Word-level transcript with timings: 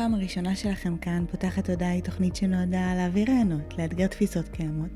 הפעם 0.00 0.14
הראשונה 0.14 0.56
שלכם 0.56 0.96
כאן, 0.96 1.24
פותחת 1.30 1.70
הודעה 1.70 1.90
היא 1.90 2.02
תוכנית 2.02 2.36
שנועדה 2.36 2.94
להעביר 2.94 3.30
רעיונות, 3.30 3.78
לאתגר 3.78 4.06
תפיסות 4.06 4.48
קיימות, 4.48 4.90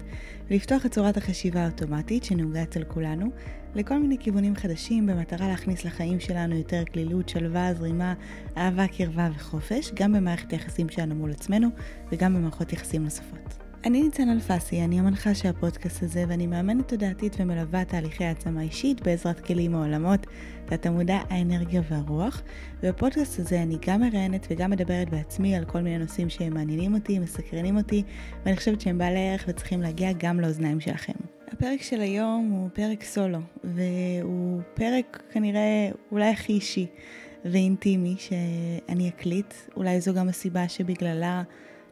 ולפתוח 0.50 0.86
את 0.86 0.92
צורת 0.92 1.16
החשיבה 1.16 1.60
האוטומטית 1.60 2.24
שנהוגה 2.24 2.62
אצל 2.62 2.84
כולנו, 2.84 3.26
לכל 3.74 3.98
מיני 3.98 4.18
כיוונים 4.18 4.56
חדשים 4.56 5.06
במטרה 5.06 5.48
להכניס 5.48 5.84
לחיים 5.84 6.20
שלנו 6.20 6.56
יותר 6.56 6.82
כלילות, 6.92 7.28
שלווה, 7.28 7.74
זרימה, 7.74 8.14
אהבה, 8.56 8.86
קרבה 8.88 9.28
וחופש, 9.36 9.90
גם 9.94 10.12
במערכת 10.12 10.52
היחסים 10.52 10.88
שלנו 10.88 11.14
מול 11.14 11.30
עצמנו, 11.30 11.68
וגם 12.12 12.34
במערכות 12.34 12.72
יחסים 12.72 13.04
נוספות. 13.04 13.63
אני 13.86 14.02
ניצן 14.02 14.28
אלפסי, 14.28 14.84
אני 14.84 14.98
המנחה 14.98 15.34
של 15.34 15.48
הפודקאסט 15.48 16.02
הזה 16.02 16.24
ואני 16.28 16.46
מאמנת 16.46 16.88
תודעתית 16.88 17.36
ומלווה 17.38 17.84
תהליכי 17.84 18.24
העצמה 18.24 18.62
אישית 18.62 19.00
בעזרת 19.00 19.40
כלים 19.40 19.72
מעולמות, 19.72 20.26
תת 20.66 20.86
המודע, 20.86 21.18
האנרגיה 21.30 21.82
והרוח. 21.90 22.42
ובפודקאסט 22.82 23.38
הזה 23.38 23.62
אני 23.62 23.76
גם 23.86 24.00
מראיינת 24.00 24.46
וגם 24.50 24.70
מדברת 24.70 25.10
בעצמי 25.10 25.56
על 25.56 25.64
כל 25.64 25.80
מיני 25.80 25.98
נושאים 25.98 26.28
שהם 26.28 26.54
מעניינים 26.54 26.94
אותי, 26.94 27.18
מסקרנים 27.18 27.76
אותי, 27.76 28.02
ואני 28.44 28.56
חושבת 28.56 28.80
שהם 28.80 28.98
בעלי 28.98 29.30
ערך 29.30 29.44
וצריכים 29.48 29.82
להגיע 29.82 30.12
גם 30.18 30.40
לאוזניים 30.40 30.80
שלכם. 30.80 31.12
הפרק 31.52 31.82
של 31.82 32.00
היום 32.00 32.50
הוא 32.50 32.68
פרק 32.72 33.04
סולו, 33.04 33.40
והוא 33.64 34.60
פרק 34.74 35.22
כנראה 35.32 35.90
אולי 36.12 36.30
הכי 36.30 36.52
אישי 36.52 36.86
ואינטימי 37.44 38.16
שאני 38.18 39.08
אקליט. 39.08 39.54
אולי 39.76 40.00
זו 40.00 40.14
גם 40.14 40.28
הסיבה 40.28 40.68
שבגללה... 40.68 41.42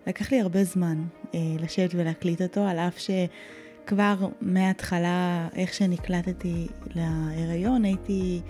לקח 0.07 0.33
לי 0.33 0.41
הרבה 0.41 0.65
זמן 0.65 1.05
אה, 1.35 1.41
לשבת 1.59 1.91
ולהקליט 1.95 2.43
אותו, 2.43 2.61
על 2.61 2.79
אף 2.79 2.99
שכבר 2.99 4.29
מההתחלה, 4.41 5.49
איך 5.57 5.75
שנקלטתי 5.75 6.67
להיריון, 6.95 7.85
הייתי, 7.85 8.41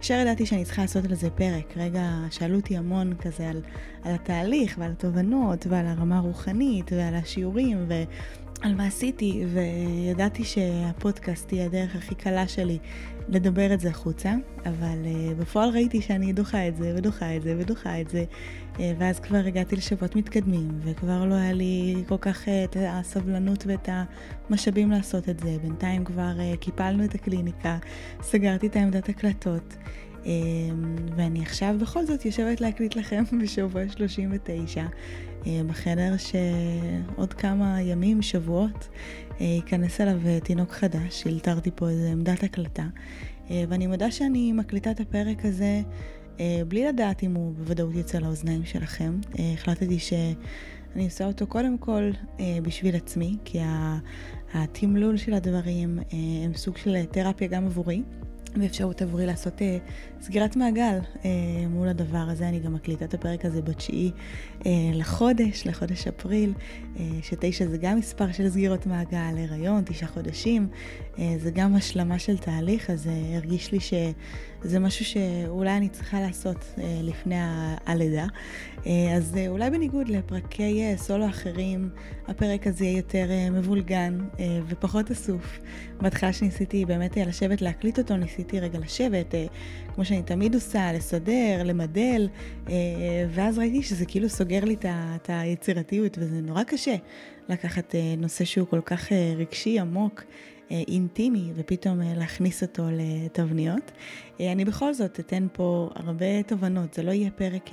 ישר 0.00 0.14
ידעתי 0.14 0.46
שאני 0.46 0.64
צריכה 0.64 0.82
לעשות 0.82 1.04
על 1.04 1.14
זה 1.14 1.30
פרק. 1.30 1.76
רגע, 1.76 2.10
שאלו 2.30 2.56
אותי 2.56 2.76
המון 2.76 3.14
כזה 3.14 3.48
על, 3.48 3.62
על 4.02 4.14
התהליך 4.14 4.76
ועל 4.78 4.90
התובנות 4.90 5.66
ועל 5.66 5.86
הרמה 5.86 6.18
הרוחנית 6.18 6.92
ועל 6.92 7.14
השיעורים 7.14 7.84
ו... 7.88 8.02
על 8.62 8.74
מה 8.74 8.86
עשיתי, 8.86 9.44
וידעתי 9.52 10.44
שהפודקאסט 10.44 11.50
היא 11.50 11.62
הדרך 11.62 11.96
הכי 11.96 12.14
קלה 12.14 12.48
שלי 12.48 12.78
לדבר 13.28 13.74
את 13.74 13.80
זה 13.80 13.88
החוצה, 13.88 14.34
אבל 14.66 14.98
uh, 15.04 15.40
בפועל 15.40 15.70
ראיתי 15.70 16.02
שאני 16.02 16.32
דוחה 16.32 16.68
את 16.68 16.76
זה, 16.76 16.94
ודוחה 16.96 17.36
את 17.36 17.42
זה, 17.42 17.54
ודוחה 17.58 18.00
את 18.00 18.10
זה, 18.10 18.24
ואז 18.78 19.20
כבר 19.20 19.36
הגעתי 19.36 19.76
לשבועות 19.76 20.16
מתקדמים, 20.16 20.68
וכבר 20.80 21.24
לא 21.24 21.34
היה 21.34 21.52
לי 21.52 22.04
כל 22.08 22.16
כך 22.20 22.44
uh, 22.44 22.50
את 22.64 22.76
הסבלנות 22.80 23.64
ואת 23.66 23.88
המשאבים 24.50 24.90
לעשות 24.90 25.28
את 25.28 25.40
זה. 25.40 25.56
בינתיים 25.62 26.04
כבר 26.04 26.32
uh, 26.38 26.56
קיפלנו 26.56 27.04
את 27.04 27.14
הקליניקה, 27.14 27.78
סגרתי 28.22 28.66
את 28.66 28.76
העמדת 28.76 29.08
הקלטות. 29.08 29.76
Um, 30.22 30.26
ואני 31.16 31.42
עכשיו 31.42 31.76
בכל 31.80 32.06
זאת 32.06 32.24
יושבת 32.24 32.60
להקליט 32.60 32.96
לכם 32.96 33.24
בשבוע 33.42 33.88
39 33.88 34.86
uh, 35.42 35.46
בחדר 35.66 36.14
שעוד 36.16 37.34
כמה 37.34 37.82
ימים, 37.82 38.22
שבועות, 38.22 38.88
ייכנס 39.40 40.00
אליו 40.00 40.20
תינוק 40.44 40.72
חדש, 40.72 41.26
אלתרתי 41.26 41.70
פה 41.74 41.88
איזה 41.88 42.10
עמדת 42.12 42.42
הקלטה, 42.42 42.86
ואני 43.50 43.86
מודה 43.86 44.10
שאני 44.10 44.52
מקליטה 44.52 44.90
את 44.90 45.00
הפרק 45.00 45.44
הזה 45.44 45.82
בלי 46.68 46.84
לדעת 46.84 47.22
אם 47.22 47.34
הוא 47.34 47.54
בוודאות 47.54 47.94
יצא 47.94 48.18
לאוזניים 48.18 48.64
שלכם. 48.64 49.18
Uh, 49.32 49.38
החלטתי 49.54 49.98
שאני 49.98 51.04
עושה 51.04 51.26
אותו 51.26 51.46
קודם 51.46 51.78
כל 51.78 52.10
uh, 52.36 52.40
בשביל 52.62 52.96
עצמי, 52.96 53.36
כי 53.44 53.58
התמלול 54.54 55.16
של 55.16 55.34
הדברים 55.34 55.98
הם 56.44 56.54
סוג 56.54 56.76
של 56.76 57.04
תרפיה 57.04 57.48
גם 57.48 57.66
עבורי. 57.66 58.02
ואפשרות 58.60 59.02
עבורי 59.02 59.26
לעשות 59.26 59.58
uh, 59.58 59.62
סגירת 60.20 60.56
מעגל 60.56 60.98
uh, 60.98 61.26
מול 61.68 61.88
הדבר 61.88 62.26
הזה. 62.28 62.48
אני 62.48 62.60
גם 62.60 62.74
מקליטה 62.74 63.04
את 63.04 63.14
הפרק 63.14 63.44
הזה 63.44 63.62
בתשיעי 63.62 64.10
uh, 64.60 64.64
לחודש, 64.94 65.66
לחודש 65.66 66.06
אפריל, 66.06 66.52
uh, 66.94 66.98
שתשע 67.22 67.66
זה 67.66 67.76
גם 67.78 67.98
מספר 67.98 68.32
של 68.32 68.50
סגירות 68.50 68.86
מעגל, 68.86 69.34
הריון, 69.38 69.82
תשעה 69.84 70.08
חודשים, 70.08 70.68
uh, 71.14 71.18
זה 71.38 71.50
גם 71.50 71.74
השלמה 71.74 72.18
של 72.18 72.38
תהליך, 72.38 72.90
אז 72.90 73.06
uh, 73.06 73.36
הרגיש 73.36 73.72
לי 73.72 73.78
שזה 74.62 74.78
משהו 74.78 75.04
שאולי 75.04 75.76
אני 75.76 75.88
צריכה 75.88 76.20
לעשות 76.20 76.56
uh, 76.56 76.80
לפני 77.02 77.36
הלידה. 77.86 78.26
Uh, 78.76 78.88
אז 79.16 79.34
uh, 79.34 79.48
אולי 79.48 79.70
בניגוד 79.70 80.08
לפרקי 80.08 80.82
סולו 80.96 81.26
אחרים, 81.26 81.90
הפרק 82.28 82.66
הזה 82.66 82.84
יהיה 82.84 82.96
יותר 82.96 83.26
מבולגן 83.52 84.18
ופחות 84.68 85.10
אסוף. 85.10 85.58
בהתחלה 86.00 86.32
שניסיתי 86.32 86.84
באמת 86.84 87.16
לשבת 87.16 87.62
להקליט 87.62 87.98
אותו, 87.98 88.16
ניסיתי 88.16 88.60
רגע 88.60 88.78
לשבת, 88.78 89.34
כמו 89.94 90.04
שאני 90.04 90.22
תמיד 90.22 90.54
עושה, 90.54 90.92
לסדר, 90.92 91.62
למדל, 91.64 92.28
אה, 92.68 92.74
ואז 93.30 93.58
ראיתי 93.58 93.82
שזה 93.82 94.06
כאילו 94.06 94.28
סוגר 94.28 94.64
לי 94.64 94.76
את 94.84 95.30
היצירתיות, 95.30 96.18
וזה 96.20 96.40
נורא 96.40 96.62
קשה 96.62 96.94
לקחת 97.48 97.94
אה, 97.94 98.14
נושא 98.18 98.44
שהוא 98.44 98.66
כל 98.68 98.80
כך 98.84 99.12
אה, 99.12 99.34
רגשי, 99.36 99.78
עמוק. 99.78 100.22
אינטימי 100.88 101.52
ופתאום 101.54 102.00
להכניס 102.00 102.62
אותו 102.62 102.82
לתבניות. 102.92 103.92
אני 104.40 104.64
בכל 104.64 104.94
זאת 104.94 105.20
אתן 105.20 105.46
פה 105.52 105.90
הרבה 105.94 106.42
תובנות, 106.42 106.94
זה 106.94 107.02
לא 107.02 107.10
יהיה 107.10 107.30
פרק, 107.30 107.70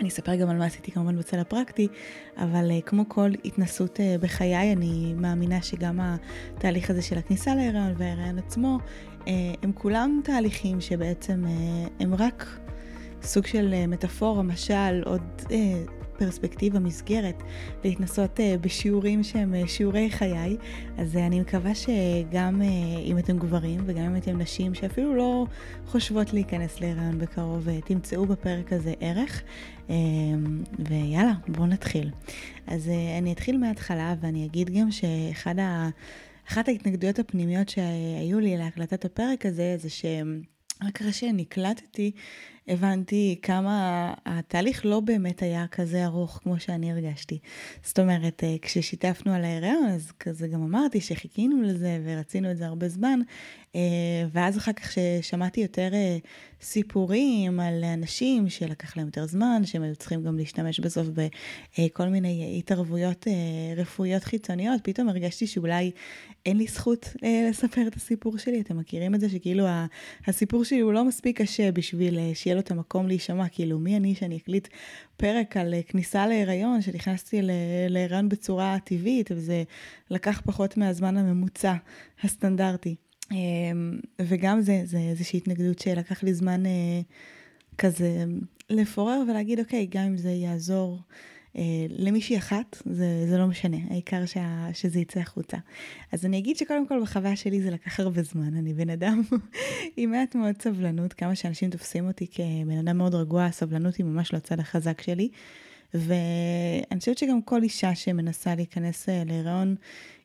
אני 0.00 0.08
אספר 0.08 0.34
גם 0.34 0.48
על 0.48 0.56
מה 0.56 0.66
עשיתי 0.66 0.92
כמובן 0.92 1.18
בצל 1.18 1.38
הפרקטי, 1.38 1.88
אבל 2.36 2.70
כמו 2.86 3.04
כל 3.08 3.30
התנסות 3.44 4.00
בחיי, 4.20 4.72
אני 4.72 5.14
מאמינה 5.16 5.62
שגם 5.62 6.00
התהליך 6.00 6.90
הזה 6.90 7.02
של 7.02 7.18
הכניסה 7.18 7.54
להיריון 7.54 7.94
וההיריון 7.96 8.38
עצמו, 8.38 8.78
אה, 9.28 9.32
הם 9.62 9.72
כולם 9.72 10.20
תהליכים 10.24 10.80
שבעצם 10.80 11.44
אה, 11.46 11.86
הם 12.00 12.14
רק 12.14 12.58
סוג 13.22 13.46
של 13.46 13.74
אה, 13.74 13.86
מטאפורה, 13.86 14.42
משל, 14.42 15.02
עוד 15.04 15.22
פרספקטיבה, 16.20 16.78
מסגרת, 16.78 17.42
להתנסות 17.84 18.40
בשיעורים 18.60 19.22
שהם 19.22 19.54
שיעורי 19.66 20.10
חיי. 20.10 20.56
אז 20.98 21.16
אני 21.16 21.40
מקווה 21.40 21.74
שגם 21.74 22.62
אם 23.04 23.18
אתם 23.18 23.38
גברים 23.38 23.80
וגם 23.86 24.02
אם 24.02 24.16
אתם 24.16 24.38
נשים 24.38 24.74
שאפילו 24.74 25.16
לא 25.16 25.46
חושבות 25.86 26.32
להיכנס 26.32 26.80
להיריון 26.80 27.18
בקרוב, 27.18 27.68
תמצאו 27.84 28.26
בפרק 28.26 28.72
הזה 28.72 28.94
ערך. 29.00 29.42
ויאללה, 30.78 31.32
בואו 31.48 31.66
נתחיל. 31.66 32.10
אז 32.66 32.90
אני 33.18 33.32
אתחיל 33.32 33.56
מההתחלה 33.58 34.14
ואני 34.20 34.46
אגיד 34.46 34.70
גם 34.70 34.90
שאחד 34.90 35.58
ה... 35.58 35.88
אחת 36.48 36.68
ההתנגדויות 36.68 37.18
הפנימיות 37.18 37.68
שהיו 37.68 38.40
לי 38.40 38.56
להקלטת 38.56 39.04
הפרק 39.04 39.46
הזה, 39.46 39.76
זה 39.78 39.90
שרק 39.90 41.00
אחרי 41.00 41.12
שנקלטתי, 41.12 42.10
הבנתי 42.70 43.38
כמה 43.42 44.14
התהליך 44.26 44.86
לא 44.86 45.00
באמת 45.00 45.42
היה 45.42 45.66
כזה 45.66 46.04
ארוך 46.04 46.40
כמו 46.42 46.60
שאני 46.60 46.92
הרגשתי. 46.92 47.38
זאת 47.82 47.98
אומרת, 47.98 48.44
אה, 48.44 48.56
כששיתפנו 48.62 49.32
על 49.32 49.44
ההיריון, 49.44 49.86
אז 49.86 50.12
כזה 50.20 50.48
גם 50.48 50.62
אמרתי 50.62 51.00
שחיכינו 51.00 51.62
לזה 51.62 52.00
ורצינו 52.04 52.50
את 52.50 52.56
זה 52.56 52.66
הרבה 52.66 52.88
זמן, 52.88 53.20
אה, 53.74 53.80
ואז 54.32 54.58
אחר 54.58 54.72
כך 54.72 54.92
ששמעתי 54.92 55.60
יותר 55.60 55.88
אה, 55.92 56.18
סיפורים 56.62 57.60
על 57.60 57.84
אנשים 57.84 58.48
שלקח 58.48 58.96
להם 58.96 59.06
יותר 59.06 59.26
זמן, 59.26 59.62
שהם 59.64 59.82
היו 59.82 59.96
צריכים 59.96 60.22
גם 60.22 60.36
להשתמש 60.36 60.80
בסוף 60.80 61.06
בכל 61.78 62.08
מיני 62.08 62.54
התערבויות 62.58 63.26
רפואיות 63.76 64.24
חיצוניות, 64.24 64.80
פתאום 64.84 65.08
הרגשתי 65.08 65.46
שאולי 65.46 65.90
אין 66.46 66.56
לי 66.56 66.66
זכות 66.66 67.06
לספר 67.50 67.86
את 67.86 67.96
הסיפור 67.96 68.38
שלי. 68.38 68.60
אתם 68.60 68.78
מכירים 68.78 69.14
את 69.14 69.20
זה 69.20 69.28
שכאילו 69.28 69.66
הסיפור 70.26 70.64
שלי 70.64 70.80
הוא 70.80 70.92
לא 70.92 71.04
מספיק 71.04 71.40
קשה 71.40 71.72
בשביל 71.72 72.18
שיהיה 72.34 72.56
לו 72.60 72.64
את 72.64 72.70
המקום 72.70 73.08
להישמע, 73.08 73.48
כאילו 73.48 73.78
מי 73.78 73.96
אני 73.96 74.14
שאני 74.14 74.36
אקליט 74.36 74.68
פרק 75.16 75.56
על 75.56 75.74
כניסה 75.86 76.26
להיריון, 76.26 76.82
שנכנסתי 76.82 77.40
להיריון 77.88 78.28
בצורה 78.28 78.78
טבעית, 78.84 79.30
וזה 79.32 79.62
לקח 80.10 80.42
פחות 80.44 80.76
מהזמן 80.76 81.16
הממוצע 81.16 81.74
הסטנדרטי. 82.22 82.94
אמ, 83.32 84.00
וגם 84.20 84.60
זה, 84.60 84.82
זה 84.84 84.98
איזושהי 84.98 85.36
התנגדות 85.36 85.78
שלקח 85.78 86.22
לי 86.22 86.34
זמן 86.34 86.66
אה, 86.66 87.00
כזה 87.78 88.24
לפורר 88.70 89.22
ולהגיד, 89.28 89.60
אוקיי, 89.60 89.86
גם 89.90 90.02
אם 90.02 90.16
זה 90.16 90.30
יעזור 90.30 90.98
אה, 90.98 91.02
למישהי 91.88 92.38
אחת, 92.38 92.82
זה, 92.84 93.26
זה 93.28 93.38
לא 93.38 93.46
משנה, 93.46 93.76
העיקר 93.90 94.26
שה, 94.26 94.68
שזה 94.72 95.00
יצא 95.00 95.20
החוצה. 95.20 95.56
אז 96.12 96.26
אני 96.26 96.38
אגיד 96.38 96.56
שקודם 96.56 96.86
כל 96.86 97.02
בחוויה 97.02 97.36
שלי 97.36 97.62
זה 97.62 97.70
לקח 97.70 98.00
הרבה 98.00 98.22
זמן, 98.22 98.56
אני 98.56 98.74
בן 98.74 98.90
אדם 98.90 99.22
עם 99.96 100.10
מעט 100.10 100.34
מאוד 100.34 100.62
סבלנות, 100.62 101.12
כמה 101.12 101.34
שאנשים 101.34 101.70
תופסים 101.70 102.06
אותי 102.06 102.26
כבן 102.26 102.78
אדם 102.78 102.98
מאוד 102.98 103.14
רגוע, 103.14 103.44
הסבלנות 103.44 103.96
היא 103.96 104.06
ממש 104.06 104.32
לא 104.32 104.38
הצד 104.38 104.60
החזק 104.60 105.00
שלי. 105.00 105.28
ואני 105.94 107.00
חושבת 107.00 107.18
שגם 107.18 107.42
כל 107.42 107.62
אישה 107.62 107.94
שמנסה 107.94 108.54
להיכנס 108.54 109.08
להיריון, 109.08 109.74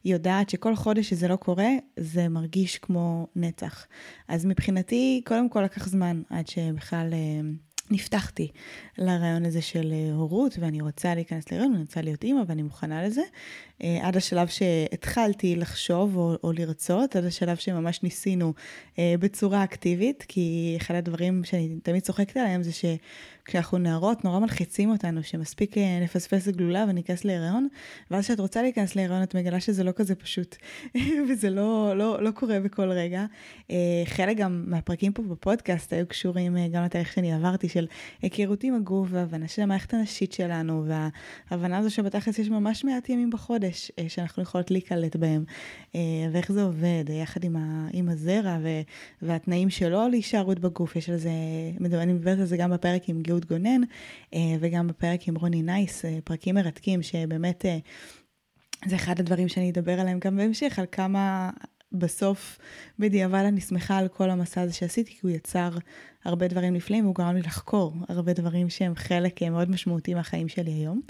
היא 0.03 0.13
יודעת 0.13 0.49
שכל 0.49 0.75
חודש 0.75 1.09
שזה 1.09 1.27
לא 1.27 1.35
קורה, 1.35 1.69
זה 1.97 2.29
מרגיש 2.29 2.77
כמו 2.77 3.27
נצח. 3.35 3.87
אז 4.27 4.45
מבחינתי, 4.45 5.21
קודם 5.25 5.49
כל 5.49 5.61
לקח 5.61 5.87
זמן 5.87 6.21
עד 6.29 6.47
שבכלל... 6.47 7.13
נפתחתי 7.91 8.51
לרעיון 8.97 9.45
הזה 9.45 9.61
של 9.61 9.93
אה, 9.93 10.13
הורות, 10.13 10.55
ואני 10.59 10.81
רוצה 10.81 11.15
להיכנס 11.15 11.51
להיריון, 11.51 11.73
אני 11.73 11.81
רוצה 11.81 12.01
להיות 12.01 12.23
אימא, 12.23 12.41
ואני 12.47 12.61
מוכנה 12.61 13.05
לזה. 13.05 13.21
אה, 13.83 14.07
עד 14.07 14.17
השלב 14.17 14.47
שהתחלתי 14.47 15.55
לחשוב 15.55 16.17
או, 16.17 16.35
או 16.43 16.51
לרצות, 16.51 17.15
עד 17.15 17.25
השלב 17.25 17.57
שממש 17.57 18.03
ניסינו 18.03 18.53
אה, 18.99 19.13
בצורה 19.19 19.63
אקטיבית, 19.63 20.25
כי 20.27 20.75
אחד 20.77 20.95
הדברים 20.95 21.43
שאני 21.43 21.75
תמיד 21.83 22.03
צוחקת 22.03 22.37
עליהם 22.37 22.63
זה 22.63 22.71
שכשאנחנו 22.71 23.77
נערות, 23.77 24.23
נורא 24.23 24.39
מלחיצים 24.39 24.89
אותנו, 24.89 25.23
שמספיק 25.23 25.75
נפספס 26.01 26.47
גלולה 26.47 26.85
וניכנס 26.89 27.25
להיריון, 27.25 27.67
ואז 28.11 28.25
כשאת 28.25 28.39
רוצה 28.39 28.61
להיכנס 28.61 28.95
להיריון, 28.95 29.23
את 29.23 29.35
מגלה 29.35 29.59
שזה 29.59 29.83
לא 29.83 29.91
כזה 29.95 30.15
פשוט, 30.15 30.55
וזה 31.29 31.49
לא, 31.49 31.93
לא, 31.97 32.23
לא 32.23 32.31
קורה 32.31 32.59
בכל 32.59 32.91
רגע. 32.91 33.25
חלק 34.05 34.37
גם 34.37 34.63
מהפרקים 34.67 35.11
פה 35.11 35.23
בפודקאסט 35.23 35.93
היו 35.93 36.07
קשורים 36.07 36.57
גם 36.71 36.83
לתהליך 36.83 37.13
שאני 37.13 37.33
עברתי, 37.33 37.69
של 37.69 37.87
היכרות 38.21 38.63
עם 38.63 38.75
הגוף 38.75 39.07
והבנה 39.11 39.47
של 39.47 39.61
המערכת 39.61 39.93
הנשית 39.93 40.33
שלנו, 40.33 40.85
וההבנה 41.51 41.77
הזו 41.77 41.91
שבתכלס 41.91 42.39
יש 42.39 42.49
ממש 42.49 42.83
מעט 42.83 43.09
ימים 43.09 43.29
בחודש 43.29 43.64
אה, 43.99 44.09
שאנחנו 44.09 44.43
יכולות 44.43 44.71
להיקלט 44.71 45.15
בהם, 45.15 45.43
אה, 45.95 45.99
ואיך 46.31 46.51
זה 46.51 46.63
עובד 46.63 47.03
יחד 47.09 47.43
עם, 47.43 47.55
ה, 47.55 47.87
עם 47.93 48.09
הזרע 48.09 48.57
ו, 48.63 48.67
והתנאים 49.21 49.69
שלו 49.69 50.07
להישארות 50.07 50.59
בגוף. 50.59 50.95
יש 50.95 51.09
על 51.09 51.17
זה, 51.17 51.31
אני 51.93 52.13
מדברת 52.13 52.39
על 52.39 52.45
זה 52.45 52.57
גם 52.57 52.71
בפרק 52.71 53.09
עם 53.09 53.21
גאות 53.21 53.45
גונן, 53.45 53.81
אה, 54.33 54.39
וגם 54.59 54.87
בפרק 54.87 55.27
עם 55.27 55.35
רוני 55.35 55.61
נייס, 55.61 56.05
פרקים 56.23 56.55
מרתקים 56.55 57.01
שבאמת... 57.01 57.65
זה 58.85 58.95
אחד 58.95 59.19
הדברים 59.19 59.47
שאני 59.47 59.69
אדבר 59.69 59.99
עליהם 59.99 60.19
גם 60.19 60.37
בהמשך, 60.37 60.79
על 60.79 60.85
כמה 60.91 61.49
בסוף, 61.91 62.59
בדיעבד 62.99 63.43
אני 63.47 63.61
שמחה 63.61 63.97
על 63.97 64.07
כל 64.07 64.29
המסע 64.29 64.61
הזה 64.61 64.73
שעשיתי, 64.73 65.11
כי 65.11 65.19
הוא 65.21 65.31
יצר 65.31 65.69
הרבה 66.25 66.47
דברים 66.47 66.73
נפלאים, 66.73 67.03
והוא 67.03 67.15
גרם 67.15 67.35
לי 67.35 67.41
לחקור 67.41 67.93
הרבה 68.09 68.33
דברים 68.33 68.69
שהם 68.69 68.95
חלק 68.95 69.43
מאוד 69.43 69.71
משמעותי 69.71 70.13
מהחיים 70.13 70.47
שלי 70.47 70.71
היום, 70.71 71.01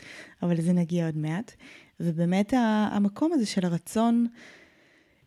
אבל 0.43 0.57
לזה 0.57 0.73
נגיע 0.73 1.05
עוד 1.05 1.17
מעט. 1.17 1.55
ובאמת 1.99 2.53
המקום 2.91 3.33
הזה 3.33 3.45
של 3.45 3.65
הרצון 3.65 4.27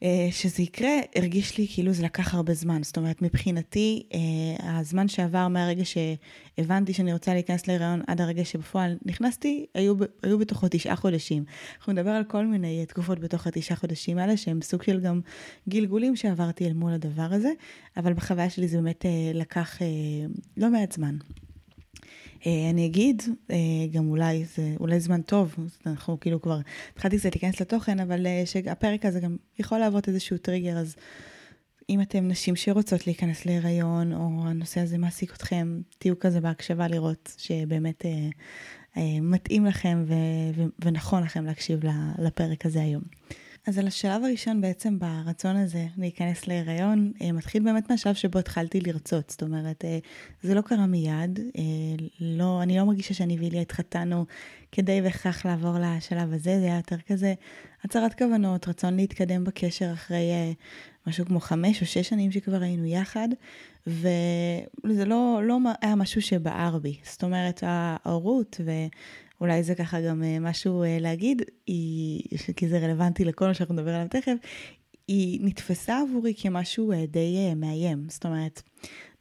אה, 0.03 0.29
שזה 0.31 0.62
יקרה, 0.62 0.91
הרגיש 1.17 1.59
לי 1.59 1.67
כאילו 1.75 1.93
זה 1.93 2.03
לקח 2.03 2.35
הרבה 2.35 2.55
זמן. 2.55 2.82
זאת 2.82 2.97
אומרת, 2.97 3.23
מבחינתי, 3.23 4.03
אה, 4.15 4.79
הזמן 4.79 5.09
שעבר 5.09 5.49
מהרגע 5.49 5.82
שהבנתי 5.85 6.93
שאני 6.93 7.12
רוצה 7.12 7.35
להיכנס 7.35 7.67
להיריון 7.67 8.03
עד 8.06 8.20
הרגע 8.20 8.44
שבפועל 8.44 8.97
נכנסתי, 9.05 9.67
היו, 9.75 9.94
היו 10.23 10.38
בתוכו 10.38 10.67
תשעה 10.70 10.97
חודשים. 10.97 11.44
אנחנו 11.79 11.93
נדבר 11.93 12.11
על 12.11 12.25
כל 12.25 12.47
מיני 12.47 12.87
תקופות 12.87 13.19
בתוך 13.19 13.47
התשעה 13.47 13.76
חודשים 13.76 14.19
האלה, 14.19 14.37
שהם 14.37 14.62
סוג 14.62 14.82
של 14.82 15.00
גם 15.00 15.20
גלגולים 15.69 16.17
שעברתי 16.17 16.67
אל 16.67 16.73
מול 16.73 16.93
הדבר 16.93 17.29
הזה, 17.31 17.50
אבל 17.97 18.12
בחוויה 18.12 18.50
שלי 18.50 18.69
זה 18.69 18.76
באמת 18.76 19.05
לקח 19.35 19.79
לא 20.56 20.70
מעט 20.70 20.93
זמן. 20.93 21.17
אה, 22.46 22.70
אני 22.70 22.87
אגיד, 22.87 23.23
אה, 23.50 23.56
גם 23.93 24.08
אולי 24.08 24.44
זה 24.44 24.75
אולי 24.81 25.00
זמן 25.00 25.23
טוב, 25.23 25.55
אנחנו 25.87 26.20
כאילו 26.20 26.43
כבר 26.43 26.61
התחלתי 26.93 27.19
קצת 27.19 27.35
להיכנס 27.35 27.61
לתוכן, 27.61 28.00
אבל 28.00 28.26
אה, 28.26 28.43
שהפרק 28.44 29.05
הזה 29.05 29.20
גם 29.20 29.37
יכול 29.58 29.79
להוות 29.79 30.08
איזשהו 30.08 30.38
טריגר, 30.38 30.79
אז 30.79 30.96
אם 31.90 32.00
אתם 32.00 32.29
נשים 32.29 32.56
שרוצות 32.56 33.06
להיכנס 33.06 33.46
להיריון, 33.46 34.12
או 34.12 34.29
הנושא 34.44 34.81
הזה 34.81 34.99
מעסיק 34.99 35.35
אתכם, 35.35 35.81
תהיו 35.99 36.19
כזה 36.19 36.40
בהקשבה 36.40 36.88
לראות 36.88 37.35
שבאמת 37.38 38.06
אה, 38.06 38.29
אה, 38.96 39.20
מתאים 39.20 39.67
לכם 39.67 40.05
ו- 40.06 40.14
ו- 40.56 40.84
ונכון 40.84 41.23
לכם 41.23 41.44
להקשיב 41.44 41.81
לפרק 42.19 42.67
הזה 42.67 42.82
היום. 42.82 43.02
אז 43.69 43.79
על 43.79 43.87
השלב 43.87 44.25
הראשון 44.25 44.61
בעצם 44.61 44.99
ברצון 44.99 45.56
הזה 45.56 45.87
להיכנס 45.99 46.47
להיריון, 46.47 47.12
אה, 47.23 47.32
מתחיל 47.32 47.62
באמת 47.62 47.91
מהשלב 47.91 48.15
שבו 48.15 48.38
התחלתי 48.38 48.81
לרצות. 48.81 49.31
זאת 49.31 49.43
אומרת, 49.43 49.85
אה, 49.85 49.99
זה 50.43 50.55
לא 50.55 50.61
קרה 50.61 50.87
מיד, 50.87 51.41
אה, 51.59 51.62
לא, 52.20 52.62
אני 52.62 52.79
לא 52.79 52.85
מרגישה 52.85 53.15
שאני 53.15 53.38
ואיליה 53.38 53.61
התחתנו 53.61 54.25
כדי 54.73 55.03
בהכרח 55.03 55.47
לעבור 55.47 55.76
לשלב 55.81 56.32
הזה, 56.32 56.61
זה 56.61 56.65
היה 56.65 56.76
יותר 56.76 56.97
כזה 57.06 57.35
הצהרת 57.85 58.15
כוונות, 58.15 58.69
רצון 58.69 58.97
להתקדם 58.97 59.44
בקשר 59.44 59.93
אחרי 59.93 60.55
משהו 61.06 61.26
כמו 61.26 61.41
חמש 61.41 61.81
או 61.81 61.87
שש 61.87 62.09
שנים 62.09 62.32
שכבר 62.32 62.62
היינו 62.62 62.87
יחד, 62.87 63.29
וזה 63.87 65.05
לא, 65.06 65.41
לא 65.44 65.59
היה 65.82 65.94
משהו 65.94 66.23
שבער 66.23 66.79
בי. 66.79 66.97
זאת 67.03 67.25
אומרת, 67.25 67.62
ההורות 67.67 68.61
ו... 68.65 68.70
אולי 69.40 69.62
זה 69.62 69.75
ככה 69.75 70.00
גם 70.00 70.23
אה, 70.23 70.38
משהו 70.40 70.82
אה, 70.82 70.99
להגיד, 71.00 71.43
היא, 71.67 72.23
כי 72.56 72.69
זה 72.69 72.79
רלוונטי 72.79 73.25
לכל 73.25 73.46
מה 73.46 73.55
שאנחנו 73.55 73.75
נדבר 73.75 73.94
עליו 73.94 74.08
תכף, 74.11 74.37
היא 75.08 75.40
נתפסה 75.43 76.00
עבורי 76.00 76.35
כמשהו 76.38 76.93
אה, 76.93 77.06
די 77.06 77.55
מאיים. 77.56 78.06
זאת 78.08 78.26
אומרת, 78.26 78.62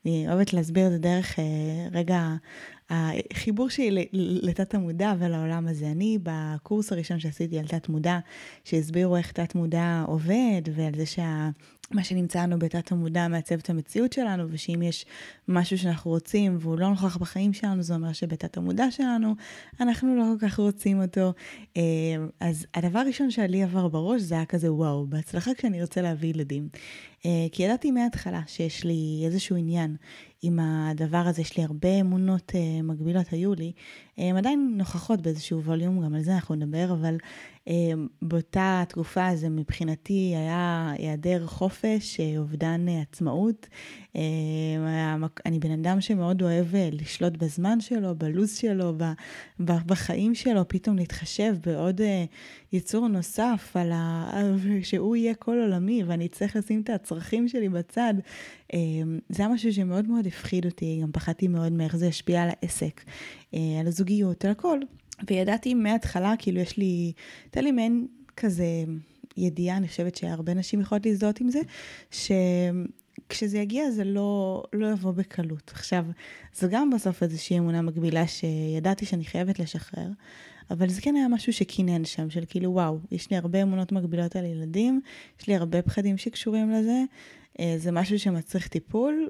אני 0.06 0.28
אוהבת 0.28 0.54
להסביר 0.54 0.88
את 0.88 0.92
זה 0.92 0.98
דרך 0.98 1.36
רגע 1.92 2.36
החיבור 2.90 3.70
שלי 3.70 4.08
לתת 4.14 4.74
המודע 4.74 5.14
ולעולם 5.20 5.68
הזה. 5.68 5.88
אני 5.88 6.18
בקורס 6.24 6.92
הראשון 6.92 7.20
שעשיתי 7.20 7.60
על 7.60 7.68
תת 7.68 7.90
מודע, 7.90 8.20
שהסבירו 8.64 9.18
איך 9.18 9.32
תת 9.32 9.56
מודע 9.56 10.04
עובד 10.08 10.62
ועל 10.76 10.96
זה 10.96 11.06
שה... 11.06 11.50
מה 11.92 12.04
שנמצא 12.04 12.44
לנו 12.44 12.60
בתת 12.60 12.92
המודע 12.92 13.28
מעצב 13.28 13.56
את 13.56 13.70
המציאות 13.70 14.14
שלנו, 14.14 14.44
ושאם 14.50 14.82
יש 14.82 15.06
משהו 15.48 15.78
שאנחנו 15.78 16.12
רוצים 16.12 16.58
והוא 16.60 16.80
לא 16.80 16.90
נוכח 16.90 17.18
בחיים 17.18 17.54
שלנו, 17.54 17.84
זה 17.84 17.96
אומר 17.96 18.14
שבתת 18.14 18.58
המודע 18.58 18.92
שלנו 18.92 19.36
אנחנו 19.80 20.16
לא 20.16 20.24
כל 20.40 20.48
כך 20.48 20.60
רוצים 20.60 21.02
אותו. 21.02 21.34
אה, 21.78 21.82
אז 22.40 22.66
הדבר 22.76 23.00
הראשון 23.00 23.32
שעלי 23.32 23.64
עבר 23.64 23.88
בראש 23.88 24.22
זה 24.22 24.36
היה 24.36 24.46
כזה 24.46 24.74
וואו, 24.74 25.08
בהצלחה 25.08 25.54
כשאני 25.54 25.82
ארצה 25.82 26.02
להביא 26.02 26.30
ילדים. 26.30 26.70
אה, 27.26 27.48
כי 27.52 27.64
ידעתי 27.64 27.92
מההתחלה 27.92 28.42
שיש 28.48 28.84
לי 28.84 29.22
איזשהו 29.26 29.56
עניין 29.56 29.96
עם 30.42 30.60
הדבר 30.60 31.18
הזה, 31.18 31.42
יש 31.42 31.58
לי 31.58 31.64
הרבה 31.64 32.00
אמונות 32.02 32.52
uh, 32.52 32.84
מקבילות, 32.84 33.26
היו 33.32 33.54
לי, 33.54 33.72
הן 34.18 34.38
עדיין 34.38 34.74
נוכחות 34.78 35.22
באיזשהו 35.22 35.64
ווליום, 35.64 36.06
גם 36.06 36.16
על 36.16 36.24
זה 36.24 36.36
אנחנו 36.36 36.56
נדבר, 36.56 36.92
אבל 36.92 37.18
באותה 38.22 38.84
תקופה 38.90 39.36
זה 39.36 39.50
מבחינתי 39.50 40.34
היה 40.36 40.94
היעדר 40.98 41.48
חופש, 41.48 42.18
uh, 42.20 42.40
אובדן 42.40 42.86
uh, 42.88 42.92
עצמאות. 43.02 43.68
Uh, 44.14 44.20
אני 45.46 45.60
בן 45.60 45.72
אדם 45.72 46.02
שמאוד 46.02 46.42
אוהב 46.42 46.72
uh, 46.72 46.78
לשלוט 46.92 47.38
בזמן 47.38 47.80
שלו, 47.82 48.16
בלו"ז 48.16 48.56
שלו, 48.58 48.94
בחיים 49.60 50.36
שלו, 50.36 50.68
פתאום 50.68 50.96
להתחשב 50.96 51.56
בעוד 51.66 52.02
יצור 52.74 53.08
נוסף, 53.08 53.72
על 53.76 53.92
ה... 53.92 54.32
שהוא 54.84 55.16
יהיה 55.16 55.36
כל 55.36 55.60
עולמי 55.60 56.04
ואני 56.04 56.26
אצטרך 56.26 56.56
לשים 56.56 56.82
את 56.82 56.90
הצרכים 56.90 57.48
שלי 57.48 57.70
בצד. 57.70 58.14
Uh, 58.72 58.76
זה 59.30 59.44
היה 59.44 59.54
משהו 59.54 59.74
שמאוד 59.74 60.08
מאוד 60.08 60.28
הפחיד 60.28 60.66
אותי, 60.66 61.00
גם 61.04 61.12
פחדתי 61.12 61.48
מאוד 61.48 61.72
מאיך 61.72 61.96
זה 61.96 62.06
ישפיע 62.06 62.44
על 62.44 62.50
העסק, 62.50 63.02
על 63.54 63.88
הזוג. 63.88 64.08
זוגיות, 64.08 64.46
על 64.46 64.52
הכל. 64.52 64.80
וידעתי 65.30 65.74
מההתחלה, 65.74 66.34
כאילו 66.40 66.60
יש 66.60 66.78
לי, 66.78 67.14
הייתה 67.44 67.62
לי 67.62 67.72
מעין 67.72 68.08
כזה 68.38 68.66
ידיעה, 69.38 69.78
אני 69.78 69.88
חושבת 69.88 70.16
שהרבה 70.16 70.54
נשים 70.54 70.82
יכולות 70.82 71.06
להזדהות 71.06 71.42
עם 71.42 71.50
זה, 71.50 71.60
שכשזה 72.12 73.58
יגיע 73.58 73.92
זה 73.92 74.04
לא, 74.04 74.64
לא 74.74 74.88
יבוא 74.88 75.12
בקלות. 75.12 75.72
עכשיו, 75.74 76.06
זו 76.56 76.68
גם 76.72 76.90
בסוף 76.90 77.24
איזושהי 77.24 77.58
אמונה 77.58 77.82
מקבילה 77.82 78.28
שידעתי 78.28 79.06
שאני 79.06 79.26
חייבת 79.26 79.60
לשחרר, 79.60 80.08
אבל 80.72 80.90
זה 80.90 81.02
כן 81.02 81.16
היה 81.16 81.28
משהו 81.28 81.54
שקינן 81.54 82.06
שם, 82.06 82.30
של 82.30 82.44
כאילו 82.48 82.72
וואו, 82.72 83.00
יש 83.12 83.32
לי 83.32 83.38
הרבה 83.38 83.62
אמונות 83.62 83.92
מקבילות 83.92 84.36
על 84.36 84.46
ילדים, 84.46 85.02
יש 85.40 85.48
לי 85.48 85.56
הרבה 85.56 85.82
פחדים 85.82 86.18
שקשורים 86.18 86.72
לזה, 86.72 87.04
אה, 87.60 87.76
זה 87.78 87.92
משהו 87.92 88.20
שמצריך 88.20 88.68
טיפול. 88.68 89.30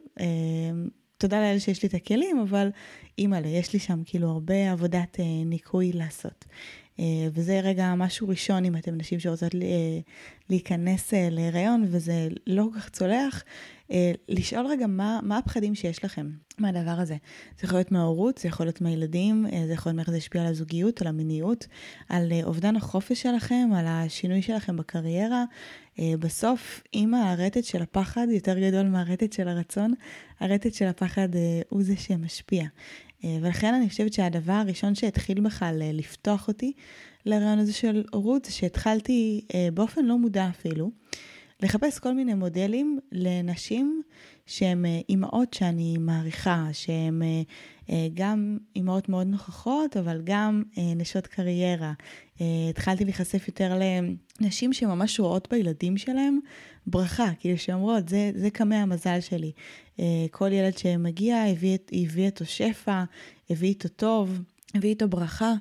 תודה 1.18 1.40
לאלה 1.40 1.60
שיש 1.60 1.84
לי 1.84 1.90
את 1.90 1.94
הכלים, 1.94 2.40
אבל 2.40 2.70
אימא'לה, 3.18 3.48
יש 3.48 3.74
לי 3.74 3.80
שם 3.80 4.02
כאילו 4.06 4.30
הרבה 4.30 4.72
עבודת 4.72 5.20
אה, 5.20 5.26
ניקוי 5.46 5.92
לעשות. 5.92 6.46
אה, 7.00 7.28
וזה 7.34 7.60
רגע 7.60 7.94
משהו 7.96 8.30
ראשון, 8.30 8.66
אם 8.66 8.76
אתם 8.76 8.96
נשים 8.96 9.20
שרוצות 9.20 9.56
אה, 9.56 9.60
להיכנס 10.50 11.14
אה, 11.14 11.28
להיריון 11.32 11.86
וזה 11.88 12.28
לא 12.48 12.68
כל 12.74 12.80
כך 12.80 12.90
צולח, 12.90 13.44
לשאול 14.30 14.68
רגע 14.68 14.88
מה, 14.88 15.20
מה 15.24 15.38
הפחדים 15.38 15.76
שיש 15.76 16.06
לכם 16.06 16.30
מהדבר 16.58 16.92
הזה. 16.92 17.16
זה 17.60 17.66
יכול 17.66 17.78
להיות 17.78 17.92
מההורות, 17.92 18.38
זה 18.38 18.48
יכול 18.48 18.66
להיות 18.66 18.82
מהילדים, 18.82 19.46
זה 19.68 19.74
יכול 19.74 19.90
להיות 19.90 19.96
מאיך 19.96 20.10
זה 20.10 20.18
השפיע 20.18 20.42
על 20.42 20.48
הזוגיות, 20.48 21.02
על 21.02 21.08
המיניות, 21.08 21.68
על 22.10 22.32
אובדן 22.44 22.76
החופש 22.76 23.22
שלכם, 23.22 23.70
על 23.76 23.86
השינוי 23.88 24.42
שלכם 24.42 24.78
בקריירה. 24.78 25.44
בסוף, 26.00 26.84
אם 26.94 27.14
הרטט 27.14 27.64
של 27.64 27.82
הפחד 27.82 28.28
יותר 28.30 28.60
גדול 28.60 28.88
מהרטט 28.88 29.34
של 29.34 29.48
הרצון, 29.48 29.94
הרטט 30.40 30.74
של 30.74 30.86
הפחד 30.86 31.30
הוא 31.70 31.84
זה 31.84 31.96
שמשפיע. 31.98 32.66
ולכן 33.24 33.74
אני 33.74 33.90
חושבת 33.90 34.14
שהדבר 34.14 34.54
הראשון 34.54 34.96
שהתחיל 34.96 35.40
בכלל 35.40 35.82
לפתוח 35.94 36.48
אותי 36.48 36.74
לרעיון 37.26 37.60
הזה 37.60 37.74
של 37.74 38.04
הורות, 38.12 38.46
זה 38.46 38.52
שהתחלתי 38.52 39.42
באופן 39.74 40.06
לא 40.06 40.18
מודע 40.18 40.50
אפילו. 40.50 40.92
לחפש 41.64 42.00
כל 42.00 42.14
מיני 42.14 42.34
מודלים 42.34 43.00
לנשים 43.12 44.02
שהן 44.46 44.86
אה, 44.86 45.00
אימהות 45.10 45.54
שאני 45.54 45.98
מעריכה, 46.00 46.68
שהן 46.74 47.22
אה, 47.22 47.28
אה, 47.28 47.42
גם 48.14 48.58
אימהות 48.76 49.10
מאוד 49.10 49.28
נוכחות, 49.28 49.98
אבל 49.98 50.22
גם 50.24 50.64
נשות 50.78 51.28
קריירה. 51.28 51.94
התחלתי 52.70 53.04
להיחשף 53.04 53.48
יותר 53.48 53.80
לנשים 54.42 54.74
שממש 54.74 55.20
רואות 55.20 55.48
בילדים 55.52 55.98
שלהם 55.98 56.40
ברכה, 56.88 57.32
כאילו 57.40 57.58
שאומרות, 57.58 58.10
זה, 58.10 58.32
זה 58.36 58.50
קמע 58.50 58.76
המזל 58.76 59.20
שלי. 59.20 59.52
כל 60.32 60.52
ילד 60.52 60.78
שמגיע 60.78 61.38
הביא, 61.38 61.78
איתו 62.18 62.46
שפע, 62.46 63.04
הביא 63.50 63.70
איתו 63.70 63.90
טוב, 63.90 64.42
הביא 64.76 64.90
איתו 64.90 65.08
ברכה. 65.08 65.54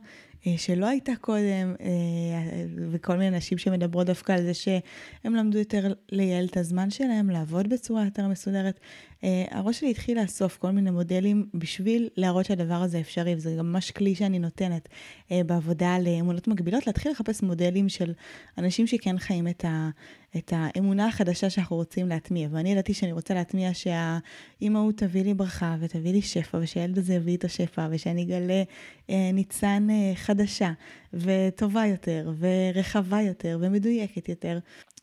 אה, 0.47 0.55
שלא 0.59 0.87
הייתה 0.87 1.13
קודם, 1.21 1.75
אה, 1.81 2.65
וכל 2.91 3.17
מיני 3.17 3.37
נשים 3.37 3.59
שמדברות 3.59 4.07
דווקא 4.07 4.33
על 4.33 4.43
זה 4.43 4.55
שהם 4.55 5.35
למדו 5.35 5.59
יותר 5.59 5.93
לייעל 6.13 6.45
את 6.45 6.57
הזמן 6.57 6.91
שלהם, 6.91 7.31
לעבוד 7.31 7.69
בצורה 7.69 8.05
יותר 8.05 8.29
מסודרת. 8.29 8.81
אה, 9.25 9.45
הראש 9.51 9.81
שלי 9.81 9.91
התחיל 9.91 10.23
לאסוף 10.23 10.57
כל 10.57 10.71
מיני 10.71 10.91
מודלים 10.91 11.49
בשביל 11.55 12.09
להראות 12.17 12.47
שהדבר 12.47 12.75
הזה 12.75 13.01
אפשרי, 13.01 13.35
וזה 13.35 13.55
גם 13.59 13.73
ממש 13.73 13.91
כלי 13.91 14.15
שאני 14.15 14.39
נותנת 14.39 14.89
בעבודה 15.31 15.95
על 15.95 16.09
אמונות 16.21 16.49
מגבילות, 16.49 16.87
להתחיל 16.87 17.13
לחפש 17.13 17.43
מודלים 17.43 17.89
של 17.89 18.13
אנשים 18.59 18.87
שכן 18.87 19.19
חיים 19.19 19.49
את, 19.49 19.65
ה, 19.65 19.91
את 20.37 20.53
האמונה 20.57 21.07
החדשה 21.07 21.51
שאנחנו 21.51 21.77
רוצים 21.77 22.09
להטמיע. 22.09 22.49
ואני 22.53 22.73
ידעתי 22.73 22.95
שאני 22.95 23.13
רוצה 23.13 23.35
להטמיע 23.35 23.71
שהאימהות 23.75 24.97
תביא 24.97 25.25
לי 25.25 25.35
ברכה 25.35 25.77
ותביא 25.81 26.13
לי 26.13 26.23
שפע, 26.23 26.59
ושהילד 26.63 26.99
הזה 26.99 27.15
יביא 27.15 27.33
איתו 27.33 27.49
שפע, 27.49 27.89
ושאני 27.91 28.23
אגלה 28.23 28.63
אה, 29.11 29.31
ניצן 29.33 29.87
אה, 29.91 30.13
חדשה, 30.15 30.73
וטובה 31.13 31.87
יותר, 31.87 32.33
ורחבה 32.39 33.23
יותר, 33.23 33.59
ומדויקת 33.61 34.29
יותר. 34.29 34.59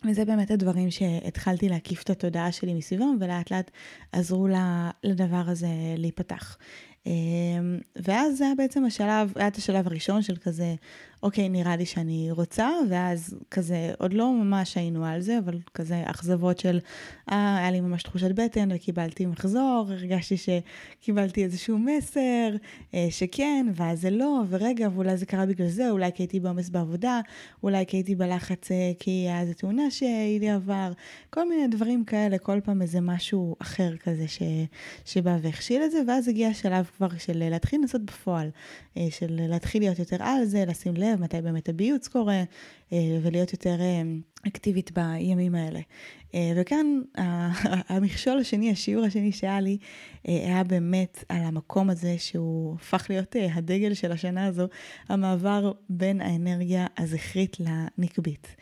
וזה 0.09 0.25
באמת 0.25 0.51
הדברים 0.51 0.91
שהתחלתי 0.91 1.69
להקיף 1.69 2.03
את 2.03 2.09
התודעה 2.09 2.51
שלי 2.51 2.73
מסביבם, 2.73 3.17
ולאט 3.19 3.51
לאט 3.51 3.71
עזרו 4.11 4.47
לדבר 5.03 5.43
הזה 5.47 5.67
להיפתח. 5.97 6.57
אמ, 7.05 7.79
ואז 7.95 8.37
זה 8.37 8.45
היה 8.45 8.55
בעצם 8.57 8.85
השלב, 8.85 9.33
היה 9.35 9.47
את 9.47 9.55
השלב 9.55 9.87
הראשון 9.87 10.21
של 10.21 10.35
כזה, 10.35 10.75
אוקיי, 11.23 11.49
נראה 11.49 11.75
לי 11.75 11.85
שאני 11.85 12.31
רוצה, 12.31 12.69
ואז 12.89 13.35
כזה, 13.51 13.93
עוד 13.99 14.13
לא 14.13 14.33
ממש 14.33 14.77
היינו 14.77 15.05
על 15.05 15.21
זה, 15.21 15.39
אבל 15.39 15.57
כזה 15.73 16.03
אכזבות 16.05 16.59
של, 16.59 16.79
אה, 17.31 17.57
היה 17.57 17.71
לי 17.71 17.81
ממש 17.81 18.03
תחושת 18.03 18.31
בטן 18.31 18.69
וקיבלתי 18.75 19.25
מחזור, 19.25 19.85
הרגשתי 19.89 20.35
שקיבלתי 20.37 21.43
איזשהו 21.43 21.79
מסר, 21.79 22.49
אה, 22.93 23.07
שכן, 23.09 23.65
ואז 23.75 24.01
זה 24.01 24.09
לא, 24.09 24.43
ורגע, 24.49 24.87
ואולי 24.93 25.17
זה 25.17 25.25
קרה 25.25 25.45
בגלל 25.45 25.67
זה, 25.67 25.89
אולי 25.89 26.11
כי 26.15 26.23
הייתי 26.23 26.39
בעומס 26.39 26.69
בעבודה, 26.69 27.21
אולי 27.63 27.85
כי 27.85 27.97
הייתי 27.97 28.15
בלחץ 28.15 28.71
אה, 28.71 28.91
כי 28.99 29.11
היה 29.11 29.41
איזו 29.41 29.53
תאונה 29.53 29.91
שהיא 29.91 30.51
עבר, 30.51 30.91
כל 31.29 31.49
מיני 31.49 31.67
דברים 31.67 32.05
כאלה, 32.05 32.37
כל 32.37 32.59
פעם 32.63 32.81
איזה 32.81 33.01
משהו 33.01 33.55
אחר 33.59 33.97
כזה 33.97 34.27
ש, 34.27 34.41
שבא 35.05 35.37
והכשיל 35.41 35.83
את 35.83 35.91
זה, 35.91 36.01
ואז 36.07 36.27
הגיע 36.27 36.47
השלב 36.47 36.89
כבר 36.97 37.17
של 37.17 37.49
להתחיל 37.49 37.79
לנסות 37.81 38.01
בפועל, 38.01 38.49
אה, 38.97 39.07
של 39.09 39.27
להתחיל 39.29 39.81
להיות 39.81 39.99
יותר 39.99 40.17
על 40.19 40.45
זה, 40.45 40.65
לשים 40.65 40.93
לב 40.95 41.12
מתי 41.19 41.41
באמת 41.41 41.69
הביוץ 41.69 42.07
קורה, 42.07 42.43
אה, 42.93 42.97
ולהיות 43.21 43.53
יותר 43.53 43.81
אה, 43.81 44.01
אקטיבית 44.47 44.91
בימים 44.91 45.55
האלה. 45.55 45.79
וכאן 46.55 47.01
המכשול 47.89 48.39
השני, 48.39 48.71
השיעור 48.71 49.05
השני 49.05 49.31
שהיה 49.31 49.59
לי, 49.59 49.77
היה 50.23 50.63
באמת 50.63 51.23
על 51.29 51.41
המקום 51.43 51.89
הזה 51.89 52.15
שהוא 52.17 52.75
הפך 52.75 53.05
להיות 53.09 53.35
הדגל 53.53 53.93
של 53.93 54.11
השנה 54.11 54.45
הזו, 54.45 54.67
המעבר 55.09 55.71
בין 55.89 56.21
האנרגיה 56.21 56.87
הזכרית 56.97 57.57
לנקבית. 57.59 58.55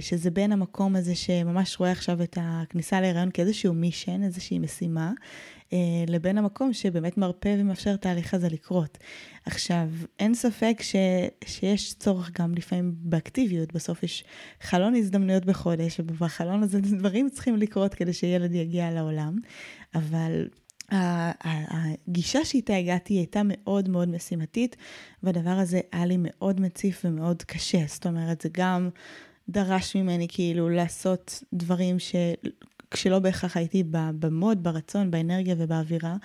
שזה 0.00 0.30
בין 0.30 0.52
המקום 0.52 0.96
הזה 0.96 1.14
שממש 1.14 1.80
רואה 1.80 1.90
עכשיו 1.90 2.22
את 2.22 2.38
הכניסה 2.40 3.00
להיריון 3.00 3.30
כאיזשהו 3.30 3.74
מישן, 3.74 4.22
איזושהי 4.22 4.58
משימה, 4.58 5.08
אה, 5.08 5.12
לבין 6.06 6.38
המקום 6.38 6.72
שבאמת 6.72 7.18
מרפא 7.18 7.56
ומאפשר 7.58 7.96
תהליך 7.96 8.34
הזה 8.34 8.48
לקרות. 8.48 8.98
עכשיו, 9.46 9.88
אין 10.18 10.34
ספק 10.34 10.78
ש, 10.80 10.96
שיש 11.44 11.94
צורך 11.94 12.30
גם 12.40 12.54
לפעמים 12.54 12.94
באקטיביות, 12.96 13.72
בסוף 13.72 14.02
יש 14.02 14.24
חלון 14.60 14.94
הזדמנויות 14.94 15.44
בחודש, 15.44 16.00
ובחלון 16.00 16.62
הזה 16.62 16.80
דברים 16.98 17.30
צריכים 17.30 17.56
לקרות 17.56 17.94
כדי 17.94 18.12
שילד 18.12 18.54
יגיע 18.54 18.90
לעולם, 18.90 19.36
אבל 19.94 20.48
הגישה 20.90 22.44
שאיתה 22.44 22.76
הגעתי 22.76 23.14
הייתה 23.14 23.40
מאוד 23.44 23.88
מאוד 23.88 24.08
משימתית, 24.08 24.76
והדבר 25.22 25.50
הזה 25.50 25.80
היה 25.92 26.06
לי 26.06 26.16
מאוד 26.18 26.60
מציף 26.60 27.02
ומאוד 27.04 27.42
קשה. 27.42 27.84
זאת 27.86 28.06
אומרת, 28.06 28.40
זה 28.40 28.48
גם 28.52 28.88
דרש 29.48 29.96
ממני 29.96 30.26
כאילו 30.28 30.68
לעשות 30.68 31.42
דברים 31.52 31.98
כשלא 32.94 33.18
בהכרח 33.18 33.56
הייתי 33.56 33.82
במוד, 33.92 34.62
ברצון, 34.62 35.10
באנרגיה 35.10 35.54
ובאווירה, 35.58 36.16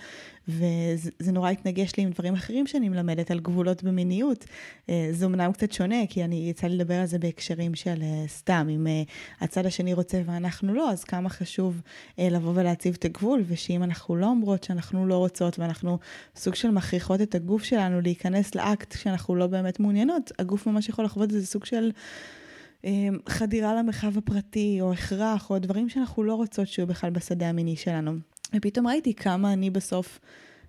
וזה 0.47 1.31
נורא 1.31 1.49
התנגש 1.49 1.95
לי 1.97 2.03
עם 2.03 2.09
דברים 2.09 2.33
אחרים 2.33 2.67
שאני 2.67 2.89
מלמדת 2.89 3.31
על 3.31 3.39
גבולות 3.39 3.83
במיניות. 3.83 4.45
אה, 4.89 5.09
זה 5.11 5.25
אמנם 5.25 5.51
קצת 5.51 5.71
שונה, 5.71 5.95
כי 6.09 6.23
אני 6.23 6.49
יצא 6.49 6.67
לי 6.67 6.75
לדבר 6.75 6.93
על 6.93 7.05
זה 7.05 7.19
בהקשרים 7.19 7.75
של 7.75 8.01
אה, 8.01 8.23
סתם, 8.27 8.67
אם 8.69 8.87
אה, 8.87 9.03
הצד 9.41 9.65
השני 9.65 9.93
רוצה 9.93 10.21
ואנחנו 10.25 10.73
לא, 10.73 10.91
אז 10.91 11.03
כמה 11.03 11.29
חשוב 11.29 11.81
לבוא 12.17 12.51
ולהציב 12.55 12.95
את 12.99 13.05
הגבול, 13.05 13.43
ושאם 13.47 13.83
אנחנו 13.83 14.15
לא 14.15 14.25
אומרות 14.25 14.63
שאנחנו 14.63 15.07
לא 15.07 15.17
רוצות, 15.17 15.59
ואנחנו 15.59 15.97
סוג 16.35 16.55
של 16.55 16.71
מכריחות 16.71 17.21
את 17.21 17.35
הגוף 17.35 17.63
שלנו 17.63 18.01
להיכנס 18.01 18.55
לאקט 18.55 18.93
כשאנחנו 18.93 19.35
לא 19.35 19.47
באמת 19.47 19.79
מעוניינות, 19.79 20.31
הגוף 20.39 20.67
ממש 20.67 20.89
יכול 20.89 21.05
לחוות 21.05 21.23
את 21.23 21.31
זה 21.31 21.45
סוג 21.45 21.65
של... 21.65 21.91
אמ, 22.83 23.17
חדירה 23.29 23.75
למרחב 23.75 24.17
הפרטי, 24.17 24.77
או 24.81 24.93
הכרח, 24.93 25.49
או 25.49 25.59
דברים 25.59 25.89
שאנחנו 25.89 26.23
לא 26.23 26.35
רוצות 26.35 26.67
שיהיו 26.67 26.87
בכלל 26.87 27.09
בשדה 27.09 27.49
המיני 27.49 27.75
שלנו. 27.75 28.11
ופתאום 28.55 28.87
ראיתי 28.87 29.13
כמה 29.13 29.53
אני 29.53 29.69
בסוף 29.69 30.19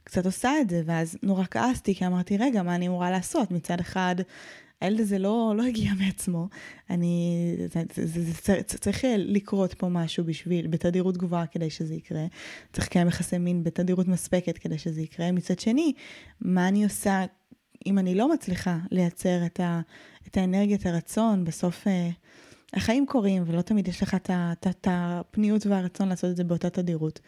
קצת 0.04 0.26
עושה 0.26 0.50
את 0.60 0.70
זה, 0.70 0.82
ואז 0.86 1.16
נורא 1.22 1.44
כעסתי, 1.50 1.94
כי 1.94 2.06
אמרתי, 2.06 2.36
רגע, 2.36 2.62
מה 2.62 2.74
אני 2.74 2.88
אמורה 2.88 3.10
לעשות? 3.10 3.50
מצד 3.50 3.80
אחד, 3.80 4.14
הילד 4.80 5.00
הזה 5.00 5.18
לא, 5.18 5.54
לא 5.56 5.62
הגיע 5.62 5.92
מעצמו, 5.98 6.48
אני, 6.90 7.36
זה, 7.58 7.82
זה, 7.94 8.06
זה, 8.06 8.32
זה, 8.44 8.62
צריך 8.62 9.04
לקרות 9.16 9.74
פה 9.74 9.88
משהו 9.88 10.24
בשביל, 10.24 10.66
בתדירות 10.66 11.16
גבוהה 11.16 11.46
כדי 11.46 11.70
שזה 11.70 11.94
יקרה. 11.94 12.26
צריך 12.72 12.86
לקיים 12.86 13.08
יחסי 13.08 13.38
מין 13.38 13.64
בתדירות 13.64 14.08
מספקת 14.08 14.58
כדי 14.58 14.78
שזה 14.78 15.00
יקרה. 15.00 15.32
מצד 15.32 15.58
שני, 15.58 15.92
מה 16.40 16.68
אני 16.68 16.84
עושה 16.84 17.24
אם 17.86 17.98
אני 17.98 18.14
לא 18.14 18.32
מצליחה 18.32 18.78
לייצר 18.90 19.46
את, 19.46 19.60
ה, 19.60 19.80
את 20.28 20.36
האנרגיית 20.36 20.86
הרצון, 20.86 21.44
בסוף 21.44 21.86
אה, 21.86 22.10
החיים 22.72 23.06
קורים 23.06 23.42
ולא 23.46 23.62
תמיד 23.62 23.88
יש 23.88 24.02
לך 24.02 24.14
את 24.14 24.86
הפניות 24.86 25.66
והרצון 25.66 26.08
לעשות 26.08 26.30
את 26.30 26.36
זה 26.36 26.44
באותה 26.44 26.70
תדירות. 26.70 27.20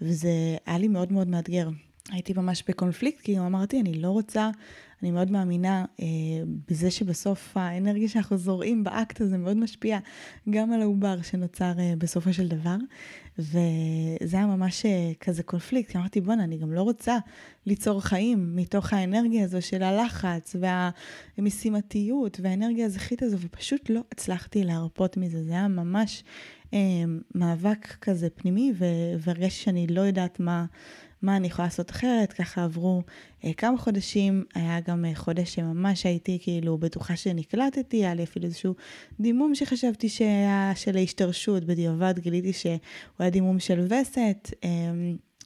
וזה 0.00 0.56
היה 0.66 0.78
לי 0.78 0.88
מאוד 0.88 1.12
מאוד 1.12 1.28
מאתגר. 1.28 1.68
הייתי 2.10 2.32
ממש 2.32 2.64
בקונפליקט, 2.68 3.20
כי 3.20 3.38
אמרתי, 3.38 3.80
אני 3.80 3.94
לא 3.94 4.10
רוצה, 4.10 4.50
אני 5.02 5.10
מאוד 5.10 5.30
מאמינה 5.30 5.84
אה, 6.00 6.06
בזה 6.68 6.90
שבסוף 6.90 7.56
האנרגיה 7.56 8.08
שאנחנו 8.08 8.36
זורעים 8.36 8.84
באקט 8.84 9.20
הזה 9.20 9.38
מאוד 9.38 9.56
משפיעה 9.56 10.00
גם 10.50 10.72
על 10.72 10.82
העובר 10.82 11.22
שנוצר 11.22 11.72
אה, 11.78 11.94
בסופו 11.98 12.32
של 12.32 12.48
דבר. 12.48 12.76
וזה 13.38 14.36
היה 14.36 14.46
ממש 14.46 14.86
אה, 14.86 15.12
כזה 15.20 15.42
קונפליקט, 15.42 15.90
כי 15.90 15.98
אמרתי, 15.98 16.20
בואנה, 16.20 16.44
אני 16.44 16.58
גם 16.58 16.72
לא 16.72 16.82
רוצה 16.82 17.18
ליצור 17.66 18.00
חיים 18.00 18.56
מתוך 18.56 18.92
האנרגיה 18.92 19.44
הזו 19.44 19.62
של 19.62 19.82
הלחץ 19.82 20.56
והמשימתיות 21.38 22.40
והאנרגיה 22.42 22.86
הזכית 22.86 23.22
הזו, 23.22 23.36
ופשוט 23.40 23.90
לא 23.90 24.00
הצלחתי 24.12 24.64
להרפות 24.64 25.16
מזה. 25.16 25.44
זה 25.44 25.52
היה 25.52 25.68
ממש 25.68 26.24
אה, 26.74 26.78
מאבק 27.34 27.86
כזה 28.00 28.30
פנימי, 28.30 28.72
והרגשתי 29.18 29.64
שאני 29.64 29.86
לא 29.86 30.00
יודעת 30.00 30.40
מה... 30.40 30.64
מה 31.22 31.36
אני 31.36 31.46
יכולה 31.46 31.66
לעשות 31.66 31.90
אחרת, 31.90 32.32
ככה 32.32 32.64
עברו 32.64 33.02
אה, 33.44 33.52
כמה 33.52 33.78
חודשים, 33.78 34.44
היה 34.54 34.80
גם 34.80 35.04
אה, 35.04 35.14
חודש 35.14 35.54
שממש 35.54 36.06
הייתי 36.06 36.38
כאילו 36.42 36.78
בטוחה 36.78 37.16
שנקלטתי, 37.16 37.96
היה 37.96 38.14
לי 38.14 38.22
אפילו 38.22 38.44
איזשהו 38.44 38.74
דימום 39.20 39.54
שחשבתי 39.54 40.08
שהיה 40.08 40.72
של 40.74 40.96
ההשתרשות, 40.96 41.64
בדיעבד 41.64 42.18
גיליתי 42.18 42.52
שהוא 42.52 42.78
היה 43.18 43.30
דימום 43.30 43.58
של 43.58 43.86
וסת. 43.90 44.50
אה, 44.64 44.68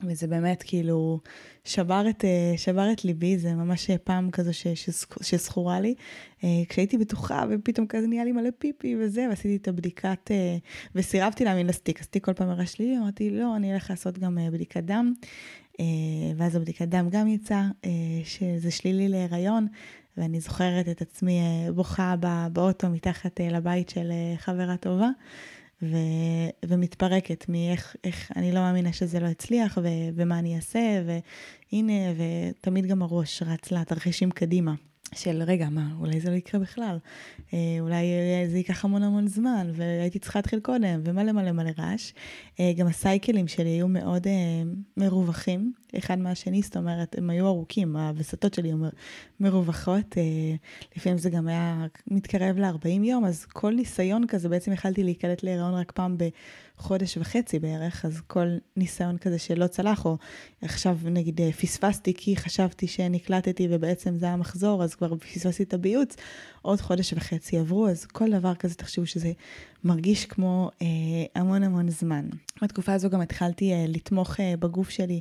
וזה 0.04 0.26
באמת 0.26 0.62
כאילו 0.62 1.20
שבר 1.64 2.04
את, 2.10 2.24
אה, 2.24 2.54
שבר 2.56 2.92
את 2.92 3.04
ליבי, 3.04 3.38
זה 3.38 3.54
ממש 3.54 3.90
פעם 4.04 4.30
כזו 4.30 4.54
ש, 4.54 4.66
שזכורה 5.22 5.80
לי. 5.80 5.94
אה, 6.44 6.48
כשהייתי 6.68 6.98
בטוחה 6.98 7.44
ופתאום 7.50 7.86
כזה 7.86 8.06
נהיה 8.06 8.24
לי 8.24 8.32
מלא 8.32 8.50
פיפי 8.58 8.96
וזה, 9.00 9.26
ועשיתי 9.30 9.56
את 9.56 9.68
הבדיקת, 9.68 10.30
אה, 10.30 10.56
וסירבתי 10.94 11.44
להאמין 11.44 11.66
לסטיק, 11.66 12.00
הסטיק 12.00 12.24
כל 12.24 12.32
פעם 12.32 12.48
הראה 12.48 12.66
שלילי, 12.66 12.98
אמרתי 12.98 13.30
לא, 13.30 13.56
אני 13.56 13.74
אלך 13.74 13.90
לעשות 13.90 14.18
גם 14.18 14.38
בדיקת 14.52 14.84
דם. 14.84 15.12
ואז 16.36 16.56
הבדיקת 16.56 16.88
דם 16.88 17.08
גם 17.10 17.28
יצא, 17.28 17.62
שזה 18.24 18.70
שלילי 18.70 19.08
להיריון, 19.08 19.66
ואני 20.16 20.40
זוכרת 20.40 20.88
את 20.88 21.02
עצמי 21.02 21.40
בוכה 21.74 22.14
באוטו 22.52 22.88
מתחת 22.88 23.40
לבית 23.40 23.88
של 23.88 24.12
חברה 24.36 24.76
טובה. 24.76 25.08
ו, 25.82 25.96
ומתפרקת 26.64 27.44
מאיך, 27.48 27.96
איך, 28.04 28.32
אני 28.36 28.52
לא 28.52 28.60
מאמינה 28.60 28.92
שזה 28.92 29.20
לא 29.20 29.26
הצליח, 29.26 29.78
ו, 29.82 29.88
ומה 30.14 30.38
אני 30.38 30.56
אעשה, 30.56 31.02
והנה, 31.06 31.92
ותמיד 32.16 32.86
גם 32.86 33.02
הראש 33.02 33.42
רץ 33.42 33.72
לתרחישים 33.72 34.30
קדימה. 34.30 34.74
של 35.14 35.42
רגע, 35.42 35.68
מה, 35.68 35.88
אולי 36.00 36.20
זה 36.20 36.30
לא 36.30 36.34
יקרה 36.34 36.60
בכלל, 36.60 36.98
אה, 37.54 37.58
אולי 37.80 38.06
זה 38.50 38.56
ייקח 38.56 38.84
המון 38.84 39.02
המון 39.02 39.26
זמן, 39.26 39.70
והייתי 39.72 40.18
צריכה 40.18 40.38
להתחיל 40.38 40.60
קודם, 40.60 41.00
ומלא 41.04 41.32
מלא 41.32 41.52
מלא 41.52 41.70
רעש. 41.78 42.12
אה, 42.60 42.72
גם 42.76 42.86
הסייקלים 42.86 43.48
שלי 43.48 43.68
היו 43.68 43.88
מאוד 43.88 44.26
אה, 44.26 44.32
מרווחים, 44.96 45.72
אחד 45.98 46.18
מהשני, 46.18 46.62
זאת 46.62 46.76
אומרת, 46.76 47.18
הם 47.18 47.30
היו 47.30 47.46
ארוכים, 47.46 47.96
הווסתות 47.96 48.54
שלי 48.54 48.68
היו 48.68 48.76
מרווחות, 49.40 50.16
לפעמים 50.96 51.18
זה 51.18 51.30
גם 51.30 51.48
היה 51.48 51.86
מתקרב 52.06 52.58
ל-40 52.58 52.88
יום, 52.88 53.24
אז 53.24 53.44
כל 53.44 53.74
ניסיון 53.74 54.26
כזה, 54.26 54.48
בעצם 54.48 54.72
יכלתי 54.72 55.04
להיקלט 55.04 55.42
להיריון 55.42 55.74
רק 55.74 55.92
פעם 55.92 56.16
בחודש 56.78 57.16
וחצי 57.16 57.58
בערך, 57.58 58.04
אז 58.04 58.20
כל 58.26 58.46
ניסיון 58.76 59.18
כזה 59.18 59.38
שלא 59.38 59.66
צלח, 59.66 60.04
או 60.04 60.16
עכשיו 60.62 60.98
נגיד 61.04 61.40
פספסתי 61.60 62.14
כי 62.14 62.36
חשבתי 62.36 62.86
שנקלטתי 62.86 63.68
ובעצם 63.70 64.16
זה 64.16 64.26
היה 64.26 64.36
מחזור, 64.36 64.84
אז 64.84 64.94
כבר 64.94 65.16
פספסתי 65.16 65.62
את 65.62 65.74
הביוץ, 65.74 66.16
עוד 66.62 66.80
חודש 66.80 67.12
וחצי 67.12 67.58
עברו, 67.58 67.88
אז 67.88 68.04
כל 68.04 68.30
דבר 68.30 68.54
כזה 68.54 68.74
תחשבו 68.74 69.06
שזה 69.06 69.32
מרגיש 69.84 70.26
כמו 70.26 70.70
אה, 70.82 70.86
המון 71.34 71.62
המון 71.62 71.88
זמן. 71.90 72.28
בתקופה 72.62 72.92
הזו 72.92 73.10
גם 73.10 73.20
התחלתי 73.20 73.72
אה, 73.72 73.84
לתמוך 73.88 74.40
אה, 74.40 74.54
בגוף 74.58 74.90
שלי 74.90 75.20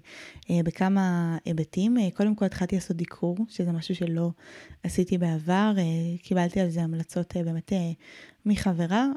אה, 0.49 0.59
בכמה 0.63 1.37
היבטים. 1.45 1.97
אה, 1.97 2.07
קודם 2.13 2.35
כל 2.35 2.45
התחלתי 2.45 2.75
לעשות 2.75 2.97
דיקור, 2.97 3.37
שזה 3.49 3.71
משהו 3.71 3.95
שלא 3.95 4.31
עשיתי 4.83 5.17
בעבר, 5.17 5.73
אה, 5.77 5.83
קיבלתי 6.23 6.59
על 6.59 6.69
זה 6.69 6.81
המלצות 6.81 7.37
אה, 7.37 7.43
באמת 7.43 7.73
אה, 7.73 7.91
מחברה. 8.45 9.07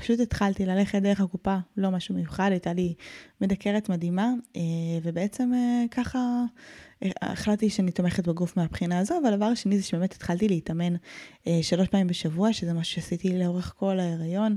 פשוט 0.00 0.20
התחלתי 0.20 0.66
ללכת 0.66 1.02
דרך 1.02 1.20
הקופה, 1.20 1.56
לא 1.76 1.90
משהו 1.90 2.14
מיוחד, 2.14 2.48
הייתה 2.50 2.72
לי 2.72 2.94
מדקרת 3.40 3.88
מדהימה, 3.88 4.32
אה, 4.56 4.62
ובעצם 5.02 5.52
אה, 5.54 5.84
ככה 5.90 6.44
אה, 7.02 7.10
החלטתי 7.22 7.70
שאני 7.70 7.90
תומכת 7.90 8.28
בגוף 8.28 8.56
מהבחינה 8.56 8.98
הזו, 8.98 9.14
אבל 9.22 9.32
הדבר 9.32 9.44
השני 9.44 9.78
זה 9.78 9.84
שבאמת 9.84 10.12
התחלתי 10.12 10.48
להתאמן 10.48 10.94
שלוש 11.62 11.88
פעמים 11.88 12.06
בשבוע, 12.06 12.52
שזה 12.52 12.72
מה 12.72 12.84
שעשיתי 12.84 13.38
לאורך 13.38 13.74
כל 13.78 14.00
ההיריון, 14.00 14.56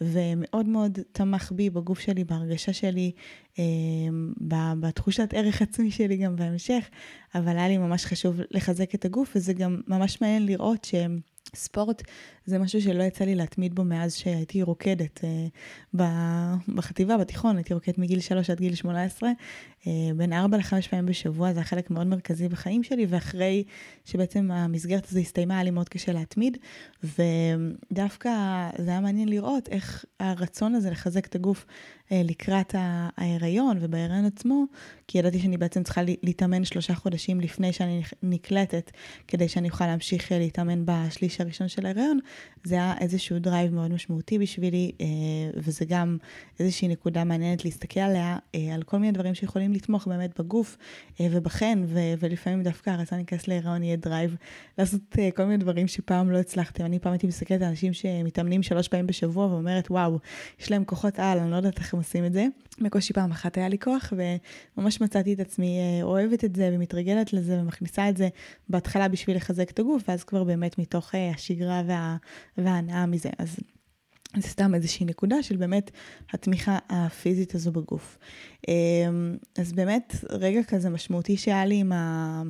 ומאוד 0.00 0.68
מאוד 0.68 0.98
תמך 1.12 1.52
בי, 1.52 1.70
בגוף 1.70 2.00
שלי, 2.00 2.24
בהרגשה 2.24 2.72
שלי, 2.72 3.12
בתחושת 4.80 5.28
ערך 5.34 5.62
עצמי 5.62 5.90
שלי 5.90 6.16
גם 6.16 6.36
בהמשך, 6.36 6.88
אבל 7.34 7.56
היה 7.56 7.68
לי 7.68 7.78
ממש 7.78 8.06
חשוב 8.06 8.40
לחזק 8.50 8.94
את 8.94 9.04
הגוף, 9.04 9.32
וזה 9.36 9.52
גם 9.52 9.80
ממש 9.88 10.20
מעניין 10.20 10.46
לראות 10.46 10.84
שהם... 10.84 11.31
ספורט 11.54 12.02
זה 12.46 12.58
משהו 12.58 12.82
שלא 12.82 13.02
יצא 13.02 13.24
לי 13.24 13.34
להתמיד 13.34 13.74
בו 13.74 13.84
מאז 13.84 14.14
שהייתי 14.14 14.62
רוקדת 14.62 15.20
uh, 15.20 15.98
בחטיבה, 16.74 17.16
בתיכון, 17.16 17.56
הייתי 17.56 17.74
רוקדת 17.74 17.98
מגיל 17.98 18.20
3 18.20 18.50
עד 18.50 18.58
גיל 18.58 18.74
18, 18.74 19.30
uh, 19.30 19.32
אה, 19.86 19.92
בין 20.16 20.32
4 20.32 20.56
ל-5 20.56 20.88
פעמים 20.90 21.06
בשבוע, 21.06 21.52
זה 21.52 21.58
היה 21.58 21.64
חלק 21.64 21.90
מאוד 21.90 22.06
מרכזי 22.06 22.48
בחיים 22.48 22.82
שלי, 22.82 23.06
ואחרי 23.08 23.64
שבעצם 24.04 24.50
המסגרת 24.50 25.06
הזו 25.10 25.18
הסתיימה, 25.18 25.54
היה 25.54 25.62
לי 25.62 25.70
מאוד 25.70 25.88
קשה 25.88 26.12
להתמיד, 26.12 26.58
ודווקא 27.04 28.30
זה 28.78 28.90
היה 28.90 29.00
מעניין 29.00 29.28
לראות 29.28 29.68
איך 29.68 30.04
הרצון 30.20 30.74
הזה 30.74 30.90
לחזק 30.90 31.26
את 31.26 31.34
הגוף 31.34 31.66
לקראת 32.14 32.74
ההיריון 33.16 33.76
ובהיריון 33.80 34.24
עצמו, 34.24 34.64
כי 35.08 35.18
ידעתי 35.18 35.38
שאני 35.38 35.56
בעצם 35.56 35.82
צריכה 35.82 36.00
להתאמן 36.22 36.64
שלושה 36.64 36.94
חודשים 36.94 37.40
לפני 37.40 37.72
שאני 37.72 38.02
נקלטת, 38.22 38.90
כדי 39.28 39.48
שאני 39.48 39.68
אוכל 39.68 39.86
להמשיך 39.86 40.32
להתאמן 40.32 40.82
בשליש 40.84 41.40
הראשון 41.40 41.68
של 41.68 41.86
ההיריון, 41.86 42.18
זה 42.64 42.74
היה 42.74 42.94
איזשהו 43.00 43.38
דרייב 43.38 43.74
מאוד 43.74 43.92
משמעותי 43.92 44.38
בשבילי, 44.38 44.92
אה, 45.00 45.06
וזה 45.56 45.84
גם 45.84 46.16
איזושהי 46.60 46.88
נקודה 46.88 47.24
מעניינת 47.24 47.64
להסתכל 47.64 48.00
עליה, 48.00 48.36
אה, 48.54 48.74
על 48.74 48.82
כל 48.82 48.98
מיני 48.98 49.12
דברים 49.12 49.34
שיכולים 49.34 49.72
לתמוך 49.72 50.08
באמת 50.08 50.40
בגוף 50.40 50.76
אה, 51.20 51.26
וברחם, 51.30 51.84
ולפעמים 52.18 52.62
דווקא 52.62 52.90
הרצון 52.90 53.18
להיכנס 53.18 53.48
להיריון 53.48 53.82
יהיה 53.82 53.96
דרייב, 53.96 54.36
לעשות 54.78 55.16
כל 55.34 55.44
מיני 55.44 55.56
דברים 55.56 55.88
שפעם 55.88 56.30
לא 56.30 56.38
הצלחתם. 56.38 56.84
אני 56.84 56.98
פעם 56.98 57.12
הייתי 57.12 57.26
מסתכלת 57.26 57.62
על 57.62 57.68
אנשים 57.68 57.92
שמתאמנים 57.92 58.62
שלוש 58.62 58.88
פעמים 58.88 59.06
בשבוע 59.06 59.46
ואומרת, 59.46 59.90
וואו, 59.90 60.18
יש 60.60 60.70
להם 60.70 60.84
כוחות 60.84 61.18
על, 61.18 61.38
אני 61.38 61.50
לא 61.50 61.56
יודעת 61.56 61.78
איך 61.78 61.94
הם 61.94 62.00
עושים 62.02 62.24
את 62.24 62.32
זה. 62.32 62.46
בקושי 62.80 63.12
פעם 63.12 63.30
אחת 63.30 63.56
היה 63.56 63.68
לי 63.68 63.78
כוח, 63.78 64.12
וממש 64.76 65.00
מצאתי 65.00 65.34
את 65.34 65.40
עצמי 65.40 65.78
אוהבת 66.02 66.44
את 66.44 66.56
זה 66.56 66.70
ומתרגלת 66.72 67.32
לזה 67.32 67.60
ומכניסה 67.60 68.08
את 68.08 68.16
זה 68.16 68.28
בהתחלה 68.68 69.08
בשביל 69.08 69.36
לחזק 69.36 69.70
את 69.70 69.78
הגוף, 69.78 70.02
ואז 70.08 70.24
כבר 70.24 70.44
באמת 70.44 70.78
מתוך 70.78 71.14
השגרה 71.34 71.82
וה, 71.86 72.16
וההנאה 72.58 73.06
מזה. 73.06 73.30
אז 73.38 73.56
זה 74.36 74.48
סתם 74.48 74.74
איזושהי 74.74 75.06
נקודה 75.06 75.42
של 75.42 75.56
באמת 75.56 75.90
התמיכה 76.32 76.78
הפיזית 76.90 77.54
הזו 77.54 77.72
בגוף. 77.72 78.18
אמ, 78.68 79.36
אז 79.58 79.72
באמת 79.72 80.14
רגע 80.30 80.62
כזה 80.62 80.90
משמעותי 80.90 81.36
שהיה 81.36 81.64
לי 81.64 81.74
עם, 81.76 81.92
ה... 81.92 82.42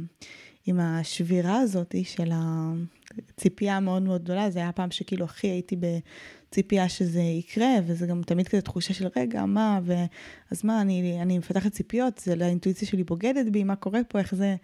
עם 0.67 0.81
השבירה 0.81 1.59
הזאת 1.59 1.95
של 2.05 2.31
הציפייה 2.33 3.77
המאוד 3.77 4.03
מאוד 4.03 4.25
גדולה, 4.25 4.51
זה 4.51 4.59
היה 4.59 4.69
הפעם 4.69 4.91
שכאילו 4.91 5.25
הכי 5.25 5.47
הייתי 5.47 5.77
בציפייה 5.77 6.89
שזה 6.89 7.21
יקרה, 7.21 7.71
וזה 7.87 8.07
גם 8.07 8.23
תמיד 8.23 8.49
כזה 8.49 8.63
תחושה 8.63 8.95
של 8.95 9.09
רגע, 9.17 9.45
מה, 9.45 9.81
ואז 9.85 10.65
מה, 10.65 10.81
אני, 10.81 11.23
אני 11.23 11.39
מפתחת 11.39 11.73
ציפיות, 11.73 12.19
זה 12.19 12.37
לאינטואיציה 12.37 12.89
שלי 12.89 13.05
בוגדת 13.05 13.47
בי, 13.53 13.65
מה 13.65 13.77
קורה 13.77 14.01
פה, 14.09 14.19
איך 14.19 14.35
זה, 14.35 14.57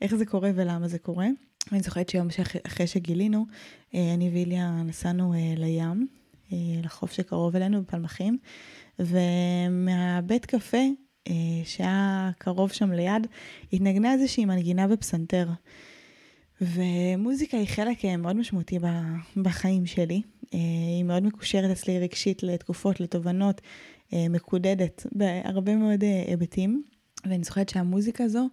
איך 0.00 0.14
זה 0.14 0.26
קורה 0.26 0.50
ולמה 0.54 0.88
זה 0.88 0.98
קורה. 0.98 1.26
אני 1.72 1.80
זוכרת 1.80 2.08
שיום 2.08 2.28
אחרי 2.66 2.86
שגילינו, 2.86 3.46
אה, 3.94 4.14
אני 4.14 4.30
ואיליה 4.32 4.82
נסענו 4.82 5.34
אה, 5.34 5.54
לים, 5.56 6.06
אה, 6.52 6.56
לחוף 6.82 7.12
שקרוב 7.12 7.56
אלינו 7.56 7.82
בפלמחים, 7.82 8.38
ומהבית 8.98 10.46
קפה 10.46 10.78
שהיה 11.64 12.30
קרוב 12.38 12.72
שם 12.72 12.92
ליד, 12.92 13.26
התנגנה 13.72 14.12
איזושהי 14.12 14.44
מנגינה 14.44 14.88
בפסנתר. 14.88 15.48
ומוזיקה 16.60 17.56
היא 17.56 17.66
חלק 17.66 18.04
מאוד 18.04 18.36
משמעותי 18.36 18.78
בחיים 19.36 19.86
שלי. 19.86 20.22
היא 20.50 21.04
מאוד 21.04 21.22
מקושרת 21.22 21.70
אצלי 21.70 21.98
רגשית 21.98 22.42
לתקופות, 22.42 23.00
לתובנות, 23.00 23.60
מקודדת 24.12 25.06
בהרבה 25.12 25.76
מאוד 25.76 26.04
היבטים. 26.26 26.82
ואני 27.24 27.44
זוכרת 27.44 27.68
שהמוזיקה 27.68 28.24
הזו 28.24 28.48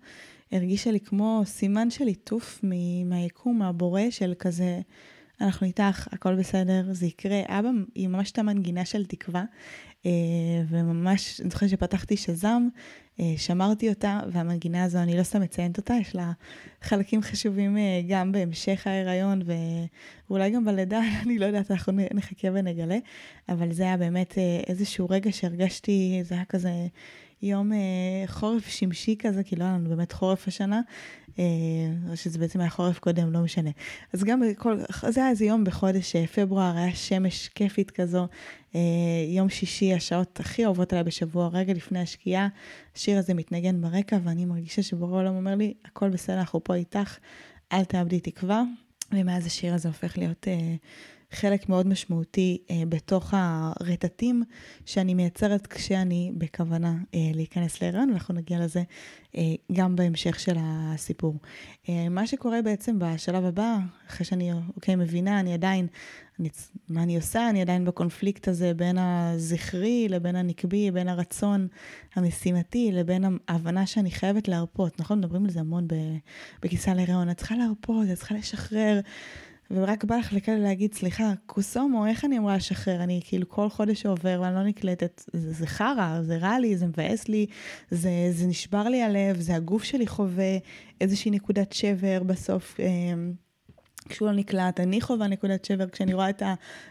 הרגישה 0.51 0.91
לי 0.91 0.99
כמו 0.99 1.41
סימן 1.45 1.89
של 1.89 2.05
ליטוף 2.05 2.59
מהיקום, 3.05 3.59
מהבורא 3.59 4.01
של 4.09 4.33
כזה, 4.39 4.81
אנחנו 5.41 5.67
איתך, 5.67 6.07
הכל 6.11 6.35
בסדר, 6.35 6.83
זה 6.91 7.05
יקרה. 7.05 7.41
אבא, 7.47 7.69
היא 7.95 8.07
ממש 8.07 8.27
הייתה 8.27 8.43
מנגינה 8.43 8.85
של 8.85 9.05
תקווה, 9.05 9.39
אה, 9.39 9.45
וממש, 10.69 11.41
אני 11.41 11.49
זוכרת 11.49 11.69
שפתחתי 11.69 12.17
שז"ם, 12.17 12.67
אה, 13.19 13.33
שמרתי 13.37 13.89
אותה, 13.89 14.19
והמנגינה 14.31 14.83
הזו, 14.83 14.99
אני 14.99 15.17
לא 15.17 15.23
סתם 15.23 15.41
מציינת 15.41 15.77
אותה, 15.77 15.93
יש 16.01 16.15
לה 16.15 16.31
חלקים 16.81 17.21
חשובים 17.21 17.77
אה, 17.77 18.01
גם 18.07 18.31
בהמשך 18.31 18.87
ההיריון, 18.87 19.41
ואולי 20.29 20.51
גם 20.51 20.65
בלידה, 20.65 21.01
אני 21.23 21.39
לא 21.39 21.45
יודעת, 21.45 21.71
אנחנו 21.71 21.93
נחכה 22.13 22.47
ונגלה, 22.53 22.97
אבל 23.49 23.73
זה 23.73 23.83
היה 23.83 23.97
באמת 23.97 24.37
איזשהו 24.67 25.07
רגע 25.09 25.31
שהרגשתי, 25.31 26.19
זה 26.23 26.35
היה 26.35 26.45
כזה... 26.45 26.71
יום 27.41 27.73
אה, 27.73 27.77
חורף 28.27 28.67
שמשי 28.67 29.15
כזה, 29.19 29.43
כי 29.43 29.55
לא 29.55 29.63
היה 29.63 29.73
לנו 29.73 29.89
באמת 29.89 30.11
חורף 30.11 30.47
השנה, 30.47 30.81
אה, 31.39 31.45
שזה 32.15 32.39
בעצם 32.39 32.59
היה 32.59 32.69
חורף 32.69 32.99
קודם, 32.99 33.33
לא 33.33 33.39
משנה. 33.39 33.69
אז 34.13 34.23
גם 34.23 34.41
בכל, 34.51 34.77
זה 35.09 35.21
היה 35.21 35.29
איזה 35.29 35.45
יום 35.45 35.63
בחודש 35.63 36.15
אה, 36.15 36.27
פברואר, 36.27 36.77
היה 36.77 36.95
שמש 36.95 37.47
כיפית 37.47 37.91
כזו, 37.91 38.27
יום 39.27 39.49
שישי, 39.49 39.93
השעות 39.93 40.39
הכי 40.39 40.65
אהובות 40.65 40.93
עליי 40.93 41.03
בשבוע, 41.03 41.49
רגע 41.53 41.73
לפני 41.73 41.99
השקיעה, 41.99 42.47
השיר 42.95 43.17
הזה 43.17 43.33
מתנגן 43.33 43.81
ברקע, 43.81 44.17
ואני 44.23 44.45
מרגישה 44.45 44.83
שבורא 44.83 45.15
העולם 45.15 45.35
אומר 45.35 45.55
לי, 45.55 45.73
הכל 45.85 46.09
בסדר, 46.09 46.39
אנחנו 46.39 46.63
פה 46.63 46.75
איתך, 46.75 47.17
אל 47.71 47.83
תאבדי 47.83 48.19
תקווה. 48.19 48.63
ומאז 49.11 49.45
השיר 49.45 49.73
הזה 49.73 49.87
הופך 49.87 50.17
להיות 50.17 50.47
אה, 50.47 50.75
חלק 51.31 51.69
מאוד 51.69 51.87
משמעותי 51.87 52.57
אה, 52.71 52.83
בתוך 52.89 53.33
הרטטים 53.37 54.43
שאני 54.85 55.13
מייצרת 55.13 55.67
כשאני 55.67 56.31
בכוונה 56.37 56.93
אה, 57.15 57.19
להיכנס 57.33 57.81
להיריון, 57.81 58.09
ואנחנו 58.09 58.33
נגיע 58.33 58.59
לזה 58.59 58.83
אה, 59.37 59.41
גם 59.71 59.95
בהמשך 59.95 60.39
של 60.39 60.55
הסיפור. 60.59 61.35
אה, 61.89 62.09
מה 62.09 62.27
שקורה 62.27 62.61
בעצם 62.61 62.99
בשלב 62.99 63.45
הבא, 63.45 63.77
אחרי 64.07 64.25
שאני, 64.25 64.51
אוקיי, 64.75 64.95
מבינה, 64.95 65.39
אני 65.39 65.53
עדיין, 65.53 65.87
אני, 66.39 66.49
מה 66.89 67.03
אני 67.03 67.15
עושה? 67.15 67.49
אני 67.49 67.61
עדיין 67.61 67.85
בקונפליקט 67.85 68.47
הזה 68.47 68.73
בין 68.73 68.97
הזכרי 68.97 70.07
לבין 70.09 70.35
הנקבי, 70.35 70.91
בין 70.91 71.07
הרצון 71.07 71.67
המשימתי 72.15 72.91
לבין 72.91 73.37
ההבנה 73.47 73.85
שאני 73.85 74.11
חייבת 74.11 74.47
להרפות. 74.47 74.99
נכון? 74.99 75.19
מדברים 75.19 75.45
על 75.45 75.51
זה 75.51 75.59
המון 75.59 75.87
בכניסה 76.63 76.93
להיריון. 76.93 77.29
את 77.29 77.37
צריכה 77.37 77.55
להרפות, 77.55 78.07
את 78.13 78.17
צריכה 78.17 78.35
לשחרר. 78.35 78.99
ורק 79.71 80.03
בא 80.03 80.15
לך 80.15 80.33
לכאלה 80.33 80.59
להגיד, 80.59 80.93
סליחה, 80.93 81.33
קוסומו, 81.45 82.05
איך 82.05 82.25
אני 82.25 82.37
אמורה 82.37 82.55
לשחרר? 82.55 83.03
אני 83.03 83.21
כאילו 83.23 83.49
כל 83.49 83.69
חודש 83.69 84.01
שעובר 84.01 84.41
ואני 84.43 84.55
לא 84.55 84.63
נקלטת, 84.63 85.23
זה, 85.33 85.53
זה 85.53 85.67
חרא, 85.67 86.21
זה 86.21 86.37
רע 86.37 86.59
לי, 86.59 86.77
זה 86.77 86.87
מבאס 86.87 87.27
לי, 87.27 87.45
זה, 87.91 88.09
זה 88.31 88.47
נשבר 88.47 88.83
לי 88.83 89.03
הלב, 89.03 89.39
זה 89.39 89.55
הגוף 89.55 89.83
שלי 89.83 90.07
חווה 90.07 90.57
איזושהי 91.01 91.31
נקודת 91.31 91.73
שבר 91.73 92.23
בסוף. 92.23 92.79
אה, 92.79 92.85
כשהוא 94.09 94.27
לא 94.27 94.35
נקלט, 94.35 94.79
אני 94.79 95.01
חווה 95.01 95.27
נקודת 95.27 95.65
שבר 95.65 95.89
כשאני 95.89 96.13
רואה 96.13 96.29
את 96.29 96.43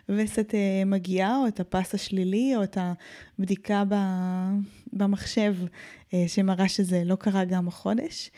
הווסת 0.09 0.55
אה, 0.55 0.83
מגיעה, 0.87 1.37
או 1.37 1.47
את 1.47 1.61
הפס 1.61 1.95
השלילי, 1.95 2.57
או 2.57 2.63
את 2.63 2.79
הבדיקה 3.39 3.83
במחשב 4.93 5.55
אה, 6.15 6.25
שמראה 6.27 6.69
שזה 6.69 7.03
לא 7.05 7.17
קרה 7.17 7.45
גם 7.45 7.69
החודש. 7.69 8.31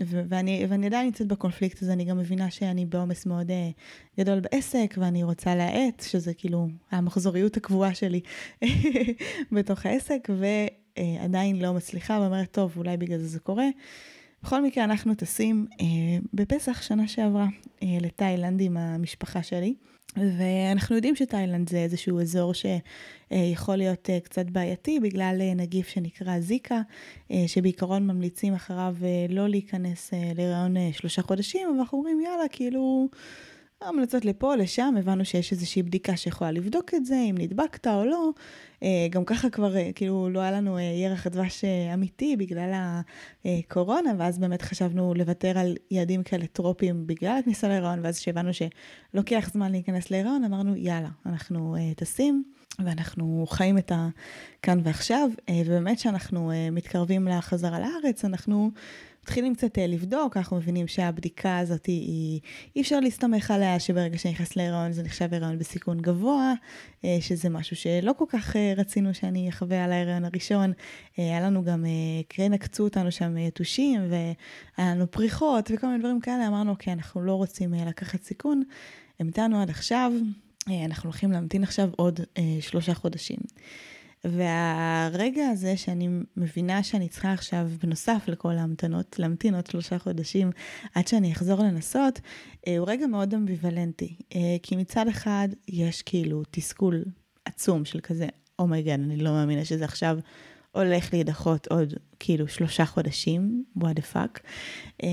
ואני, 0.00 0.66
ואני 0.68 0.86
עדיין 0.86 1.06
נמצאת 1.06 1.26
בקונפליקט 1.26 1.82
הזה, 1.82 1.92
אני 1.92 2.04
גם 2.04 2.18
מבינה 2.18 2.50
שאני 2.50 2.86
בעומס 2.86 3.26
מאוד 3.26 3.50
גדול 4.20 4.40
בעסק, 4.40 4.94
ואני 4.98 5.22
רוצה 5.22 5.54
להאט, 5.54 6.02
שזה 6.08 6.34
כאילו 6.34 6.68
המחזוריות 6.90 7.56
הקבועה 7.56 7.94
שלי 7.94 8.20
בתוך 9.52 9.86
העסק, 9.86 10.28
ועדיין 10.98 11.62
לא 11.62 11.74
מצליחה, 11.74 12.18
ואומרת, 12.20 12.52
טוב, 12.52 12.72
אולי 12.76 12.96
בגלל 12.96 13.18
זה 13.18 13.26
זה 13.26 13.40
קורה. 13.40 13.66
בכל 14.44 14.62
מקרה, 14.62 14.84
אנחנו 14.84 15.14
טסים 15.14 15.66
אה, 15.80 15.86
בפסח 16.34 16.82
שנה 16.82 17.08
שעברה 17.08 17.46
אה, 17.82 17.88
לתאילנד 18.00 18.60
עם 18.60 18.76
המשפחה 18.76 19.42
שלי. 19.42 19.74
ואנחנו 20.16 20.96
יודעים 20.96 21.16
שתאילנד 21.16 21.68
זה 21.68 21.78
איזשהו 21.78 22.20
אזור 22.20 22.52
שיכול 22.54 23.76
להיות 23.76 24.10
אה, 24.10 24.20
קצת 24.20 24.46
בעייתי 24.46 25.00
בגלל 25.00 25.38
אה, 25.40 25.54
נגיף 25.54 25.88
שנקרא 25.88 26.40
זיקה, 26.40 26.80
אה, 27.30 27.44
שבעיקרון 27.46 28.06
ממליצים 28.06 28.54
אחריו 28.54 28.96
לא 29.28 29.48
להיכנס 29.48 30.10
להיריון 30.36 30.76
שלושה 30.92 31.22
חודשים, 31.22 31.68
אבל 31.70 31.78
אנחנו 31.78 31.98
אומרים 31.98 32.20
יאללה, 32.20 32.48
כאילו... 32.48 33.08
המלצות 33.84 34.24
לפה, 34.24 34.56
לשם, 34.56 34.94
הבנו 34.98 35.24
שיש 35.24 35.52
איזושהי 35.52 35.82
בדיקה 35.82 36.16
שיכולה 36.16 36.50
לבדוק 36.50 36.94
את 36.94 37.06
זה, 37.06 37.16
אם 37.30 37.34
נדבקת 37.38 37.86
או 37.86 38.04
לא. 38.04 38.30
אה, 38.82 39.06
גם 39.10 39.24
ככה 39.24 39.50
כבר, 39.50 39.76
אה, 39.76 39.90
כאילו, 39.94 40.28
לא 40.30 40.40
היה 40.40 40.50
לנו 40.50 40.78
אה, 40.78 40.82
ירח 40.82 41.26
דבש 41.26 41.64
אמיתי 41.94 42.36
בגלל 42.36 42.72
הקורונה, 43.44 44.10
ואז 44.18 44.38
באמת 44.38 44.62
חשבנו 44.62 45.14
לוותר 45.14 45.58
על 45.58 45.76
יעדים 45.90 46.22
כאלה 46.22 46.46
טרופיים 46.46 47.06
בגלל 47.06 47.38
הכניסה 47.40 47.68
להיריון, 47.68 48.00
ואז 48.02 48.18
כשהבנו 48.18 48.50
שלוקח 48.52 49.50
זמן 49.52 49.72
להיכנס 49.72 50.10
להיריון, 50.10 50.44
אמרנו, 50.44 50.76
יאללה, 50.76 51.10
אנחנו 51.26 51.76
טסים. 51.96 52.44
ואנחנו 52.84 53.46
חיים 53.48 53.78
את 53.78 53.92
הכאן 53.94 54.80
ועכשיו, 54.84 55.30
ובאמת 55.66 55.96
כשאנחנו 55.96 56.52
מתקרבים 56.72 57.28
לחזרה 57.28 57.78
לארץ, 57.80 58.24
אנחנו 58.24 58.70
מתחילים 59.24 59.54
קצת 59.54 59.78
אה, 59.78 59.86
לבדוק, 59.86 60.36
אנחנו 60.36 60.56
מבינים 60.56 60.88
שהבדיקה 60.88 61.58
הזאת 61.58 61.86
היא, 61.86 62.40
אי 62.76 62.80
אפשר 62.80 63.00
להסתמך 63.00 63.50
עליה, 63.50 63.80
שברגע 63.80 64.18
שנכנס 64.18 64.56
להיריון 64.56 64.92
זה 64.92 65.02
נחשב 65.02 65.28
היריון 65.32 65.58
בסיכון 65.58 66.00
גבוה, 66.00 66.52
אה, 67.04 67.16
שזה 67.20 67.48
משהו 67.48 67.76
שלא 67.76 68.12
כל 68.18 68.24
כך 68.28 68.56
אה, 68.56 68.72
רצינו 68.76 69.14
שאני 69.14 69.48
אחווה 69.48 69.84
על 69.84 69.92
ההיריון 69.92 70.24
הראשון. 70.24 70.72
היה 71.16 71.40
לנו 71.40 71.64
גם, 71.64 71.84
כן 72.28 72.52
עקצו 72.52 72.84
אותנו 72.84 73.12
שם 73.12 73.36
יתושים, 73.36 74.00
והיה 74.10 74.94
לנו 74.94 75.10
פריחות 75.10 75.70
וכל 75.74 75.86
מיני 75.86 75.98
דברים 75.98 76.20
כאלה, 76.20 76.48
אמרנו, 76.48 76.70
אוקיי, 76.70 76.92
אנחנו 76.92 77.22
לא 77.22 77.34
רוצים 77.34 77.74
לקחת 77.74 78.22
סיכון, 78.22 78.62
המתנו 79.20 79.62
עד 79.62 79.70
עכשיו, 79.70 80.12
אנחנו 80.84 81.08
הולכים 81.08 81.32
להמתין 81.32 81.62
עכשיו 81.62 81.88
עוד 81.96 82.20
שלושה 82.60 82.94
חודשים. 82.94 83.38
והרגע 84.24 85.48
הזה 85.48 85.76
שאני 85.76 86.08
מבינה 86.36 86.82
שאני 86.82 87.08
צריכה 87.08 87.32
עכשיו, 87.32 87.68
בנוסף 87.82 88.24
לכל 88.28 88.52
ההמתנות, 88.52 89.18
להמתין 89.18 89.54
עוד 89.54 89.66
שלושה 89.66 89.98
חודשים 89.98 90.50
עד 90.94 91.06
שאני 91.06 91.32
אחזור 91.32 91.62
לנסות, 91.62 92.20
אה, 92.66 92.78
הוא 92.78 92.88
רגע 92.90 93.06
מאוד 93.06 93.34
אמביוולנטי. 93.34 94.16
אה, 94.34 94.56
כי 94.62 94.76
מצד 94.76 95.08
אחד 95.08 95.48
יש 95.68 96.02
כאילו 96.02 96.42
תסכול 96.50 97.04
עצום 97.44 97.84
של 97.84 98.00
כזה, 98.00 98.26
אומייגן, 98.58 99.00
oh 99.00 99.04
אני 99.04 99.16
לא 99.16 99.30
מאמינה 99.30 99.64
שזה 99.64 99.84
עכשיו 99.84 100.18
הולך 100.72 101.12
להידחות 101.12 101.66
עוד 101.66 101.94
כאילו 102.20 102.48
שלושה 102.48 102.86
חודשים, 102.86 103.64
what 103.78 103.82
the 103.82 104.14
fuck. 104.14 104.40
אה, 105.02 105.08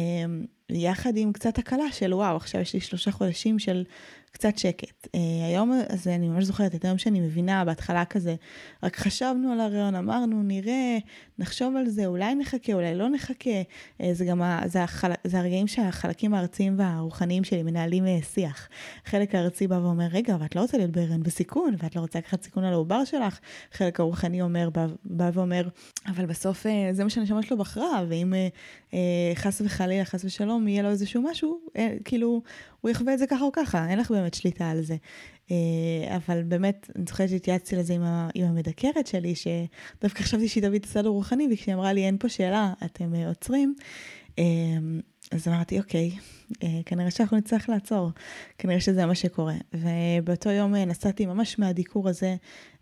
יחד 0.69 1.13
עם 1.15 1.33
קצת 1.33 1.57
הקלה 1.57 1.91
של 1.91 2.13
וואו, 2.13 2.35
עכשיו 2.35 2.61
יש 2.61 2.73
לי 2.73 2.79
שלושה 2.79 3.11
חודשים 3.11 3.59
של 3.59 3.83
קצת 4.31 4.57
שקט. 4.57 5.07
Uh, 5.07 5.09
היום 5.47 5.71
הזה, 5.89 6.15
אני 6.15 6.29
ממש 6.29 6.43
זוכרת 6.43 6.75
את 6.75 6.85
היום 6.85 6.97
שאני 6.97 7.19
מבינה, 7.19 7.65
בהתחלה 7.65 8.05
כזה, 8.05 8.35
רק 8.83 8.95
חשבנו 8.95 9.51
על 9.51 9.59
הרעיון, 9.59 9.95
אמרנו, 9.95 10.43
נראה, 10.43 10.97
נחשוב 11.39 11.75
על 11.75 11.89
זה, 11.89 12.05
אולי 12.05 12.35
נחכה, 12.35 12.73
אולי 12.73 12.95
לא 12.95 13.09
נחכה. 13.09 13.61
Uh, 14.01 14.05
זה 14.13 14.25
גם, 14.25 14.41
ה, 14.41 14.61
זה, 14.65 14.83
החל, 14.83 15.11
זה 15.23 15.39
הרגעים 15.39 15.67
שהחלקים 15.67 16.33
הארציים 16.33 16.79
והרוחניים 16.79 17.43
שלי 17.43 17.63
מנהלים 17.63 18.05
uh, 18.05 18.25
שיח. 18.25 18.69
החלק 19.05 19.35
הארצי 19.35 19.67
בא 19.67 19.75
ואומר, 19.75 20.05
רגע, 20.11 20.35
אבל 20.35 20.45
את 20.45 20.55
לא 20.55 20.61
רוצה 20.61 20.77
להיות 20.77 20.91
בהיריון 20.91 21.23
בסיכון, 21.23 21.75
ואת 21.77 21.95
לא 21.95 22.01
רוצה 22.01 22.19
לקחת 22.19 22.43
סיכון 22.43 22.63
על 22.63 22.73
העובר 22.73 23.05
שלך. 23.05 23.39
החלק 23.73 23.99
הרוחני 23.99 24.41
אומר, 24.41 24.69
בא, 24.69 24.87
בא 25.05 25.29
ואומר, 25.33 25.67
אבל 26.07 26.25
בסוף 26.25 26.65
uh, 26.65 26.69
זה 26.91 27.03
מה 27.03 27.09
שהנשמה 27.09 27.43
שלו 27.43 27.57
בחרה, 27.57 28.03
ואם 28.07 28.33
uh, 28.33 28.91
uh, 28.91 28.95
חס 29.35 29.61
וחלילה, 29.65 30.05
חס 30.05 30.25
ושלום, 30.25 30.67
יהיה 30.67 30.83
לו 30.83 30.89
איזשהו 30.89 31.21
משהו, 31.21 31.59
uh, 31.67 31.79
כאילו, 32.05 32.41
הוא 32.81 32.91
יחווה 32.91 33.13
את 33.13 33.19
זה 33.19 33.27
ככה 33.27 33.43
או 33.43 33.51
ככה, 33.51 33.89
אין 33.89 33.99
לך 33.99 34.11
באמת 34.11 34.33
שליטה 34.33 34.69
על 34.69 34.81
זה. 34.81 34.95
אה, 35.51 36.15
אבל 36.15 36.43
באמת, 36.43 36.89
אני 36.95 37.05
זוכרת 37.07 37.29
שהתייעצתי 37.29 37.75
לזה 37.75 37.93
עם, 37.93 38.03
עם 38.33 38.45
המדקרת 38.45 39.07
שלי, 39.07 39.33
שדווקא 39.35 40.23
חשבתי 40.23 40.47
שהיא 40.47 40.63
תביא 40.63 40.79
את 40.79 40.85
הסדר 40.85 41.09
רוחני, 41.09 41.47
וכשהיא 41.53 41.75
אמרה 41.75 41.93
לי, 41.93 42.05
אין 42.05 42.17
פה 42.17 42.29
שאלה, 42.29 42.73
אתם 42.85 43.15
אה, 43.15 43.27
עוצרים. 43.27 43.75
אה, 45.31 45.37
אז 45.37 45.47
אמרתי, 45.47 45.79
אוקיי, 45.79 46.11
כנראה 46.85 47.11
שאנחנו 47.11 47.37
נצטרך 47.37 47.69
לעצור, 47.69 48.09
כנראה 48.57 48.81
שזה 48.81 49.05
מה 49.05 49.15
שקורה. 49.15 49.55
ובאותו 49.73 50.49
יום 50.49 50.75
נסעתי 50.75 51.25
ממש 51.25 51.59
מהדיקור 51.59 52.09
הזה 52.09 52.35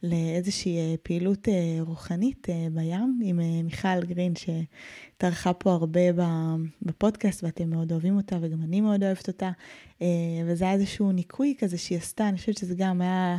לאיזושהי 0.03 0.97
פעילות 1.03 1.47
רוחנית 1.79 2.47
בים 2.71 3.19
עם 3.23 3.39
מיכל 3.63 4.05
גרין, 4.05 4.33
שטרחה 4.35 5.53
פה 5.53 5.73
הרבה 5.73 5.99
בפודקאסט, 6.81 7.43
ואתם 7.43 7.69
מאוד 7.69 7.91
אוהבים 7.91 8.17
אותה, 8.17 8.37
וגם 8.41 8.61
אני 8.63 8.81
מאוד 8.81 9.03
אוהבת 9.03 9.27
אותה. 9.27 9.51
וזה 10.45 10.65
היה 10.65 10.73
איזשהו 10.73 11.11
ניקוי 11.11 11.55
כזה 11.59 11.77
שהיא 11.77 11.97
עשתה, 11.97 12.29
אני 12.29 12.37
חושבת 12.37 12.57
שזה 12.57 12.75
גם 12.77 13.01
היה... 13.01 13.37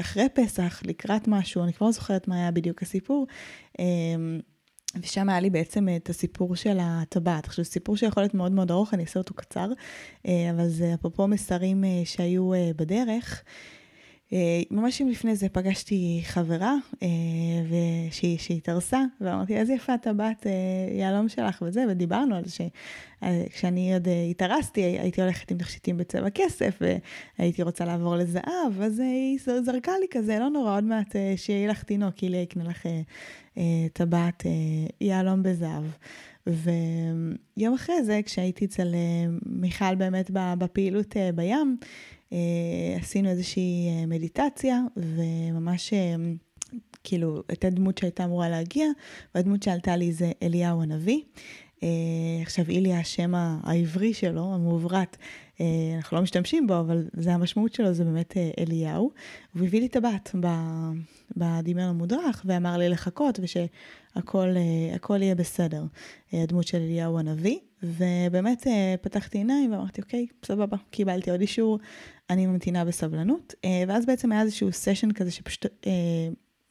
אחרי 0.00 0.26
פסח, 0.34 0.82
לקראת 0.84 1.28
משהו, 1.28 1.64
אני 1.64 1.72
כבר 1.72 1.86
לא 1.86 1.92
זוכרת 1.92 2.28
מה 2.28 2.36
היה 2.36 2.50
בדיוק 2.50 2.82
הסיפור, 2.82 3.26
ושם 4.96 5.28
היה 5.28 5.40
לי 5.40 5.50
בעצם 5.50 5.88
את 5.96 6.08
הסיפור 6.08 6.56
של 6.56 6.78
הטבעת. 6.80 7.46
עכשיו, 7.46 7.64
סיפור 7.64 7.96
שיכול 7.96 8.22
להיות 8.22 8.34
מאוד 8.34 8.52
מאוד 8.52 8.70
ארוך, 8.70 8.94
אני 8.94 9.02
אעשה 9.02 9.20
אותו 9.20 9.34
קצר, 9.34 9.68
אה, 10.26 10.50
אבל 10.50 10.68
זה 10.68 10.94
אפרופו 10.94 11.28
מסרים 11.28 11.84
אה, 11.84 12.02
שהיו 12.04 12.54
אה, 12.54 12.70
בדרך. 12.76 13.42
ממש 14.70 15.02
לפני 15.02 15.36
זה 15.36 15.48
פגשתי 15.48 16.20
חברה 16.24 16.74
שהתארסה, 18.38 19.00
ואמרתי, 19.20 19.56
איזה 19.56 19.72
יפה 19.72 19.94
הטבעת 19.94 20.46
יהלום 20.98 21.28
שלך 21.28 21.62
וזה, 21.66 21.84
ודיברנו 21.88 22.36
על 22.36 22.44
זה 22.44 22.50
שכשאני 22.50 23.94
עוד 23.94 24.08
התארסתי, 24.30 24.80
הייתי 24.80 25.22
הולכת 25.22 25.50
עם 25.50 25.58
תכשיטים 25.58 25.96
בצבע 25.96 26.30
כסף, 26.30 26.78
והייתי 27.38 27.62
רוצה 27.62 27.84
לעבור 27.84 28.16
לזהב, 28.16 28.80
אז 28.82 29.00
היא 29.00 29.38
זרקה 29.64 29.92
לי 30.00 30.06
כזה, 30.10 30.38
לא 30.38 30.48
נורא, 30.48 30.74
עוד 30.76 30.84
מעט 30.84 31.16
שיהיה 31.36 31.70
לך 31.70 31.82
תינוק, 31.82 32.22
אילי 32.22 32.36
יקנה 32.36 32.64
לך 32.64 32.86
אה, 33.58 33.86
טבעת 33.92 34.46
אה, 34.46 34.50
יהלום 35.00 35.42
בזהב. 35.42 35.84
ויום 36.46 37.74
אחרי 37.74 38.04
זה, 38.04 38.20
כשהייתי 38.24 38.64
אצל 38.64 38.94
אה, 38.94 39.30
מיכל 39.46 39.94
באמת 39.94 40.30
בפעילות 40.34 41.16
בים, 41.34 41.76
עשינו 43.00 43.28
איזושהי 43.28 44.06
מדיטציה, 44.06 44.80
וממש 44.96 45.92
כאילו 47.04 47.42
הייתה 47.48 47.70
דמות 47.70 47.98
שהייתה 47.98 48.24
אמורה 48.24 48.48
להגיע, 48.48 48.86
והדמות 49.34 49.62
שעלתה 49.62 49.96
לי 49.96 50.12
זה 50.12 50.32
אליהו 50.42 50.82
הנביא. 50.82 51.20
עכשיו, 52.42 52.64
איליה, 52.68 53.00
השם 53.00 53.34
העברי 53.34 54.14
שלו, 54.14 54.54
המעוברת, 54.54 55.16
אה, 55.60 55.96
אנחנו 55.96 56.16
לא 56.16 56.22
משתמשים 56.22 56.66
בו, 56.66 56.80
אבל 56.80 57.04
זה 57.12 57.34
המשמעות 57.34 57.74
שלו, 57.74 57.92
זה 57.92 58.04
באמת 58.04 58.36
אה, 58.36 58.50
אליהו. 58.58 59.10
הוא 59.54 59.66
הביא 59.66 59.80
לי 59.80 59.86
את 59.86 59.96
הבת 59.96 60.34
בדמיון 61.36 61.88
המודרך, 61.88 62.42
ואמר 62.44 62.76
לי 62.76 62.88
לחכות, 62.88 63.40
ושהכול 63.42 64.56
אה, 65.10 65.16
יהיה 65.16 65.34
בסדר. 65.34 65.84
הדמות 66.32 66.66
של 66.66 66.78
אליהו 66.78 67.18
הנביא. 67.18 67.58
ובאמת 67.82 68.66
פתחתי 69.00 69.38
עיניים 69.38 69.72
ואמרתי, 69.72 70.00
אוקיי, 70.00 70.26
סבבה, 70.44 70.76
קיבלתי 70.90 71.30
עוד 71.30 71.40
אישור, 71.40 71.78
אני 72.30 72.46
ממתינה 72.46 72.84
בסבלנות. 72.84 73.54
ואז 73.88 74.06
בעצם 74.06 74.32
היה 74.32 74.42
איזשהו 74.42 74.72
סשן 74.72 75.12
כזה 75.12 75.30
שפשוט 75.30 75.66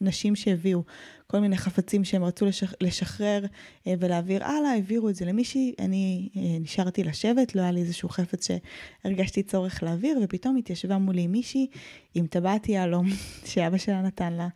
נשים 0.02 0.36
שהביאו 0.36 0.84
כל 1.28 1.40
מיני 1.40 1.58
חפצים 1.58 2.04
שהם 2.04 2.24
רצו 2.24 2.46
לשח, 2.46 2.74
לשחרר 2.82 3.46
אה, 3.88 3.94
ולהעביר 4.00 4.44
הלאה, 4.44 4.72
העבירו 4.72 5.10
את 5.10 5.16
זה 5.16 5.26
למישהי, 5.26 5.74
אני 5.80 6.30
אה, 6.36 6.42
נשארתי 6.60 7.04
לשבת, 7.04 7.56
לא 7.56 7.62
היה 7.62 7.72
לי 7.72 7.80
איזשהו 7.80 8.10
חפץ 8.10 8.48
שהרגשתי 8.48 9.44
צורך 9.44 9.84
להעביר, 9.84 10.20
ופתאום 10.24 10.58
התיישבה 10.58 10.98
מולי 10.98 11.28
מישהי 11.28 11.68
עם 12.16 12.28
טבעת 12.28 12.70
יהלום 12.70 13.08
שאבא 13.50 13.78
שלה 13.78 14.02
נתן 14.02 14.34
לה, 14.34 14.48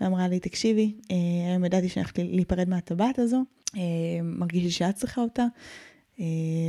ואמרה 0.00 0.28
לי, 0.28 0.40
תקשיבי, 0.40 0.94
אה, 1.10 1.16
היום 1.50 1.64
ידעתי 1.64 1.88
שאני 1.88 2.02
הולכת 2.02 2.18
להיפרד 2.18 2.68
מהטבעת 2.68 3.18
הזו, 3.18 3.42
מרגיש 4.22 4.64
לי 4.64 4.70
שאת 4.70 4.94
צריכה 4.94 5.20
אותה. 5.20 5.46
אה, 6.20 6.24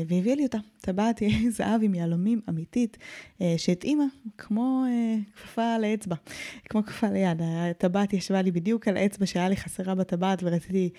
והביא 0.08 0.36
לי 0.36 0.44
אותה, 0.44 0.58
טבעת 0.82 1.22
זהב 1.58 1.84
עם 1.84 1.96
יהלומים 1.96 2.42
אמיתית, 2.50 2.98
אה, 3.42 3.54
שהתאימה 3.58 4.04
כמו 4.38 4.84
אה, 4.88 5.16
כפפה 5.36 5.78
לאצבע, 5.78 6.16
כמו 6.70 6.84
כפפה 6.84 7.10
ליד. 7.10 7.42
הטבעת 7.42 8.14
ישבה 8.14 8.42
לי 8.42 8.52
בדיוק 8.52 8.88
על 8.88 8.98
האצבע 8.98 9.26
שהיה 9.26 9.50
לי 9.50 9.58
חסרה 9.58 9.96
בטבעת 9.96 10.40
ורציתי 10.44 10.90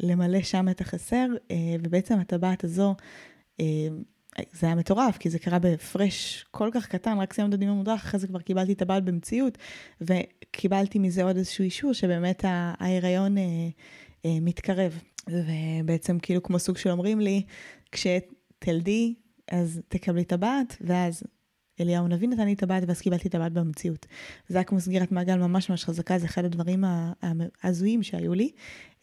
למלא 0.00 0.42
שם 0.42 0.68
את 0.68 0.80
החסר, 0.80 1.26
ובעצם 1.82 2.18
הטבעת 2.18 2.64
הזו, 2.64 2.94
זה 4.52 4.66
היה 4.66 4.74
מטורף, 4.74 5.18
כי 5.18 5.30
זה 5.30 5.38
קרה 5.38 5.58
בהפרש 5.58 6.44
כל 6.50 6.70
כך 6.72 6.86
קטן, 6.86 7.18
רק 7.18 7.32
סיימנו 7.32 7.54
הדיון 7.54 7.70
המודרך, 7.70 8.04
אחרי 8.04 8.20
זה 8.20 8.26
כבר 8.26 8.40
קיבלתי 8.40 8.74
טבעת 8.74 9.04
במציאות, 9.04 9.58
וקיבלתי 10.00 10.98
מזה 10.98 11.24
עוד 11.24 11.36
איזשהו 11.36 11.64
אישור 11.64 11.92
שבאמת 11.92 12.44
ההיריון 12.44 13.36
מתקרב. 14.24 14.98
ובעצם 15.28 16.18
כאילו 16.18 16.42
כמו 16.42 16.58
סוג 16.58 16.76
של 16.76 16.90
אומרים 16.90 17.20
לי, 17.20 17.42
כשתלדי, 17.92 19.14
אז 19.52 19.80
תקבלי 19.88 20.24
טבעת, 20.24 20.76
ואז 20.80 21.22
אליהו 21.80 22.04
הנביא 22.04 22.28
נתן 22.28 22.46
לי 22.46 22.54
טבעת, 22.54 22.82
ואז 22.86 23.00
קיבלתי 23.00 23.28
טבעת 23.28 23.52
במציאות. 23.52 24.06
זה 24.48 24.58
היה 24.58 24.64
כמו 24.64 24.80
סגירת 24.80 25.12
מעגל 25.12 25.36
ממש 25.36 25.70
ממש 25.70 25.84
חזקה, 25.84 26.18
זה 26.18 26.26
אחד 26.26 26.44
הדברים 26.44 26.84
ההזויים 27.62 28.02
שהיו 28.02 28.34
לי. 28.34 28.50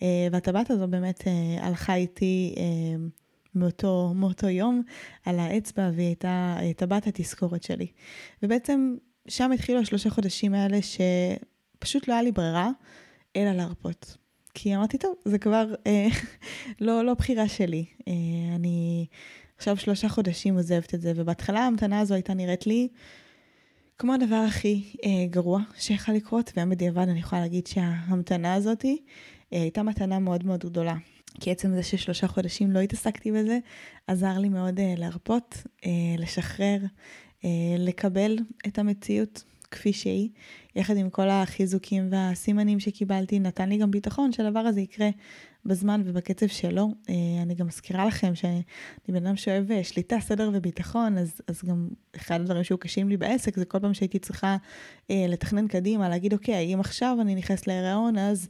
אה, 0.01 0.27
והטבעת 0.31 0.71
הזו 0.71 0.87
באמת 0.87 1.27
אה, 1.27 1.67
הלכה 1.67 1.95
איתי 1.95 2.55
אה, 2.57 2.63
מאותו, 3.55 4.13
מאותו 4.15 4.49
יום 4.49 4.81
על 5.25 5.39
האצבע, 5.39 5.91
והיא 5.95 6.07
הייתה 6.07 6.57
טבעת 6.77 7.07
התזכורת 7.07 7.63
שלי. 7.63 7.87
ובעצם 8.43 8.95
שם 9.27 9.51
התחילו 9.51 9.79
השלושה 9.79 10.09
חודשים 10.09 10.53
האלה 10.53 10.77
שפשוט 10.81 12.07
לא 12.07 12.13
היה 12.13 12.23
לי 12.23 12.31
ברירה, 12.31 12.69
אלא 13.35 13.51
להרפות. 13.51 14.17
כי 14.53 14.75
אמרתי, 14.75 14.97
טוב, 14.97 15.15
זה 15.25 15.37
כבר 15.37 15.73
אה, 15.87 16.07
לא, 16.85 17.05
לא 17.05 17.13
בחירה 17.13 17.47
שלי. 17.47 17.85
אה, 18.07 18.13
אני 18.55 19.05
עכשיו 19.57 19.77
שלושה 19.77 20.09
חודשים 20.09 20.55
עוזבת 20.55 20.93
את 20.93 21.01
זה, 21.01 21.13
ובהתחלה 21.15 21.59
ההמתנה 21.59 21.99
הזו 21.99 22.13
הייתה 22.13 22.33
נראית 22.33 22.67
לי 22.67 22.87
כמו 23.97 24.13
הדבר 24.13 24.45
הכי 24.47 24.83
אה, 25.05 25.25
גרוע 25.29 25.61
שיכול 25.77 26.15
לקרות, 26.15 26.51
והיום 26.55 26.69
בדיעבד 26.69 27.09
אני 27.09 27.19
יכולה 27.19 27.41
להגיד 27.41 27.67
שההמתנה 27.67 28.53
הזאתי 28.53 29.01
אה, 29.53 29.61
הייתה 29.61 29.83
מתנה 29.83 30.19
מאוד 30.19 30.45
מאוד 30.45 30.65
גדולה. 30.65 30.95
כי 31.39 31.51
עצם 31.51 31.75
זה 31.75 31.83
ששלושה 31.83 32.27
חודשים 32.27 32.71
לא 32.71 32.79
התעסקתי 32.79 33.31
בזה, 33.31 33.59
עזר 34.07 34.37
לי 34.37 34.49
מאוד 34.49 34.79
אה, 34.79 34.93
להרפות, 34.97 35.63
אה, 35.85 35.89
לשחרר, 36.17 36.77
אה, 37.45 37.49
לקבל 37.77 38.37
את 38.67 38.79
המציאות 38.79 39.43
כפי 39.71 39.93
שהיא, 39.93 40.29
יחד 40.75 40.97
עם 40.97 41.09
כל 41.09 41.29
החיזוקים 41.29 42.07
והסימנים 42.11 42.79
שקיבלתי, 42.79 43.39
נתן 43.39 43.69
לי 43.69 43.77
גם 43.77 43.91
ביטחון 43.91 44.31
שהדבר 44.31 44.59
הזה 44.59 44.81
יקרה 44.81 45.09
בזמן 45.65 46.01
ובקצב 46.05 46.47
שלו. 46.47 46.89
אה, 47.09 47.15
אני 47.41 47.55
גם 47.55 47.67
מזכירה 47.67 48.05
לכם 48.05 48.35
שאני 48.35 48.61
בן 49.07 49.25
אדם 49.25 49.35
שאוהב 49.35 49.71
אה, 49.71 49.83
שליטה, 49.83 50.19
סדר 50.19 50.49
וביטחון, 50.53 51.17
אז, 51.17 51.41
אז 51.47 51.61
גם 51.63 51.87
אחד 52.15 52.41
הדברים 52.41 52.63
שהיו 52.63 52.77
קשים 52.77 53.09
לי 53.09 53.17
בעסק 53.17 53.55
זה 53.55 53.65
כל 53.65 53.79
פעם 53.79 53.93
שהייתי 53.93 54.19
צריכה 54.19 54.57
אה, 55.11 55.25
לתכנן 55.29 55.67
קדימה, 55.67 56.09
להגיד, 56.09 56.33
אוקיי, 56.33 56.73
אם 56.73 56.79
עכשיו 56.79 57.17
אני 57.21 57.35
נכנסת 57.35 57.67
להיריון, 57.67 58.17
אז... 58.17 58.47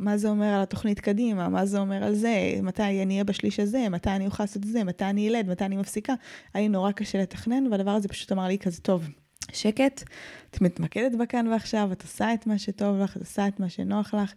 מה 0.00 0.16
זה 0.16 0.28
אומר 0.28 0.46
על 0.46 0.62
התוכנית 0.62 1.00
קדימה, 1.00 1.48
מה 1.48 1.66
זה 1.66 1.78
אומר 1.78 2.04
על 2.04 2.14
זה, 2.14 2.58
מתי 2.62 2.82
אני 2.82 3.14
אהיה 3.14 3.24
בשליש 3.24 3.60
הזה, 3.60 3.88
מתי 3.88 4.10
אני 4.10 4.26
אוכל 4.26 4.42
לעשות 4.42 4.62
את 4.62 4.68
זה, 4.68 4.84
מתי 4.84 5.04
אני 5.04 5.26
ילד, 5.26 5.48
מתי 5.48 5.64
אני 5.64 5.76
מפסיקה. 5.76 6.14
היה 6.54 6.62
לי 6.62 6.68
נורא 6.68 6.92
קשה 6.92 7.22
לתכנן, 7.22 7.66
והדבר 7.66 7.90
הזה 7.90 8.08
פשוט 8.08 8.32
אמר 8.32 8.46
לי 8.46 8.58
כזה, 8.58 8.80
טוב, 8.80 9.08
שקט, 9.52 10.02
את 10.50 10.60
מתמקדת 10.60 11.18
בכאן 11.18 11.46
ועכשיו, 11.46 11.88
את 11.92 12.02
עושה 12.02 12.34
את 12.34 12.46
מה 12.46 12.58
שטוב 12.58 12.98
לך, 12.98 13.16
את 13.16 13.20
עושה 13.20 13.48
את 13.48 13.60
מה 13.60 13.68
שנוח 13.68 14.14
לך, 14.14 14.34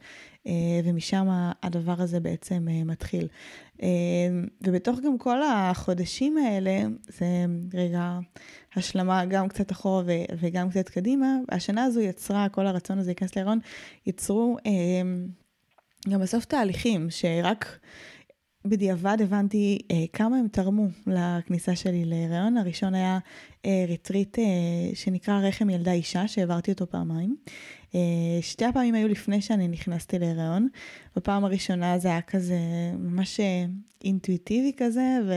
אה, 0.47 0.51
ומשם 0.83 1.27
הדבר 1.63 1.95
הזה 1.97 2.19
בעצם 2.19 2.67
אה, 2.71 2.83
מתחיל. 2.83 3.27
אה, 3.83 3.87
ובתוך 4.61 4.99
גם 4.99 5.17
כל 5.17 5.43
החודשים 5.43 6.37
האלה, 6.37 6.81
זה 7.07 7.25
רגע 7.73 8.19
השלמה 8.75 9.25
גם 9.25 9.47
קצת 9.47 9.71
אחורה 9.71 10.03
וגם 10.39 10.69
קצת 10.69 10.89
קדימה, 10.89 11.35
השנה 11.49 11.83
הזו 11.83 11.99
יצרה, 11.99 12.49
כל 12.49 12.67
הרצון 12.67 12.99
הזה 12.99 13.09
להיכנס 13.09 13.35
להיריון, 13.35 13.59
יצרו 14.05 14.57
גם 16.09 16.21
בסוף 16.21 16.45
תהליכים 16.45 17.09
שרק... 17.09 17.79
בדיעבד 18.69 19.17
הבנתי 19.21 19.79
אה, 19.91 20.05
כמה 20.13 20.37
הם 20.37 20.47
תרמו 20.47 20.87
לכניסה 21.07 21.75
שלי 21.75 22.05
להיריון. 22.05 22.57
הראשון 22.57 22.95
היה 22.95 23.19
אה, 23.65 23.85
ריטריט 23.87 24.39
אה, 24.39 24.43
שנקרא 24.93 25.39
רחם 25.39 25.69
ילדה 25.69 25.91
אישה, 25.91 26.27
שהעברתי 26.27 26.71
אותו 26.71 26.87
פעמיים. 26.89 27.35
אה, 27.95 27.99
שתי 28.41 28.65
הפעמים 28.65 28.95
היו 28.95 29.07
לפני 29.07 29.41
שאני 29.41 29.67
נכנסתי 29.67 30.19
להיריון. 30.19 30.67
בפעם 31.15 31.45
הראשונה 31.45 31.99
זה 31.99 32.07
היה 32.07 32.21
כזה 32.21 32.59
ממש 32.99 33.39
אה, 33.39 33.65
אינטואיטיבי 34.03 34.71
כזה, 34.77 35.17
ו... 35.27 35.33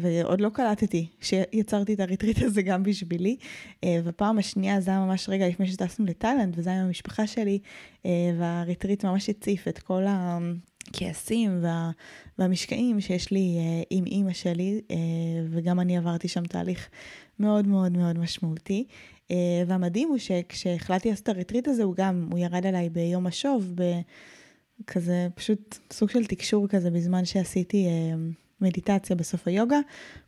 ועוד 0.00 0.40
לא 0.40 0.48
קלטתי 0.48 1.06
שיצרתי 1.20 1.94
את 1.94 2.00
הריטריט 2.00 2.42
הזה 2.42 2.62
גם 2.62 2.82
בשבילי. 2.82 3.36
אה, 3.84 4.00
בפעם 4.04 4.38
השנייה 4.38 4.80
זה 4.80 4.90
היה 4.90 5.00
ממש 5.00 5.28
רגע 5.28 5.48
לפני 5.48 5.66
שטסנו 5.66 6.06
לתאילנד, 6.06 6.54
וזה 6.58 6.70
היה 6.70 6.80
עם 6.80 6.86
המשפחה 6.86 7.26
שלי, 7.26 7.58
אה, 8.06 8.10
והריטריט 8.38 9.04
ממש 9.04 9.28
הציף 9.28 9.68
את 9.68 9.78
כל 9.78 10.06
ה... 10.06 10.38
הכעסים 10.88 11.58
וה, 11.62 11.90
והמשקעים 12.38 13.00
שיש 13.00 13.30
לי 13.30 13.58
uh, 13.58 13.86
עם 13.90 14.06
אימא 14.06 14.32
שלי, 14.32 14.80
uh, 14.88 14.92
וגם 15.50 15.80
אני 15.80 15.96
עברתי 15.96 16.28
שם 16.28 16.44
תהליך 16.44 16.88
מאוד 17.38 17.66
מאוד 17.66 17.92
מאוד 17.92 18.18
משמעותי. 18.18 18.86
Uh, 19.28 19.32
והמדהים 19.66 20.08
הוא 20.08 20.18
שכשהחלטתי 20.18 21.10
לעשות 21.10 21.22
את 21.22 21.28
הריטריט 21.28 21.68
הזה, 21.68 21.82
הוא 21.82 21.94
גם, 21.96 22.28
הוא 22.30 22.38
ירד 22.38 22.66
עליי 22.66 22.88
ביום 22.88 23.26
השוב, 23.26 23.74
בכזה 24.84 25.28
פשוט 25.34 25.78
סוג 25.92 26.10
של 26.10 26.24
תקשור 26.24 26.68
כזה 26.68 26.90
בזמן 26.90 27.24
שעשיתי 27.24 27.86
uh, 27.86 28.18
מדיטציה 28.60 29.16
בסוף 29.16 29.48
היוגה. 29.48 29.78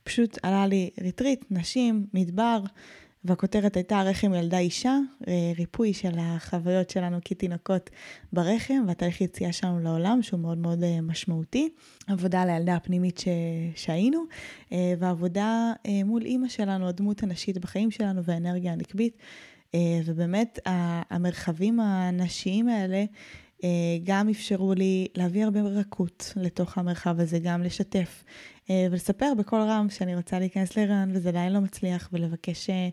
פשוט 0.03 0.39
עלה 0.43 0.67
לי 0.67 0.91
ריטריט, 1.01 1.45
נשים, 1.51 2.07
מדבר. 2.15 2.61
והכותרת 3.25 3.77
הייתה 3.77 4.03
רחם 4.03 4.35
ילדה 4.35 4.59
אישה, 4.59 4.99
אה, 5.29 5.53
ריפוי 5.59 5.93
של 5.93 6.13
החוויות 6.19 6.91
שלנו 6.91 7.19
כתינוקות 7.25 7.91
ברחם 8.33 8.85
והתהליך 8.87 9.21
יציאה 9.21 9.53
שלנו 9.53 9.81
לעולם 9.81 10.23
שהוא 10.23 10.41
מאוד 10.41 10.59
מאוד 10.59 10.83
אה, 10.83 11.01
משמעותי. 11.01 11.69
עבודה 12.07 12.43
על 12.43 12.51
הילדה 12.51 12.75
הפנימית 12.77 13.19
ש... 13.19 13.29
שהיינו, 13.75 14.25
אה, 14.73 14.95
ועבודה 14.99 15.73
מול 16.05 16.23
אימא 16.23 16.49
שלנו, 16.49 16.89
הדמות 16.89 17.23
הנשית 17.23 17.59
בחיים 17.59 17.91
שלנו 17.91 18.25
והאנרגיה 18.25 18.73
הנקבית. 18.73 19.17
ובאמת 20.05 20.59
המרחבים 21.11 21.81
הנשיים 21.81 22.69
האלה 22.69 23.05
גם 24.05 24.29
אפשרו 24.29 24.75
לי 24.75 25.07
להביא 25.15 25.45
הרבה 25.45 25.61
רכות 25.61 26.33
לתוך 26.37 26.79
המרחב 26.79 27.21
הזה, 27.21 27.39
גם 27.39 27.63
לשתף 27.63 28.25
אה, 28.71 28.87
ולספר 28.91 29.33
בקול 29.39 29.61
רם 29.61 29.87
שאני 29.91 30.17
רוצה 30.17 30.39
להיכנס 30.39 30.77
להיריון 30.77 31.11
וזה 31.13 31.29
עדיין 31.29 31.53
לא 31.53 31.61
מצליח, 31.61 32.09
ולבקש 32.13 32.71
אה, 32.71 32.89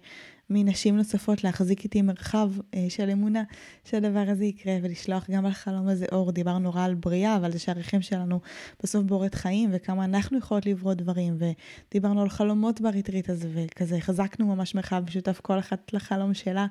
מנשים 0.49 0.97
נוספות 0.97 1.43
להחזיק 1.43 1.83
איתי 1.83 2.01
מרחב 2.01 2.51
אה, 2.73 2.85
של 2.89 3.09
אמונה 3.09 3.43
שהדבר 3.83 4.23
הזה 4.27 4.45
יקרה, 4.45 4.73
ולשלוח 4.81 5.29
גם 5.29 5.45
על 5.45 5.51
החלום 5.51 5.87
הזה 5.87 6.05
אור. 6.11 6.31
דיברנו 6.31 6.59
נורא 6.59 6.83
על 6.83 6.95
בריאה 6.95 7.37
ועל 7.41 7.51
זה 7.51 7.59
שהרחם 7.59 8.01
שלנו 8.01 8.39
בסוף 8.83 9.03
בורא 9.03 9.35
חיים, 9.35 9.69
וכמה 9.73 10.05
אנחנו 10.05 10.37
יכולות 10.37 10.65
לברוא 10.65 10.93
דברים, 10.93 11.37
ודיברנו 11.37 12.21
על 12.21 12.29
חלומות 12.29 12.81
בריטריט 12.81 13.29
הזה, 13.29 13.49
וכזה 13.53 13.95
החזקנו 13.95 14.45
ממש 14.55 14.75
מרחב 14.75 15.03
משותף 15.07 15.39
כל 15.43 15.59
אחת 15.59 15.93
לחלום 15.93 16.33
שלה, 16.33 16.65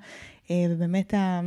ובאמת 0.50 1.14
ה... 1.14 1.40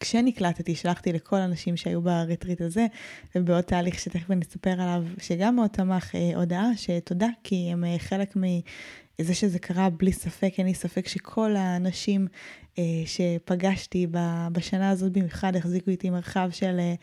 כשנקלטתי, 0.00 0.74
שלחתי 0.74 1.12
לכל 1.12 1.36
הנשים 1.36 1.76
שהיו 1.76 2.02
בריטריט 2.02 2.60
הזה, 2.60 2.86
ובעוד 3.34 3.60
תהליך 3.60 3.98
שתכף 3.98 4.30
אני 4.30 4.40
אספר 4.42 4.70
עליו, 4.70 5.04
שגם 5.18 5.56
מאוד 5.56 5.70
תמך, 5.70 6.14
אה, 6.14 6.36
הודעה 6.36 6.76
שתודה, 6.76 7.28
כי 7.44 7.68
הם 7.72 7.84
אה, 7.84 7.98
חלק 7.98 8.36
מזה 8.36 9.34
שזה 9.34 9.58
קרה 9.58 9.90
בלי 9.90 10.12
ספק, 10.12 10.54
אין 10.58 10.66
לי 10.66 10.74
ספק 10.74 11.08
שכל 11.08 11.56
הנשים 11.56 12.26
אה, 12.78 13.02
שפגשתי 13.06 14.06
בשנה 14.52 14.90
הזאת 14.90 15.12
במיוחד 15.12 15.56
החזיקו 15.56 15.90
איתי 15.90 16.10
מרחב 16.10 16.48
של 16.52 16.76
אה, 16.78 16.94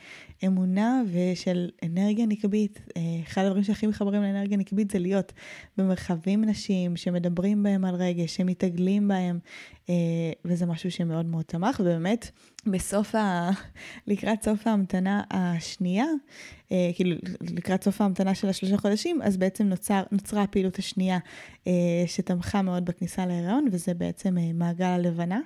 אמונה 0.46 1.02
ושל 1.12 1.70
אנרגיה 1.84 2.26
נקבית. 2.26 2.82
אה, 2.98 3.02
אחד 3.24 3.42
הדברים 3.42 3.64
שהכי 3.64 3.88
מחברים 3.88 4.22
לאנרגיה 4.22 4.58
נקבית 4.58 4.92
זה 4.92 5.00
להיות 5.00 5.34
במרחבים 5.78 6.46
נשיים 6.46 6.96
שמדברים 6.96 7.64
בהם 7.64 7.86
על 7.86 7.96
רגש, 7.96 8.36
שמתעגלים 8.36 9.08
בהם, 9.08 9.40
וזה 10.46 10.66
משהו 10.66 10.92
שמאוד 10.92 11.26
מאוד 11.26 11.44
תמך, 11.46 11.80
ובאמת 11.80 12.32
בסוף 12.66 13.16
ה... 13.16 13.50
לקראת 14.08 14.44
סוף 14.44 14.68
ההמתנה 14.68 15.24
השנייה, 15.32 16.06
כאילו 16.96 17.16
לקראת 17.42 17.84
סוף 17.84 18.02
ההמתנה 18.02 18.36
של 18.36 18.50
השלושה 18.50 18.78
חודשים, 18.78 19.22
אז 19.22 19.38
בעצם 19.38 19.64
נוצר, 19.64 20.04
נוצרה 20.12 20.44
הפעילות 20.44 20.80
השנייה 20.80 21.20
שתמכה 22.06 22.62
מאוד 22.62 22.86
בכניסה 22.86 23.26
להיריון, 23.26 23.68
וזה 23.72 23.94
בעצם 23.94 24.38
מעגל 24.54 24.86
הלבנה. 24.86 25.40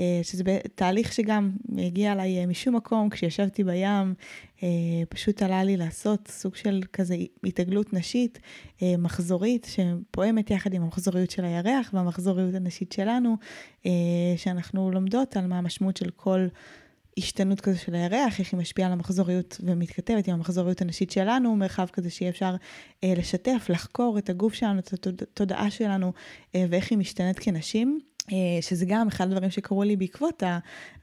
אה, 0.00 0.20
שזה 0.22 0.42
תהליך 0.74 1.12
שגם 1.12 1.50
הגיע 1.78 2.12
אליי 2.12 2.40
אה, 2.40 2.46
משום 2.46 2.76
מקום, 2.76 3.10
כשישבתי 3.10 3.64
בים, 3.64 4.14
אה, 4.62 4.68
פשוט 5.08 5.42
עלה 5.42 5.64
לי 5.64 5.76
לעשות 5.76 6.28
סוג 6.28 6.56
של 6.56 6.82
כזה 6.92 7.16
התעגלות 7.44 7.92
נשית, 7.92 8.38
מחזורית, 8.98 9.66
שפועמת 9.70 10.50
יחד 10.50 10.74
עם 10.74 10.82
המחזוריות 10.82 11.30
של 11.30 11.44
הירח 11.44 11.90
והמחזוריות 11.92 12.54
הנשית 12.54 12.92
שלנו, 12.92 13.36
שאנחנו 14.36 14.90
לומדות 14.90 15.36
על 15.36 15.46
מה 15.46 15.58
המשמעות 15.58 15.96
של 15.96 16.10
כל... 16.10 16.46
השתנות 17.18 17.60
כזה 17.60 17.78
של 17.78 17.94
הירח, 17.94 18.40
איך 18.40 18.52
היא 18.52 18.60
משפיעה 18.60 18.86
על 18.88 18.92
המחזוריות 18.92 19.60
ומתכתבת 19.60 20.28
עם 20.28 20.34
המחזוריות 20.34 20.82
הנשית 20.82 21.10
שלנו, 21.10 21.56
מרחב 21.56 21.86
כזה 21.92 22.10
שיהיה 22.10 22.30
אפשר 22.30 22.56
אה, 23.04 23.12
לשתף, 23.16 23.66
לחקור 23.68 24.18
את 24.18 24.30
הגוף 24.30 24.54
שלנו, 24.54 24.78
את 24.78 25.06
התודעה 25.22 25.70
שלנו, 25.70 26.12
אה, 26.54 26.64
ואיך 26.70 26.90
היא 26.90 26.98
משתנת 26.98 27.38
כנשים. 27.38 28.00
אה, 28.32 28.36
שזה 28.60 28.86
גם 28.88 29.08
אחד 29.08 29.26
הדברים 29.26 29.50
שקרו 29.50 29.82
לי 29.82 29.96
בעקבות 29.96 30.42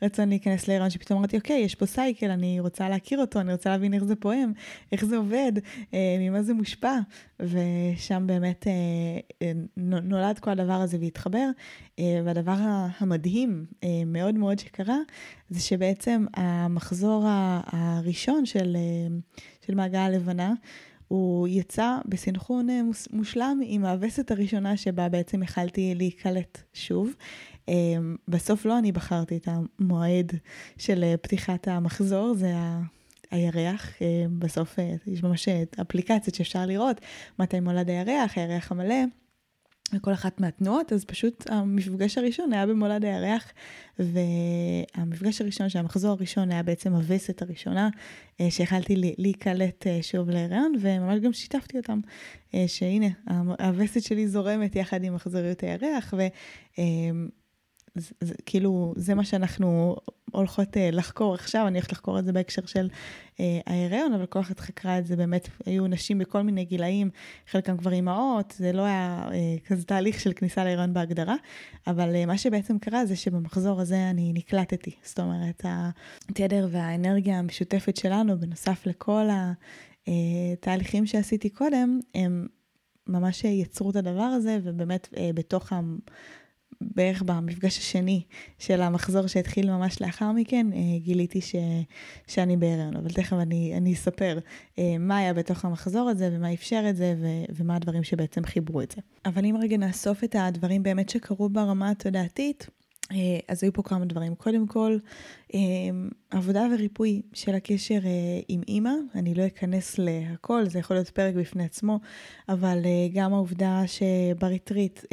הרצון 0.02 0.30
להיכנס 0.30 0.68
להיריון, 0.68 0.90
שפתאום 0.90 1.20
אמרתי, 1.20 1.38
אוקיי, 1.38 1.60
יש 1.60 1.76
פה 1.76 1.86
סייקל, 1.86 2.32
אני 2.32 2.60
רוצה 2.60 2.90
להכיר 2.90 3.20
אותו, 3.20 3.40
אני 3.40 3.52
רוצה 3.52 3.70
להבין 3.70 3.94
איך 3.94 4.04
זה 4.04 4.16
פועם, 4.16 4.54
איך 4.92 5.06
זה 5.06 5.18
עובד, 5.18 5.52
אה, 5.94 6.16
ממה 6.20 6.44
זה 6.44 6.54
מושפע, 6.54 6.98
ושם 7.40 8.24
באמת 8.26 8.68
אה, 8.68 9.52
נולד 9.78 10.40
כל 10.40 10.52
הדבר 10.52 10.74
הזה 10.74 10.98
והתחבר. 11.00 11.50
והדבר 12.26 12.56
המדהים 13.00 13.66
מאוד 14.06 14.36
מאוד 14.36 14.60
שקרה, 14.60 14.98
זה 15.50 15.60
שבעצם 15.60 16.26
המחזור 16.34 17.24
הראשון 17.66 18.46
של, 18.46 18.78
של 19.66 19.76
מעגל 19.76 20.00
הלבנה, 20.00 20.54
הוא 21.12 21.48
יצא 21.48 21.98
בסנכרון 22.06 22.70
אה, 22.70 22.82
מושלם 23.12 23.60
עם 23.64 23.86
הווסת 23.86 24.32
הראשונה 24.32 24.78
שבה 24.78 25.10
בעצם 25.10 25.44
יכלתי 25.44 25.96
להיקלט 25.96 26.62
שוב. 26.74 27.14
אה, 27.70 27.74
בסוף 28.28 28.66
לא 28.66 28.78
אני 28.80 28.92
בחרתי 28.92 29.38
את 29.38 29.48
המועד 29.48 30.32
של 30.78 31.04
אה, 31.04 31.18
פתיחת 31.18 31.68
המחזור, 31.68 32.34
זה 32.34 32.56
ה... 32.56 32.82
הירח, 33.32 33.92
בסוף 34.40 34.76
יש 35.08 35.24
ממש 35.24 35.48
אפליקציות 35.82 36.36
שאפשר 36.36 36.66
לראות 36.66 37.02
מתי 37.40 37.60
מולד 37.60 37.90
הירח, 37.90 38.38
הירח 38.38 38.72
המלא. 38.72 39.21
לכל 39.94 40.14
אחת 40.14 40.40
מהתנועות, 40.40 40.94
אז 40.94 41.06
פשוט 41.06 41.50
המפגש 41.50 42.18
הראשון 42.18 42.54
היה 42.54 42.68
במולד 42.68 43.06
הירח, 43.06 43.52
והמפגש 44.00 45.42
הראשון, 45.42 45.70
שהמחזור 45.70 46.12
הראשון 46.12 46.52
היה 46.52 46.64
בעצם 46.64 46.94
הווסת 46.94 47.42
הראשונה, 47.42 47.90
אה, 48.42 48.52
שיכלתי 48.52 48.96
להיקלט 49.18 49.88
אה, 49.88 50.00
שוב 50.02 50.30
להיריון, 50.30 50.74
וממש 50.80 51.20
גם 51.20 51.34
שיתפתי 51.34 51.78
אותם, 51.78 52.00
אה, 52.54 52.64
שהנה, 52.68 53.08
הווסת 53.60 54.04
שלי 54.04 54.28
זורמת 54.28 54.76
יחד 54.76 55.04
עם 55.04 55.16
מחזוריות 55.16 55.64
הירח, 55.64 56.14
ו... 56.18 56.22
זה, 57.96 58.14
זה, 58.22 58.34
כאילו, 58.46 58.94
זה 58.98 59.16
מה 59.16 59.24
שאנחנו 59.24 59.96
הולכות 60.32 60.78
uh, 60.78 60.80
לחקור 60.92 61.34
עכשיו, 61.34 61.68
אני 61.68 61.78
הולכת 61.78 61.92
לחקור 61.92 62.20
את 62.20 62.26
זה 62.26 62.34
בהקשר 62.34 62.66
של 62.66 62.90
uh, 62.90 63.40
ההיריון, 63.68 64.14
אבל 64.14 64.26
כל 64.26 64.40
אחת 64.40 64.60
חקרה 64.60 64.98
את 64.98 65.06
זה, 65.06 65.16
באמת 65.16 65.50
היו 65.66 65.88
נשים 65.88 66.18
בכל 66.18 66.42
מיני 66.42 66.66
גילאים, 66.66 67.10
חלקם 67.48 67.78
כבר 67.78 67.92
אימהות, 67.92 68.54
זה 68.58 68.74
לא 68.74 68.82
היה 68.82 69.30
uh, 69.30 69.68
כזה 69.68 69.86
תהליך 69.86 70.20
של 70.20 70.34
כניסה 70.34 70.64
להיריון 70.64 70.94
בהגדרה, 70.94 71.36
אבל 71.88 72.16
uh, 72.16 72.26
מה 72.26 72.38
שבעצם 72.38 72.80
קרה 72.80 73.06
זה 73.06 73.16
שבמחזור 73.16 73.82
הזה 73.82 74.10
אני 74.10 74.34
נקלטתי, 74.34 74.92
זאת 75.04 75.20
אומרת, 75.20 75.66
התדר 76.30 76.68
והאנרגיה 76.72 77.40
המשותפת 77.40 77.96
שלנו, 77.96 78.40
בנוסף 78.40 78.86
לכל 78.86 79.28
התהליכים 80.08 81.06
שעשיתי 81.06 81.50
קודם, 81.50 82.00
הם 82.16 82.48
ממש 83.08 83.44
יצרו 83.44 83.90
את 83.90 83.96
הדבר 83.96 84.22
הזה, 84.22 84.60
ובאמת 84.64 85.08
uh, 85.12 85.18
בתוך. 85.34 85.74
בערך 86.96 87.22
במפגש 87.22 87.78
השני 87.78 88.22
של 88.60 88.82
המחזור 88.82 89.28
שהתחיל 89.28 89.72
ממש 89.72 90.02
לאחר 90.02 90.32
מכן, 90.32 90.68
אה, 90.74 90.80
גיליתי 91.00 91.42
ש, 91.42 91.56
שאני 92.28 92.58
בהיריון, 92.58 92.96
אבל 92.96 93.10
תכף 93.10 93.34
אני, 93.34 93.74
אני 93.78 93.94
אספר 93.94 94.40
אה, 94.80 94.96
מה 95.00 95.18
היה 95.18 95.34
בתוך 95.34 95.66
המחזור 95.66 96.10
הזה 96.10 96.30
ומה 96.34 96.54
אפשר 96.54 96.84
את 96.90 96.96
זה 96.96 97.16
ו, 97.22 97.28
ומה 97.56 97.76
הדברים 97.76 98.04
שבעצם 98.04 98.44
חיברו 98.44 98.82
את 98.82 98.92
זה. 98.92 99.02
אבל 99.26 99.46
אם 99.46 99.56
רגע 99.62 99.78
נאסוף 99.78 100.24
את 100.24 100.36
הדברים 100.40 100.84
באמת 100.84 101.10
שקרו 101.10 101.50
ברמה 101.50 101.90
התודעתית, 101.90 102.68
אז 103.48 103.64
היו 103.64 103.74
פה 103.74 103.84
כמה 103.84 104.06
דברים. 104.06 104.36
קודם 104.36 104.68
כל, 104.68 104.98
אה, 105.54 105.60
עבודה 106.30 106.68
וריפוי 106.74 107.22
של 107.34 107.56
הקשר 107.56 108.00
אה, 108.06 108.40
עם 108.48 108.62
אימא, 108.68 108.94
אני 109.16 109.36
לא 109.36 109.48
אכנס 109.48 110.00
להכל, 110.00 110.66
זה 110.66 110.80
יכול 110.80 110.96
להיות 110.96 111.10
פרק 111.10 111.36
בפני 111.36 111.64
עצמו, 111.64 112.00
אבל 112.50 112.78
גם 113.14 113.34
העובדה 113.34 113.82
שבריטריט 113.88 115.06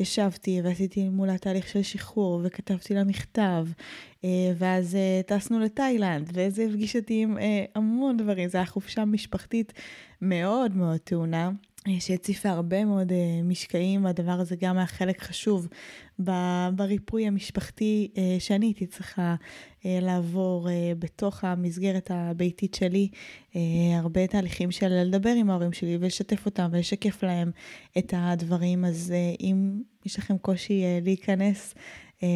ישבתי 0.00 0.60
ועשיתי 0.64 1.08
מולה 1.08 1.38
תהליך 1.38 1.68
של 1.68 1.82
שחרור 1.82 2.40
וכתבתי 2.44 2.94
לה 2.94 3.04
מכתב, 3.04 3.66
ואז 4.58 4.96
טסנו 5.26 5.60
לתאילנד, 5.60 6.30
וזה 6.32 6.64
הפגיש 6.64 6.96
אותי 6.96 7.22
עם 7.22 7.38
המון 7.74 8.16
דברים, 8.16 8.48
זו 8.48 8.58
הייתה 8.58 8.70
חופשה 8.70 9.04
משפחתית 9.04 9.72
מאוד 10.22 10.76
מאוד 10.76 10.98
טעונה. 10.98 11.50
שהציפה 11.98 12.48
הרבה 12.48 12.84
מאוד 12.84 13.12
משקעים, 13.44 14.04
והדבר 14.04 14.32
הזה 14.32 14.56
גם 14.56 14.76
היה 14.76 14.86
חלק 14.86 15.22
חשוב 15.22 15.68
בריפוי 16.72 17.26
המשפחתי 17.26 18.10
אה, 18.18 18.36
שאני 18.38 18.66
הייתי 18.66 18.86
צריכה 18.86 19.34
אה, 19.86 19.98
לעבור 20.02 20.68
אה, 20.70 20.92
בתוך 20.98 21.44
המסגרת 21.44 22.10
הביתית 22.14 22.74
שלי, 22.74 23.08
הרבה 23.94 24.26
תהליכים 24.26 24.70
של 24.70 24.88
לדבר 24.88 25.30
עם 25.30 25.50
ההורים 25.50 25.72
שלי 25.72 25.96
ולשתף 26.00 26.46
אותם 26.46 26.68
ולשקף 26.72 27.22
להם 27.22 27.50
את 27.98 28.14
הדברים, 28.16 28.84
אז 28.84 29.12
אם 29.40 29.80
יש 30.06 30.18
לכם 30.18 30.38
קושי 30.38 30.82
להיכנס 31.02 31.74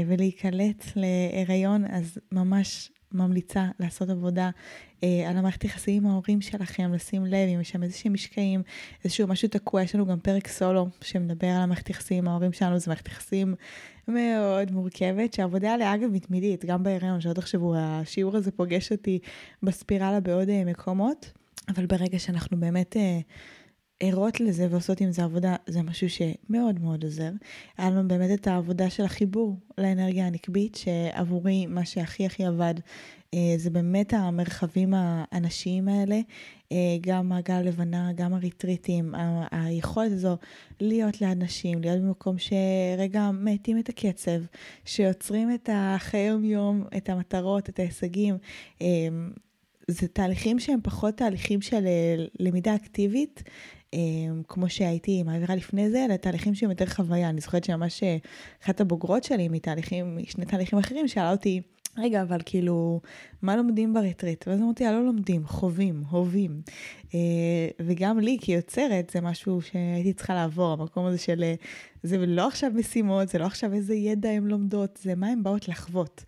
ולהיקלט 0.07 0.85
להיריון, 0.96 1.85
אז 1.90 2.18
ממש 2.33 2.90
ממליצה 3.14 3.68
לעשות 3.81 4.11
עבודה 4.11 4.51
אה, 5.05 5.31
על 5.31 5.37
המערכת 5.37 5.64
יחסים 5.64 6.05
עם 6.05 6.11
ההורים 6.11 6.40
שלכם, 6.40 6.92
לשים 6.94 7.27
לב 7.27 7.48
אם 7.55 7.61
יש 7.61 7.70
שם 7.70 7.83
איזשהם 7.83 8.12
משקעים, 8.12 8.62
איזשהו 9.05 9.29
משהו 9.29 9.48
תקוע, 9.48 9.83
יש 9.83 9.94
לנו 9.94 10.07
גם 10.07 10.20
פרק 10.20 10.48
סולו 10.48 10.88
שמדבר 11.01 11.46
על 11.46 11.62
המערכת 11.62 11.90
יחסים 11.90 12.18
עם 12.18 12.29
ההורים 12.29 12.53
שלנו, 12.53 12.79
זו 12.79 12.90
מערכת 12.90 13.09
יחסים 13.09 13.55
מאוד 14.09 14.70
מורכבת, 14.70 15.35
שהעבודה 15.35 15.72
עליה 15.72 15.94
אגב 15.94 16.11
מתמידית, 16.12 16.64
גם 16.64 16.83
בהיריון, 16.83 17.20
שלא 17.20 17.33
תחשבו, 17.33 17.75
השיעור 17.77 18.37
הזה 18.37 18.51
פוגש 18.51 18.92
אותי 18.92 19.18
בספירלה 19.62 20.20
בעוד 20.20 20.48
אה, 20.48 20.64
מקומות, 20.64 21.33
אבל 21.68 21.87
ברגע 21.87 22.18
שאנחנו 22.18 22.61
באמת... 22.61 22.96
אה, 22.96 23.20
ערות 24.05 24.41
לזה 24.41 24.67
ועושות 24.71 25.01
עם 25.01 25.12
זה 25.12 25.25
עבודה, 25.25 25.57
זה 25.67 25.83
משהו 25.83 26.09
שמאוד 26.11 26.81
מאוד 26.81 27.05
עוזר. 27.05 27.31
היה 27.79 27.91
לנו 27.91 28.09
באמת 28.09 28.41
את 28.41 28.47
העבודה 28.47 28.91
של 28.91 29.05
החיבור 29.05 29.57
לאנרגיה 29.79 30.27
הנקבית, 30.27 30.75
שעבורי 30.75 31.67
מה 31.67 31.85
שהכי 31.85 32.27
הכי 32.27 32.45
עבד 32.45 32.75
אה, 33.35 33.55
זה 33.57 33.71
באמת 33.71 34.12
המרחבים 34.12 34.95
הנשיים 35.33 35.88
האלה, 35.88 36.21
אה, 36.73 36.97
גם 37.01 37.29
מעגל 37.29 37.61
לבנה, 37.61 38.12
גם 38.12 38.35
הריטריטים, 38.35 39.15
היכולת 39.51 40.12
הזו 40.12 40.37
להיות 40.81 41.21
ליד 41.21 41.43
נשים, 41.43 41.81
להיות 41.81 42.01
במקום 42.01 42.37
שרגע 42.38 43.31
מאטים 43.33 43.79
את 43.79 43.88
הקצב, 43.88 44.41
שיוצרים 44.85 45.55
את 45.55 45.69
החיי 45.73 46.27
יום-יום, 46.27 46.85
את 46.97 47.09
המטרות, 47.09 47.69
את 47.69 47.79
ההישגים. 47.79 48.37
אה, 48.83 48.87
זה 49.88 50.09
תהליכים 50.09 50.59
שהם 50.59 50.81
פחות 50.83 51.17
תהליכים 51.17 51.61
של 51.61 51.85
למידה 52.41 52.75
אקטיבית, 52.75 53.43
כמו 54.48 54.70
שהייתי 54.70 55.22
מעבירה 55.22 55.55
לפני 55.55 55.90
זה, 55.90 56.05
אלא 56.05 56.16
תהליכים 56.16 56.55
שהם 56.55 56.70
יותר 56.70 56.87
חוויה. 56.87 57.28
אני 57.28 57.40
זוכרת 57.40 57.64
שממש 57.64 58.02
אחת 58.64 58.81
הבוגרות 58.81 59.24
שלי 59.24 59.48
מתהליכים, 59.48 60.16
משני 60.16 60.44
תהליכים 60.44 60.78
אחרים, 60.78 61.09
שאלה 61.09 61.31
אותי, 61.31 61.61
רגע, 61.98 62.22
אבל 62.22 62.38
כאילו, 62.44 63.00
מה 63.42 63.57
לומדים 63.57 63.94
ברטריט? 63.94 64.48
ואז 64.48 64.61
אמרתי, 64.61 64.85
לא 64.85 65.05
לומדים, 65.05 65.46
חווים, 65.46 66.02
הווים. 66.11 66.62
אה, 67.14 67.20
וגם 67.81 68.18
לי, 68.18 68.38
כיוצרת, 68.40 69.11
זה 69.11 69.20
משהו 69.20 69.62
שהייתי 69.62 70.12
צריכה 70.12 70.35
לעבור, 70.35 70.72
המקום 70.72 71.07
הזה 71.07 71.18
של, 71.18 71.42
אה, 71.42 71.55
זה 72.02 72.26
לא 72.26 72.46
עכשיו 72.48 72.70
משימות, 72.74 73.28
זה 73.28 73.38
לא 73.38 73.44
עכשיו 73.44 73.72
איזה 73.72 73.94
ידע 73.94 74.31
הן 74.31 74.44
לומדות, 74.44 74.98
זה 75.02 75.14
מה 75.14 75.28
הן 75.28 75.42
באות 75.42 75.68
לחוות. 75.68 76.24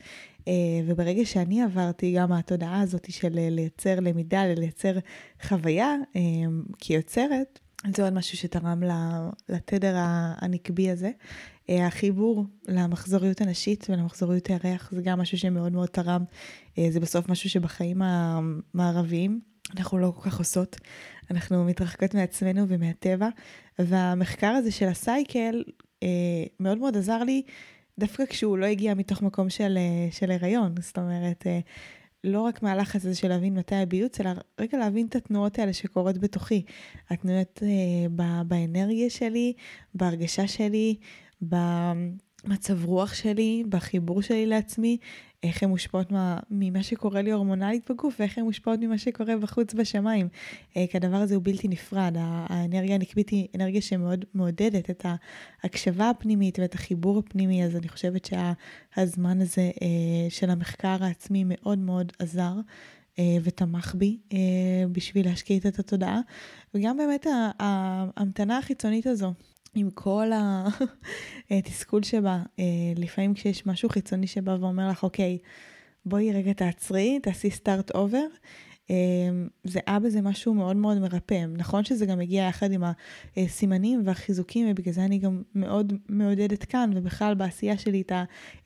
אה, 0.49 0.53
וברגע 0.87 1.25
שאני 1.25 1.63
עברתי 1.63 2.13
גם 2.13 2.33
התודעה 2.33 2.81
הזאת 2.81 3.13
של 3.13 3.29
לייצר 3.33 4.01
למידה, 4.01 4.47
לייצר 4.47 4.93
חוויה 5.43 5.95
כיוצרת, 6.79 7.59
זה 7.97 8.05
עוד 8.05 8.13
משהו 8.13 8.39
שתרם 8.39 8.83
לתדר 9.49 9.95
הנקבי 10.41 10.91
הזה. 10.91 11.11
אה, 11.71 11.87
החיבור 11.87 12.45
למחזוריות 12.69 13.41
הנשית 13.41 13.87
ולמחזוריות 13.91 14.47
הירח 14.47 14.91
זה 14.93 15.03
גם 15.03 15.21
משהו 15.21 15.39
שמאוד 15.39 15.73
מאוד 15.73 15.89
תרם. 15.89 16.25
אה, 16.79 16.87
זה 16.91 17.01
בסוף 17.01 17.29
משהו 17.29 17.51
שבחיים 17.51 18.03
המערביים 18.03 19.41
אנחנו 19.77 19.99
לא 19.99 20.13
כל 20.17 20.31
כך 20.31 20.39
עושות. 20.39 20.77
אנחנו 21.31 21.65
מתרחקות 21.65 22.15
מעצמנו 22.15 22.69
ומהטבע, 22.69 23.29
והמחקר 23.79 24.47
הזה 24.47 24.71
של 24.71 24.87
הסייקל 24.89 25.63
אה, 26.03 26.09
מאוד 26.61 26.79
מאוד 26.79 26.97
עזר 26.97 27.25
לי, 27.25 27.43
דווקא 27.99 28.27
כשהוא 28.27 28.59
לא 28.59 28.67
הגיע 28.67 28.95
מתוך 28.95 29.23
מקום 29.23 29.51
של, 29.51 29.79
של 30.11 30.31
הריון. 30.31 30.75
זאת 30.81 30.99
אומרת, 30.99 31.47
לא 32.25 32.41
רק 32.41 32.63
מהלחץ 32.63 33.05
הזה 33.05 33.15
של 33.15 33.29
להבין 33.29 33.55
מתי 33.55 33.75
הביוץ, 33.75 34.21
אלא 34.21 34.31
רגע 34.61 34.79
להבין 34.79 35.07
את 35.07 35.17
התנועות 35.17 35.59
האלה 35.59 35.73
שקורות 35.73 36.19
בתוכי. 36.19 36.63
התנועות 37.11 37.63
אה, 37.63 38.43
באנרגיה 38.45 39.11
שלי, 39.11 39.53
בהרגשה 39.95 40.49
שלי, 40.49 40.97
במצב 41.43 42.85
רוח 42.85 43.15
שלי, 43.15 43.65
בחיבור 43.69 44.23
שלי 44.23 44.47
לעצמי, 44.47 44.99
איך 45.45 45.63
הן 45.63 45.69
מושפעות 45.69 46.13
מה, 46.13 46.39
ממה 46.51 46.83
שקורה 46.83 47.23
לי 47.23 47.33
הורמונלית 47.33 47.91
בגוף, 47.91 48.17
ואיך 48.19 48.39
הן 48.39 48.45
מושפעות 48.45 48.81
ממה 48.81 48.99
שקורה 48.99 49.37
בחוץ 49.37 49.75
בשמיים. 49.75 50.29
אה, 50.77 50.85
כי 50.91 50.97
הדבר 50.97 51.17
הזה 51.17 51.35
הוא 51.35 51.43
בלתי 51.45 51.69
נפרד, 51.69 52.15
האנרגיה 52.19 52.95
הנקבית 52.95 53.29
היא 53.29 53.49
אנרגיה 53.55 53.83
שמאוד 53.83 54.25
מעודדת 54.35 54.91
את 54.91 55.07
ההקשבה 55.63 56.11
הפנימית 56.11 56.59
ואת 56.59 56.75
החיבור 56.75 57.19
הפנימי, 57.19 57.65
אז 57.65 57.77
אני 57.77 57.89
חושבת 57.89 58.25
שהזמן 58.25 59.41
הזה 59.41 59.71
אה, 59.83 60.31
של 60.31 60.51
המחקר 60.51 60.97
העצמי 61.01 61.45
מאוד 61.47 61.79
מאוד 61.79 62.13
עזר. 62.19 62.55
אה, 63.19 63.37
ותמך 63.43 63.95
בי 63.95 64.19
בשביל 64.93 65.27
להשקיע 65.27 65.57
את 65.57 65.79
התודעה, 65.79 66.21
וגם 66.75 66.97
באמת 66.97 67.27
ההמתנה 67.59 68.59
החיצונית 68.59 69.07
הזו 69.07 69.33
עם 69.75 69.91
כל 69.91 70.31
התסכול 71.51 72.03
שבה, 72.03 72.43
אה, 72.59 72.65
לפעמים 72.97 73.35
כשיש 73.35 73.67
משהו 73.67 73.89
חיצוני 73.89 74.27
שבא 74.27 74.57
ואומר 74.61 74.89
לך, 74.89 75.03
אוקיי, 75.03 75.39
בואי 76.07 76.33
רגע 76.33 76.53
תעצרי, 76.53 77.19
תעשי 77.23 77.51
סטארט 77.51 77.91
אובר, 77.91 78.27
אמ, 78.91 79.49
זה 79.65 79.81
היה 79.87 79.99
בזה 79.99 80.23
משהו 80.23 80.55
מאוד 80.55 80.77
מאוד 80.77 80.99
מרפא. 80.99 81.45
נכון 81.57 81.85
שזה 81.85 82.07
גם 82.07 82.21
הגיע 82.21 82.43
יחד 82.43 82.73
עם 82.73 82.83
הסימנים 83.37 84.03
והחיזוקים, 84.05 84.67
ובגלל 84.71 84.95
זה 84.95 85.05
אני 85.05 85.19
גם 85.19 85.43
מאוד 85.55 85.93
מעודדת 86.09 86.65
כאן, 86.65 86.91
ובכלל 86.95 87.35
בעשייה 87.35 87.79
שלי 87.79 88.01
את 88.01 88.13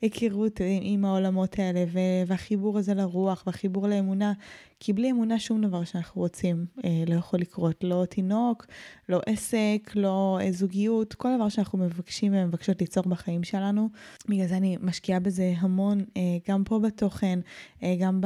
ההיכרות 0.01 0.61
עם 0.81 1.05
העולמות 1.05 1.59
האלה, 1.59 1.85
והחיבור 2.27 2.77
הזה 2.77 2.93
לרוח, 2.93 3.43
והחיבור 3.47 3.87
לאמונה, 3.87 4.33
כי 4.79 4.93
בלי 4.93 5.11
אמונה 5.11 5.39
שום 5.39 5.61
דבר 5.61 5.83
שאנחנו 5.83 6.21
רוצים 6.21 6.65
אה, 6.85 7.03
לא 7.07 7.15
יכול 7.15 7.39
לקרות. 7.39 7.83
לא 7.83 8.05
תינוק, 8.09 8.65
לא 9.09 9.21
עסק, 9.25 9.91
לא 9.95 10.39
אה, 10.41 10.51
זוגיות, 10.51 11.13
כל 11.13 11.29
דבר 11.35 11.49
שאנחנו 11.49 11.79
מבקשים 11.79 12.33
ומבקשות 12.35 12.81
ליצור 12.81 13.03
בחיים 13.03 13.43
שלנו. 13.43 13.89
בגלל 14.29 14.47
זה 14.47 14.57
אני 14.57 14.77
משקיעה 14.81 15.19
בזה 15.19 15.53
המון, 15.57 16.03
אה, 16.17 16.21
גם 16.47 16.63
פה 16.63 16.79
בתוכן, 16.79 17.39
אה, 17.83 17.95
גם 17.99 18.21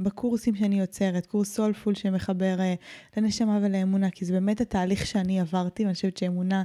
בקורסים 0.00 0.54
שאני 0.54 0.80
יוצרת, 0.80 1.26
קורס 1.26 1.54
סולפול 1.54 1.94
שמחבר 1.94 2.60
אה, 2.60 2.74
לנשמה 3.16 3.58
ולאמונה, 3.62 4.10
כי 4.10 4.24
זה 4.24 4.32
באמת 4.32 4.60
התהליך 4.60 5.06
שאני 5.06 5.40
עברתי, 5.40 5.82
ואני 5.82 5.94
חושבת 5.94 6.16
שאמונה 6.16 6.62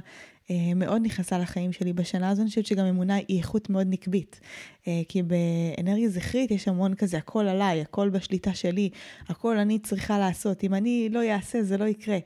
מאוד 0.76 1.02
נכנסה 1.04 1.38
לחיים 1.38 1.72
שלי 1.72 1.92
בשנה 1.92 2.30
הזו, 2.30 2.42
אני 2.42 2.48
חושבת 2.48 2.66
שגם 2.66 2.86
אמונה 2.86 3.14
היא 3.14 3.38
איכות 3.38 3.70
מאוד 3.70 3.86
נקבית. 3.90 4.40
אה, 4.88 5.02
כי 5.08 5.22
באנרגיה 5.22 6.08
זכרית 6.08 6.50
יש 6.50 6.68
המון 6.68 6.94
כזה, 6.94 7.16
הכל 7.16 7.46
עליי, 7.46 7.80
הכל 7.80 8.08
בשליטה 8.08 8.54
שלי, 8.54 8.90
הכל 9.28 9.58
אני 9.58 9.78
צריכה 9.78 10.18
לעשות, 10.18 10.64
אם 10.64 10.74
אני 10.74 11.08
לא 11.12 11.30
אעשה 11.30 11.62
זה 11.62 11.76
לא 11.76 11.84
יקרה. 11.84 12.18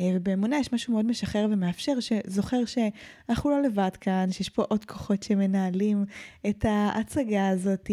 אה, 0.00 0.10
ובאמונה 0.14 0.58
יש 0.58 0.72
משהו 0.72 0.92
מאוד 0.92 1.06
משחרר 1.06 1.46
ומאפשר, 1.50 1.92
שזוכר 2.00 2.60
שאנחנו 2.64 3.50
לא 3.50 3.62
לבד 3.62 3.90
כאן, 4.00 4.26
שיש 4.30 4.48
פה 4.48 4.62
עוד 4.62 4.84
כוחות 4.84 5.22
שמנהלים 5.22 6.04
את 6.48 6.64
ההצגה 6.64 7.48
הזאת, 7.48 7.90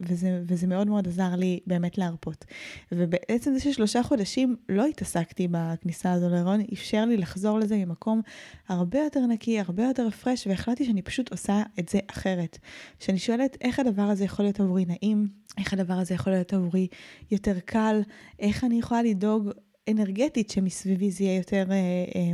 וזה, 0.00 0.42
וזה 0.48 0.66
מאוד 0.66 0.86
מאוד 0.86 1.08
עזר 1.08 1.34
לי 1.36 1.60
באמת 1.66 1.98
להרפות. 1.98 2.44
ובעצם 2.92 3.54
זה 3.54 3.60
ששלושה 3.60 4.02
חודשים 4.02 4.56
לא 4.68 4.86
התעסקתי 4.86 5.48
בכניסה 5.50 6.12
הזו 6.12 6.28
להיריון, 6.28 6.60
אפשר 6.72 7.04
לי 7.04 7.16
לחזור 7.16 7.58
לזה 7.58 7.76
ממקום 7.76 8.20
הרבה 8.72 8.98
יותר 8.98 9.26
נקי, 9.26 9.60
הרבה 9.60 9.84
יותר 9.84 10.06
הפרש, 10.06 10.46
והחלטתי 10.46 10.84
שאני 10.84 11.02
פשוט 11.02 11.30
עושה 11.30 11.62
את 11.78 11.88
זה 11.88 11.98
אחרת. 12.10 12.58
שאני 12.98 13.18
שואלת 13.18 13.56
איך 13.60 13.78
הדבר 13.78 14.02
הזה 14.02 14.24
יכול 14.24 14.44
להיות 14.44 14.60
עבורי 14.60 14.84
נעים, 14.84 15.28
איך 15.58 15.72
הדבר 15.72 15.94
הזה 15.94 16.14
יכול 16.14 16.32
להיות 16.32 16.52
עבורי 16.52 16.88
יותר 17.30 17.60
קל, 17.60 18.00
איך 18.38 18.64
אני 18.64 18.78
יכולה 18.78 19.02
לדאוג 19.02 19.50
אנרגטית 19.90 20.50
שמסביבי 20.50 21.10
זה 21.10 21.24
יהיה 21.24 21.36
יותר, 21.36 21.64
אה, 21.70 21.76
אה, 22.14 22.32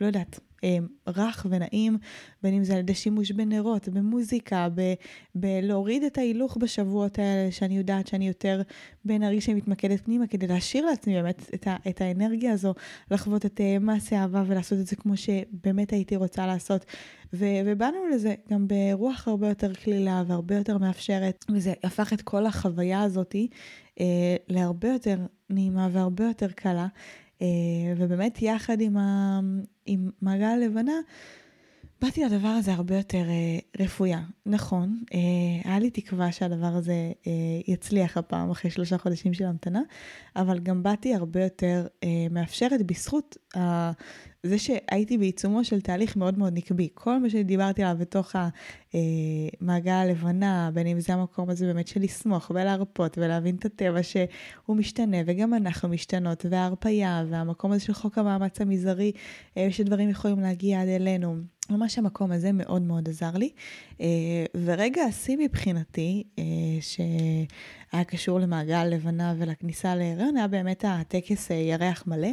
לא 0.00 0.06
יודעת, 0.06 0.40
אה, 0.64 0.78
רך 1.08 1.46
ונעים, 1.50 1.98
בין 2.42 2.54
אם 2.54 2.64
זה 2.64 2.72
על 2.72 2.78
ידי 2.78 2.94
שימוש 2.94 3.30
בנרות, 3.30 3.88
במוזיקה, 3.88 4.68
ב- 4.74 4.94
בלהוריד 5.34 6.02
את 6.02 6.18
ההילוך 6.18 6.56
בשבועות 6.60 7.18
האלה, 7.18 7.52
שאני 7.52 7.76
יודעת 7.76 8.06
שאני 8.06 8.28
יותר 8.28 8.62
באנרגיה 9.04 9.40
שמתמקדת 9.40 10.04
פנימה, 10.04 10.26
כדי 10.26 10.46
להשאיר 10.46 10.86
לעצמי 10.86 11.14
באמת 11.14 11.50
את, 11.54 11.66
ה- 11.66 11.76
את 11.88 12.00
האנרגיה 12.00 12.52
הזו, 12.52 12.74
לחוות 13.10 13.46
את 13.46 13.60
uh, 13.60 13.80
מעשה 13.80 14.16
אהבה 14.16 14.44
ולעשות 14.46 14.78
את 14.78 14.86
זה 14.86 14.96
כמו 14.96 15.16
שבאמת 15.16 15.92
הייתי 15.92 16.16
רוצה 16.16 16.46
לעשות. 16.46 16.84
ו- 17.32 17.60
ובאנו 17.66 18.06
לזה 18.14 18.34
גם 18.50 18.66
ברוח 18.68 19.28
הרבה 19.28 19.48
יותר 19.48 19.74
כלילה 19.74 20.22
והרבה 20.26 20.54
יותר 20.56 20.78
מאפשרת, 20.78 21.44
וזה 21.54 21.72
הפך 21.84 22.12
את 22.12 22.22
כל 22.22 22.46
החוויה 22.46 23.02
הזאתי 23.02 23.48
uh, 23.94 24.00
להרבה 24.48 24.88
יותר 24.88 25.16
נעימה 25.50 25.88
והרבה 25.92 26.24
יותר 26.24 26.48
קלה. 26.48 26.86
Uh, 27.38 27.42
ובאמת 27.96 28.42
יחד 28.42 28.80
עם, 28.80 28.96
ה, 28.96 29.40
עם 29.86 30.10
מעגל 30.22 30.44
הלבנה, 30.44 30.92
באתי 32.02 32.24
לדבר 32.24 32.48
הזה 32.48 32.72
הרבה 32.72 32.96
יותר 32.96 33.24
uh, 33.24 33.82
רפויה. 33.82 34.20
נכון, 34.46 35.02
uh, 35.04 35.14
היה 35.64 35.78
לי 35.78 35.90
תקווה 35.90 36.32
שהדבר 36.32 36.66
הזה 36.66 37.12
uh, 37.12 37.28
יצליח 37.66 38.16
הפעם 38.16 38.50
אחרי 38.50 38.70
שלושה 38.70 38.98
חודשים 38.98 39.34
של 39.34 39.44
המתנה, 39.44 39.80
אבל 40.36 40.58
גם 40.58 40.82
באתי 40.82 41.14
הרבה 41.14 41.44
יותר 41.44 41.86
uh, 41.86 42.06
מאפשרת 42.30 42.86
בזכות 42.86 43.36
uh, 43.54 43.58
זה 44.42 44.58
שהייתי 44.58 45.18
בעיצומו 45.18 45.64
של 45.64 45.80
תהליך 45.80 46.16
מאוד 46.16 46.38
מאוד 46.38 46.52
נקבי. 46.52 46.88
כל 46.94 47.18
מה 47.18 47.30
שדיברתי 47.30 47.82
עליו 47.82 47.96
בתוך 48.00 48.36
המעגל 49.60 49.92
הלבנה, 49.92 50.70
בין 50.74 50.86
אם 50.86 51.00
זה 51.00 51.14
המקום 51.14 51.50
הזה 51.50 51.66
באמת 51.66 51.88
של 51.88 52.00
לסמוך 52.00 52.50
ולהרפות 52.54 53.18
ולהבין 53.18 53.56
את 53.56 53.64
הטבע 53.64 54.02
שהוא 54.02 54.76
משתנה, 54.76 55.16
וגם 55.26 55.54
אנחנו 55.54 55.88
משתנות, 55.88 56.46
וההרפייה, 56.50 57.24
והמקום 57.30 57.72
הזה 57.72 57.84
של 57.84 57.92
חוק 57.92 58.18
המאמץ 58.18 58.60
המזערי, 58.60 59.12
שדברים 59.70 60.10
יכולים 60.10 60.40
להגיע 60.40 60.82
עד 60.82 60.88
אלינו. 60.88 61.57
ממש 61.70 61.98
המקום 61.98 62.32
הזה 62.32 62.52
מאוד 62.52 62.82
מאוד 62.82 63.08
עזר 63.08 63.30
לי. 63.36 63.50
ורגע 64.64 65.02
השיא 65.02 65.36
מבחינתי, 65.40 66.22
שהיה 67.90 68.04
קשור 68.04 68.40
למעגל 68.40 68.84
לבנה 68.84 69.34
ולכניסה 69.38 69.94
להיריון, 69.94 70.36
היה 70.36 70.48
באמת 70.48 70.84
הטקס 70.88 71.50
ירח 71.50 72.04
מלא. 72.06 72.28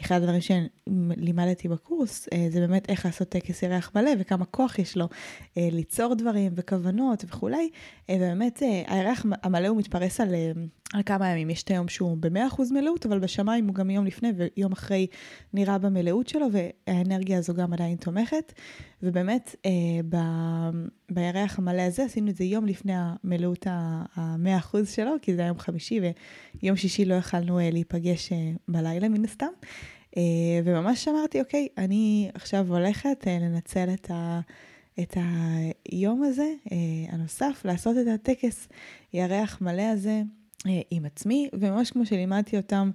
אחד 0.00 0.16
הדברים 0.16 0.40
שלימדתי 0.40 1.68
בקורס 1.68 2.28
אה, 2.32 2.46
זה 2.50 2.60
באמת 2.60 2.90
איך 2.90 3.06
לעשות 3.06 3.28
טקס 3.28 3.62
ירח 3.62 3.92
מלא 3.94 4.10
וכמה 4.18 4.44
כוח 4.44 4.78
יש 4.78 4.96
לו 4.96 5.08
אה, 5.56 5.68
ליצור 5.72 6.14
דברים 6.14 6.52
וכוונות 6.56 7.24
וכולי. 7.28 7.70
אה, 8.10 8.14
ובאמת 8.16 8.62
הירח 8.86 9.24
המלא 9.42 9.68
הוא 9.68 9.78
מתפרס 9.78 10.20
על, 10.20 10.34
על 10.94 11.02
כמה 11.06 11.28
ימים. 11.28 11.50
יש 11.50 11.62
את 11.62 11.70
היום 11.70 11.88
שהוא 11.88 12.16
ב-100% 12.20 12.62
מלאות, 12.70 13.06
אבל 13.06 13.18
בשמיים 13.18 13.66
הוא 13.66 13.74
גם 13.74 13.90
יום 13.90 14.06
לפני 14.06 14.28
ויום 14.36 14.72
אחרי 14.72 15.06
נראה 15.54 15.78
במלאות 15.78 16.28
שלו, 16.28 16.46
והאנרגיה 16.52 17.38
הזו 17.38 17.54
גם 17.54 17.72
עדיין 17.72 17.96
תומכת. 17.96 18.52
ובאמת 19.02 19.56
ב... 20.08 20.16
בירח 21.10 21.58
המלא 21.58 21.82
הזה 21.82 22.04
עשינו 22.04 22.30
את 22.30 22.36
זה 22.36 22.44
יום 22.44 22.66
לפני 22.66 22.92
המלאות 22.96 23.66
ה-100% 23.66 24.76
שלו, 24.84 25.12
כי 25.22 25.34
זה 25.34 25.40
היה 25.40 25.48
יום 25.48 25.58
חמישי 25.58 26.00
ויום 26.62 26.76
שישי 26.76 27.04
לא 27.04 27.14
יכלנו 27.14 27.58
להיפגש 27.72 28.32
בלילה 28.68 29.08
מן 29.08 29.24
הסתם. 29.24 29.46
אה, 30.16 30.22
וממש 30.64 31.08
אמרתי, 31.08 31.40
אוקיי, 31.40 31.68
אני 31.78 32.30
עכשיו 32.34 32.66
הולכת 32.68 33.24
אה, 33.26 33.38
לנצל 33.40 33.88
את, 33.94 34.10
ה, 34.10 34.40
את 35.00 35.16
היום 35.92 36.22
הזה 36.22 36.52
אה, 36.72 36.76
הנוסף, 37.08 37.62
לעשות 37.64 37.96
את 38.02 38.06
הטקס 38.14 38.68
ירח 39.12 39.58
מלא 39.60 39.82
הזה. 39.82 40.22
עם 40.90 41.04
עצמי, 41.04 41.48
וממש 41.52 41.90
כמו 41.90 42.06
שלימדתי 42.06 42.56
אותם, 42.56 42.90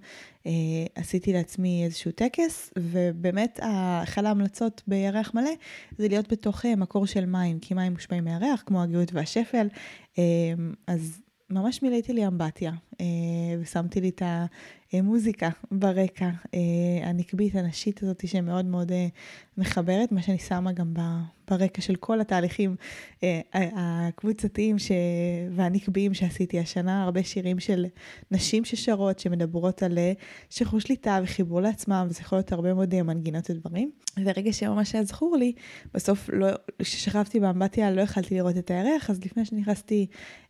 עשיתי 0.96 1.34
לעצמי 1.34 1.84
איזשהו 1.86 2.12
טקס, 2.12 2.74
ובאמת 2.80 3.60
אחת 4.04 4.24
ההמלצות 4.24 4.82
בירח 4.88 5.34
מלא 5.34 5.52
זה 5.98 6.08
להיות 6.08 6.32
בתוך 6.32 6.66
מקור 6.66 7.06
של 7.06 7.26
מים, 7.26 7.60
כי 7.60 7.74
מים 7.74 7.94
מושפעים 7.94 8.24
מהריח, 8.24 8.64
כמו 8.66 8.84
הגאות 8.84 9.14
והשפל, 9.14 9.68
אז 10.88 11.22
ממש 11.50 11.84
מילאתי 11.84 12.14
לי 12.14 12.28
אמבטיה, 12.28 12.72
ושמתי 13.60 14.02
לי 14.02 14.10
את 14.10 14.22
המוזיקה 14.94 15.50
ברקע, 15.72 16.30
הנקבית, 17.04 17.56
הנשית 17.56 18.04
הזאת 18.04 18.28
שמאוד 18.28 18.66
מאוד 18.66 18.92
מחברת, 19.58 20.12
מה 20.12 20.22
שאני 20.22 20.40
שמה 20.40 20.72
גם 20.72 20.94
ברקע 21.50 21.82
של 21.82 21.96
כל 21.96 22.22
התהליכים 22.22 22.76
הקבוצתיים 23.54 24.80
ש... 24.80 24.92
והנקביים 25.52 26.14
שעשיתי 26.14 26.60
השנה, 26.60 27.04
הרבה 27.04 27.24
שירים 27.24 27.60
של 27.60 27.86
נשים 28.32 28.66
ששרות, 28.66 29.20
שמדברות 29.20 29.84
על 29.84 29.98
שחרור 30.50 30.80
שליטה 30.80 31.20
וחיבור 31.24 31.62
לעצמם, 31.62 32.08
וזה 32.10 32.22
יכול 32.22 32.38
להיות 32.38 32.52
הרבה 32.52 32.74
מאוד 32.74 33.02
מנגינות 33.02 33.50
ודברים. 33.50 33.92
ורגע 34.24 34.54
שממש 34.54 34.96
היה 34.96 35.04
זכור 35.04 35.38
לי, 35.38 35.54
בסוף 35.94 36.30
לא, 36.34 36.48
כששכבתי 36.80 37.40
באמבטיה 37.40 37.92
לא 37.92 38.02
יכלתי 38.02 38.36
לראות 38.36 38.58
את 38.58 38.72
הירח, 38.72 39.10
אז 39.10 39.26
לפני 39.26 39.46
שנכנסתי 39.46 40.08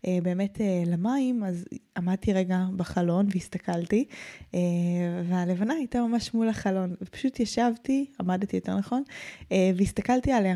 אה, 0.07 0.17
באמת 0.23 0.61
אה, 0.61 0.83
למים, 0.85 1.43
אז 1.43 1.65
עמדתי 1.97 2.33
רגע 2.33 2.65
בחלון 2.75 3.27
והסתכלתי, 3.29 4.05
אה, 4.53 4.59
והלבנה 5.29 5.73
הייתה 5.73 6.01
ממש 6.01 6.33
מול 6.33 6.49
החלון, 6.49 6.95
ופשוט 7.01 7.39
ישבתי, 7.39 8.05
עמדתי 8.19 8.55
יותר 8.55 8.77
נכון, 8.77 9.03
אה, 9.51 9.71
והסתכלתי 9.75 10.31
עליה. 10.31 10.55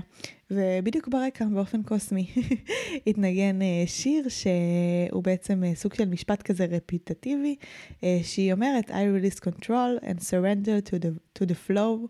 ובדיוק 0.51 1.07
ברקע, 1.07 1.45
באופן 1.45 1.83
קוסמי, 1.83 2.27
התנגן 3.07 3.61
אה, 3.61 3.83
שיר 3.85 4.25
שהוא 4.29 5.23
בעצם 5.23 5.63
אה, 5.63 5.75
סוג 5.75 5.93
של 5.93 6.05
משפט 6.05 6.41
כזה 6.41 6.65
רפיטטיבי, 6.65 7.55
אה, 8.03 8.19
שהיא 8.23 8.53
אומרת, 8.53 8.91
I 8.91 8.93
release 8.93 9.39
control 9.39 10.03
and 10.03 10.19
surrender 10.19 10.89
to 10.89 10.95
the, 10.95 11.39
to 11.39 11.45
the 11.45 11.69
flow 11.69 12.07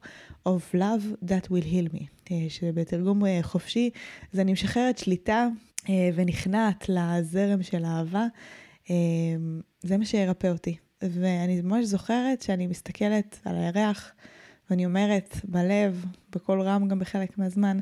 of 0.47 0.75
love 0.75 1.29
that 1.29 1.47
will 1.49 1.65
heal 1.65 1.95
me, 1.95 2.29
שבתרגום 2.49 3.23
חופשי 3.41 3.89
זה 4.33 4.41
אני 4.41 4.53
משחררת 4.53 4.97
שליטה 4.97 5.47
ונכנעת 6.15 6.89
לזרם 6.89 7.63
של 7.63 7.85
אהבה, 7.85 8.25
זה 9.81 9.97
מה 9.97 10.05
שירפא 10.05 10.47
אותי. 10.47 10.75
ואני 11.01 11.61
ממש 11.61 11.85
זוכרת 11.85 12.41
שאני 12.41 12.67
מסתכלת 12.67 13.39
על 13.45 13.55
הירח 13.55 14.11
ואני 14.69 14.85
אומרת 14.85 15.35
בלב, 15.43 16.05
בקול 16.35 16.61
רם 16.61 16.87
גם 16.87 16.99
בחלק 16.99 17.37
מהזמן, 17.37 17.79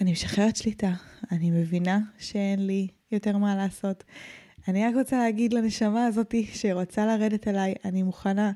אני 0.00 0.12
משחררת 0.12 0.56
שליטה, 0.56 0.92
אני 1.32 1.50
מבינה 1.50 1.98
שאין 2.18 2.66
לי 2.66 2.86
יותר 3.12 3.36
מה 3.36 3.56
לעשות. 3.56 4.04
אני 4.68 4.86
רק 4.86 4.94
רוצה 4.94 5.18
להגיד 5.18 5.52
לנשמה 5.52 6.06
הזאתי 6.06 6.46
שרוצה 6.52 7.06
לרדת 7.06 7.48
אליי, 7.48 7.74
אני 7.84 8.02
מוכנה, 8.02 8.52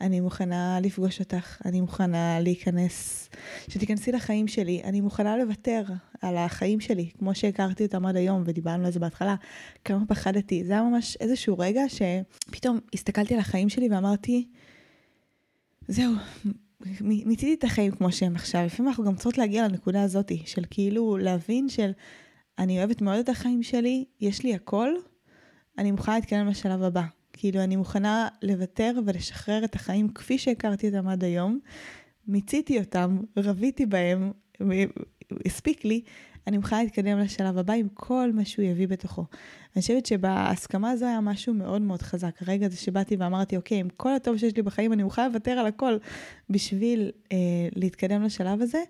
אני 0.00 0.20
מוכנה 0.20 0.80
לפגוש 0.80 1.20
אותך, 1.20 1.62
אני 1.64 1.80
מוכנה 1.80 2.40
להיכנס, 2.40 3.28
שתיכנסי 3.68 4.12
לחיים 4.12 4.48
שלי, 4.48 4.80
אני 4.84 5.00
מוכנה 5.00 5.36
לוותר 5.36 5.82
על 6.22 6.36
החיים 6.36 6.80
שלי, 6.80 7.10
כמו 7.18 7.34
שהכרתי 7.34 7.84
אותם 7.84 8.06
עד 8.06 8.16
היום, 8.16 8.42
ודיברנו 8.46 8.86
על 8.86 8.92
זה 8.92 9.00
בהתחלה, 9.00 9.34
כמה 9.84 10.06
פחדתי. 10.08 10.64
זה 10.64 10.72
היה 10.72 10.82
ממש 10.82 11.16
איזשהו 11.20 11.58
רגע 11.58 11.82
שפתאום 11.88 12.78
הסתכלתי 12.94 13.34
על 13.34 13.40
החיים 13.40 13.68
שלי 13.68 13.88
ואמרתי, 13.90 14.48
זהו, 15.88 16.12
מיציתי 17.00 17.54
את 17.54 17.64
החיים 17.64 17.92
כמו 17.92 18.12
שהם 18.12 18.34
עכשיו. 18.34 18.64
לפעמים 18.66 18.88
אנחנו 18.88 19.04
גם 19.04 19.14
צריכות 19.14 19.38
להגיע 19.38 19.68
לנקודה 19.68 20.02
הזאתי, 20.02 20.42
של 20.46 20.62
כאילו 20.70 21.16
להבין 21.16 21.68
של, 21.68 21.90
אני 22.58 22.78
אוהבת 22.78 23.02
מאוד 23.02 23.18
את 23.18 23.28
החיים 23.28 23.62
שלי, 23.62 24.04
יש 24.20 24.42
לי 24.42 24.54
הכל, 24.54 24.94
אני 25.78 25.90
מוכנה 25.90 26.14
להתקדם 26.14 26.46
לשלב 26.46 26.82
הבא. 26.82 27.02
כאילו, 27.32 27.60
אני 27.60 27.76
מוכנה 27.76 28.28
לוותר 28.42 28.92
ולשחרר 29.06 29.64
את 29.64 29.74
החיים 29.74 30.08
כפי 30.08 30.38
שהכרתי 30.38 30.88
אותם 30.88 31.08
עד 31.08 31.24
היום. 31.24 31.58
מיציתי 32.26 32.78
אותם, 32.78 33.18
רביתי 33.36 33.86
בהם, 33.86 34.32
הספיק 35.46 35.84
לי, 35.84 36.02
אני 36.46 36.56
מוכנה 36.56 36.82
להתקדם 36.82 37.18
לשלב 37.18 37.58
הבא 37.58 37.72
עם 37.72 37.88
כל 37.94 38.30
מה 38.34 38.44
שהוא 38.44 38.64
יביא 38.64 38.88
בתוכו. 38.88 39.24
אני 39.76 39.82
חושבת 39.82 40.06
שבהסכמה 40.06 40.90
הזו 40.90 41.06
היה 41.06 41.20
משהו 41.20 41.54
מאוד 41.54 41.82
מאוד 41.82 42.02
חזק. 42.02 42.34
הרגע 42.40 42.66
הזה 42.66 42.76
שבאתי 42.76 43.16
ואמרתי, 43.16 43.56
אוקיי, 43.56 43.78
עם 43.78 43.88
כל 43.96 44.14
הטוב 44.14 44.36
שיש 44.36 44.56
לי 44.56 44.62
בחיים, 44.62 44.92
אני 44.92 45.02
מוכנה 45.02 45.28
לוותר 45.28 45.50
על 45.50 45.66
הכל 45.66 45.96
בשביל 46.50 47.10
אה, 47.32 47.36
להתקדם 47.76 48.22
לשלב 48.22 48.62
הזה. 48.62 48.82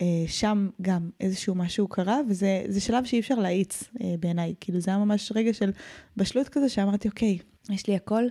אה, 0.00 0.24
שם 0.26 0.68
גם 0.82 1.10
איזשהו 1.20 1.54
משהו 1.54 1.88
קרה, 1.88 2.20
וזה 2.28 2.80
שלב 2.80 3.04
שאי 3.04 3.20
אפשר 3.20 3.34
להאיץ 3.34 3.84
אה, 4.02 4.14
בעיניי. 4.20 4.54
כאילו 4.60 4.80
זה 4.80 4.90
היה 4.90 4.98
ממש 4.98 5.32
רגע 5.34 5.54
של 5.54 5.70
בשלות 6.16 6.48
כזה 6.48 6.68
שאמרתי, 6.68 7.08
אוקיי, 7.08 7.38
יש 7.70 7.86
לי 7.86 7.96
הכל, 7.96 8.24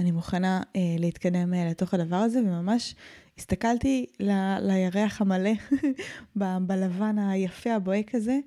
אני 0.00 0.10
מוכנה 0.10 0.60
אה, 0.76 0.80
להתקדם 0.98 1.54
אה, 1.54 1.70
לתוך 1.70 1.94
הדבר 1.94 2.16
הזה, 2.16 2.40
וממש 2.40 2.94
הסתכלתי 3.38 4.06
ל, 4.20 4.30
לירח 4.60 5.20
המלא 5.20 5.50
ב, 6.38 6.44
בלבן 6.60 7.18
היפה 7.18 7.74
הבוהק 7.74 8.14
הזה, 8.14 8.38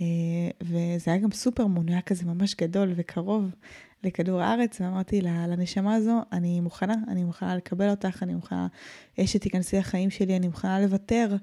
אה, 0.00 0.06
וזה 0.60 1.10
היה 1.10 1.20
גם 1.20 1.30
סופר 1.30 1.66
מון, 1.66 1.88
היה 1.88 2.00
כזה 2.00 2.24
ממש 2.24 2.54
גדול 2.54 2.92
וקרוב 2.96 3.50
לכדור 4.04 4.40
הארץ, 4.40 4.80
ואמרתי 4.80 5.20
לנשמה 5.20 5.94
הזו, 5.94 6.20
אני 6.32 6.60
מוכנה, 6.60 6.94
אני 7.08 7.24
מוכנה 7.24 7.56
לקבל 7.56 7.90
אותך, 7.90 8.22
אני 8.22 8.34
מוכנה 8.34 8.66
שתיכנסי 9.24 9.76
לחיים 9.76 10.10
שלי, 10.10 10.36
אני 10.36 10.48
מוכנה 10.48 10.80
לוותר 10.80 11.36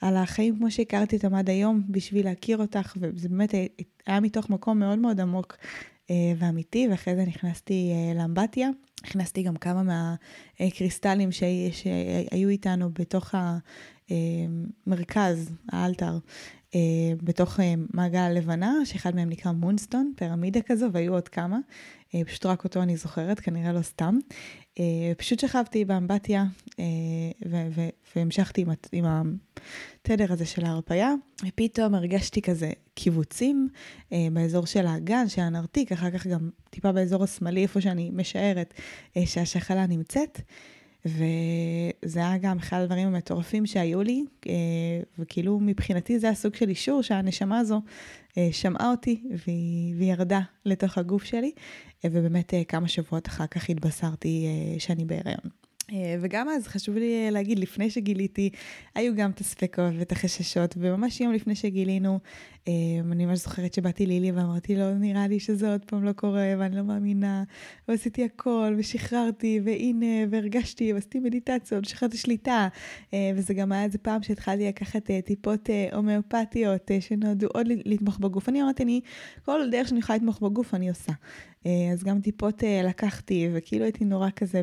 על 0.00 0.16
החיים 0.16 0.56
כמו 0.56 0.70
שהכרתי 0.70 1.16
אותם 1.16 1.34
עד 1.34 1.50
היום 1.50 1.82
בשביל 1.88 2.24
להכיר 2.24 2.58
אותך, 2.58 2.96
וזה 3.00 3.28
באמת 3.28 3.54
היה 4.06 4.20
מתוך 4.20 4.50
מקום 4.50 4.78
מאוד 4.78 4.98
מאוד 4.98 5.20
עמוק 5.20 5.56
אה, 5.60 5.91
ואמיתי, 6.36 6.88
ואחרי 6.90 7.16
זה 7.16 7.24
נכנסתי 7.24 7.92
אה, 7.92 8.14
לאמבטיה. 8.14 8.68
הכנסתי 9.04 9.42
גם 9.42 9.56
כמה 9.56 9.82
מהקריסטלים 10.60 11.32
שהיו 11.32 12.48
איתנו 12.48 12.90
בתוך 12.92 13.34
המרכז, 14.86 15.50
האלתר, 15.68 16.18
אה, 16.74 16.80
בתוך 17.22 17.60
מעגל 17.94 18.28
לבנה, 18.28 18.74
שאחד 18.84 19.14
מהם 19.14 19.28
נקרא 19.28 19.52
מונסטון, 19.52 20.12
פירמידה 20.16 20.60
כזו, 20.62 20.86
והיו 20.92 21.12
עוד 21.12 21.28
כמה. 21.28 21.58
פשוט 22.26 22.46
רק 22.46 22.64
אותו 22.64 22.82
אני 22.82 22.96
זוכרת, 22.96 23.40
כנראה 23.40 23.72
לא 23.72 23.82
סתם. 23.82 24.18
פשוט 25.18 25.38
שכבתי 25.38 25.84
באמבטיה 25.84 26.44
והמשכתי 28.16 28.64
עם 28.92 29.04
התדר 29.04 30.32
הזה 30.32 30.46
של 30.46 30.64
ההרפייה, 30.64 31.14
ופתאום 31.48 31.94
הרגשתי 31.94 32.42
כזה 32.42 32.70
קיבוצים 32.94 33.68
אה, 34.12 34.26
באזור 34.32 34.66
של 34.66 34.86
האגן, 34.86 35.28
של 35.28 35.42
הנרתיק, 35.42 35.92
אחר 35.92 36.10
כך 36.10 36.26
גם 36.26 36.50
טיפה 36.70 36.92
באזור 36.92 37.24
השמאלי, 37.24 37.62
איפה 37.62 37.80
שאני 37.80 38.10
משערת 38.12 38.74
אה, 39.16 39.26
שהשחלה 39.26 39.86
נמצאת. 39.86 40.40
וזה 41.04 42.20
היה 42.20 42.38
גם 42.38 42.58
אחד 42.58 42.80
הדברים 42.80 43.08
המטורפים 43.08 43.66
שהיו 43.66 44.02
לי, 44.02 44.24
אה, 44.46 44.52
וכאילו 45.18 45.60
מבחינתי 45.60 46.18
זה 46.18 46.28
הסוג 46.28 46.54
של 46.54 46.68
אישור 46.68 47.02
שהנשמה 47.02 47.58
הזו 47.58 47.80
אה, 48.38 48.48
שמעה 48.52 48.90
אותי 48.90 49.22
והיא, 49.46 49.94
והיא 49.96 50.12
ירדה 50.12 50.40
לתוך 50.64 50.98
הגוף 50.98 51.24
שלי, 51.24 51.52
אה, 52.04 52.10
ובאמת 52.12 52.54
כמה 52.68 52.88
שבועות 52.88 53.28
אחר 53.28 53.46
כך 53.46 53.70
התבשרתי 53.70 54.46
שאני 54.78 55.04
בהיריון. 55.04 55.61
אה, 55.92 56.16
וגם 56.20 56.48
אז 56.48 56.66
חשוב 56.66 56.96
לי 56.96 57.30
להגיד, 57.30 57.58
לפני 57.58 57.90
שגיליתי, 57.90 58.50
היו 58.94 59.14
גם 59.14 59.30
את 59.30 59.40
הספקות 59.40 59.92
ואת 59.98 60.12
החששות, 60.12 60.74
וממש 60.78 61.20
יום 61.20 61.32
לפני 61.32 61.54
שגילינו, 61.54 62.18
אה, 62.68 62.72
אני 63.12 63.26
ממש 63.26 63.38
זוכרת 63.38 63.74
שבאתי 63.74 64.06
לילי 64.06 64.32
ואמרתי 64.32 64.76
לו, 64.76 64.94
נראה 64.94 65.28
לי 65.28 65.40
שזה 65.40 65.72
עוד 65.72 65.84
פעם 65.84 66.04
לא 66.04 66.12
קורה, 66.12 66.54
ואני 66.58 66.76
לא 66.76 66.82
מאמינה, 66.82 67.44
ועשיתי 67.88 68.24
הכל, 68.24 68.74
ושחררתי, 68.78 69.60
והנה, 69.64 70.26
והרגשתי, 70.30 70.92
ועשיתי 70.92 71.18
מדיטציות, 71.20 71.86
ושחררתי 71.86 72.16
שליטה, 72.16 72.68
אה, 73.14 73.30
וזה 73.36 73.54
גם 73.54 73.72
היה 73.72 73.84
איזה 73.84 73.98
פעם 73.98 74.22
שהתחלתי 74.22 74.68
לקחת 74.68 75.10
טיפות 75.24 75.70
הומאופתיות, 75.92 76.90
שנועדו 77.00 77.46
עוד 77.46 77.66
לתמוך 77.68 78.18
בגוף. 78.18 78.48
אני 78.48 78.62
אמרתי, 78.62 78.82
אני, 78.82 79.00
כל 79.44 79.60
דרך 79.70 79.88
שאני 79.88 80.00
יכולה 80.00 80.16
לתמוך 80.16 80.40
בגוף, 80.40 80.74
אני 80.74 80.88
עושה. 80.88 81.12
אז 81.92 82.04
גם 82.04 82.20
טיפות 82.20 82.62
לקחתי, 82.84 83.48
וכאילו 83.52 83.84
הייתי 83.84 84.04
נורא 84.04 84.28
כזה, 84.36 84.62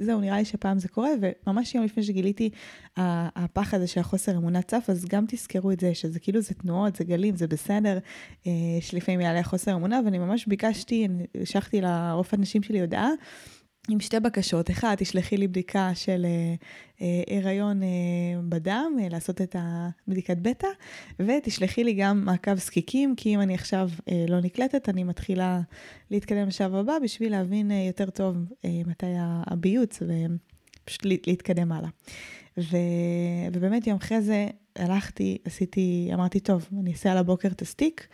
זהו, 0.00 0.20
נראה 0.20 0.38
לי 0.38 0.44
שפעם 0.44 0.78
זה 0.78 0.88
קורה, 0.88 1.10
וממש 1.46 1.74
יום 1.74 1.84
לפני 1.84 2.02
שגיליתי 2.02 2.50
הפחד 2.96 3.76
הזה 3.76 3.86
של 3.86 4.00
החוסר 4.00 4.36
אמונה 4.36 4.62
צף, 4.62 4.84
אז 4.88 5.04
גם 5.04 5.24
תזכרו 5.28 5.70
את 5.70 5.80
זה, 5.80 5.94
שזה 5.94 6.20
כאילו 6.20 6.40
זה 6.40 6.54
תנועות, 6.54 6.96
זה 6.96 7.04
גלים, 7.04 7.36
זה 7.36 7.46
בסדר, 7.46 7.98
אה, 8.46 8.52
שלפעמים 8.80 9.20
יעלה 9.20 9.42
חוסר 9.42 9.74
אמונה, 9.74 10.00
ואני 10.04 10.18
ממש 10.18 10.46
ביקשתי, 10.46 11.08
המשכתי 11.34 11.80
לרופאת 11.80 12.38
נשים 12.38 12.62
שלי 12.62 12.80
הודעה. 12.80 13.10
עם 13.88 14.00
שתי 14.00 14.20
בקשות, 14.20 14.70
אחד, 14.70 14.94
תשלחי 14.98 15.36
לי 15.36 15.48
בדיקה 15.48 15.94
של 15.94 16.26
אה, 16.26 16.54
אה, 17.02 17.38
הריון 17.38 17.82
אה, 17.82 17.88
בדם, 18.48 18.92
אה, 19.00 19.08
לעשות 19.08 19.40
את 19.40 19.56
הבדיקת 19.58 20.36
בטא, 20.36 20.68
ותשלחי 21.20 21.84
לי 21.84 21.92
גם 21.92 22.24
מעקב 22.24 22.54
זקיקים, 22.54 23.14
כי 23.16 23.34
אם 23.34 23.40
אני 23.40 23.54
עכשיו 23.54 23.90
אה, 24.08 24.24
לא 24.28 24.40
נקלטת, 24.40 24.88
אני 24.88 25.04
מתחילה 25.04 25.60
להתקדם 26.10 26.48
לשלב 26.48 26.74
הבא 26.74 26.98
בשביל 27.02 27.32
להבין 27.32 27.70
אה, 27.70 27.84
יותר 27.86 28.10
טוב 28.10 28.36
אה, 28.64 28.70
מתי 28.86 29.06
הביוץ, 29.46 30.02
ופשוט 30.02 31.06
להתקדם 31.26 31.72
הלאה. 31.72 31.88
ו, 32.58 32.76
ובאמת 33.52 33.86
יום 33.86 33.96
אחרי 33.96 34.20
זה 34.20 34.46
הלכתי, 34.76 35.38
עשיתי, 35.44 36.10
אמרתי, 36.14 36.40
טוב, 36.40 36.68
אני 36.80 36.92
אעשה 36.92 37.12
על 37.12 37.18
הבוקר 37.18 37.48
את 37.48 37.62
הסטיק, 37.62 38.06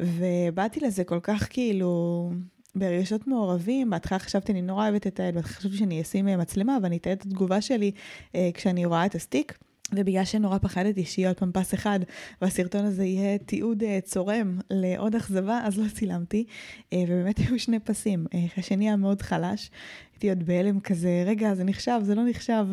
ובאתי 0.00 0.80
לזה 0.80 1.04
כל 1.04 1.20
כך 1.22 1.46
כאילו... 1.50 2.30
ברגשות 2.76 3.26
מעורבים, 3.26 3.90
בהתחלה 3.90 4.18
חשבתי, 4.18 4.52
אני 4.52 4.62
נורא 4.62 4.88
אוהבת 4.88 5.06
את 5.06 5.20
הילד, 5.20 5.40
חשבתי 5.40 5.76
שאני 5.76 6.02
אשים 6.02 6.28
אה, 6.28 6.36
מצלמה 6.36 6.78
ואני 6.82 6.96
אתעד 6.96 7.16
את 7.18 7.26
התגובה 7.26 7.60
שלי 7.60 7.90
אה, 8.34 8.50
כשאני 8.54 8.84
רואה 8.84 9.06
את 9.06 9.14
הסטיק. 9.14 9.58
ובגלל 9.92 10.24
שנורא 10.24 10.58
פחדתי 10.58 11.04
שיהיה 11.04 11.28
עוד 11.28 11.36
פעם 11.36 11.52
פס 11.52 11.74
אחד, 11.74 12.00
והסרטון 12.42 12.84
הזה 12.84 13.04
יהיה 13.04 13.38
תיעוד 13.38 13.82
אה, 13.82 13.98
צורם 14.04 14.58
לעוד 14.70 15.14
אכזבה, 15.14 15.60
אז 15.64 15.78
לא 15.78 15.84
צילמתי. 15.94 16.44
אה, 16.92 17.02
ובאמת 17.08 17.38
היו 17.38 17.58
שני 17.58 17.78
פסים. 17.78 18.26
השני 18.56 18.84
היה 18.84 18.96
מאוד 18.96 19.22
חלש, 19.22 19.70
הייתי 20.12 20.28
עוד 20.28 20.42
בהלם 20.42 20.80
כזה, 20.80 21.22
רגע, 21.26 21.54
זה 21.54 21.64
נחשב, 21.64 22.00
זה 22.02 22.14
לא 22.14 22.22
נחשב. 22.28 22.66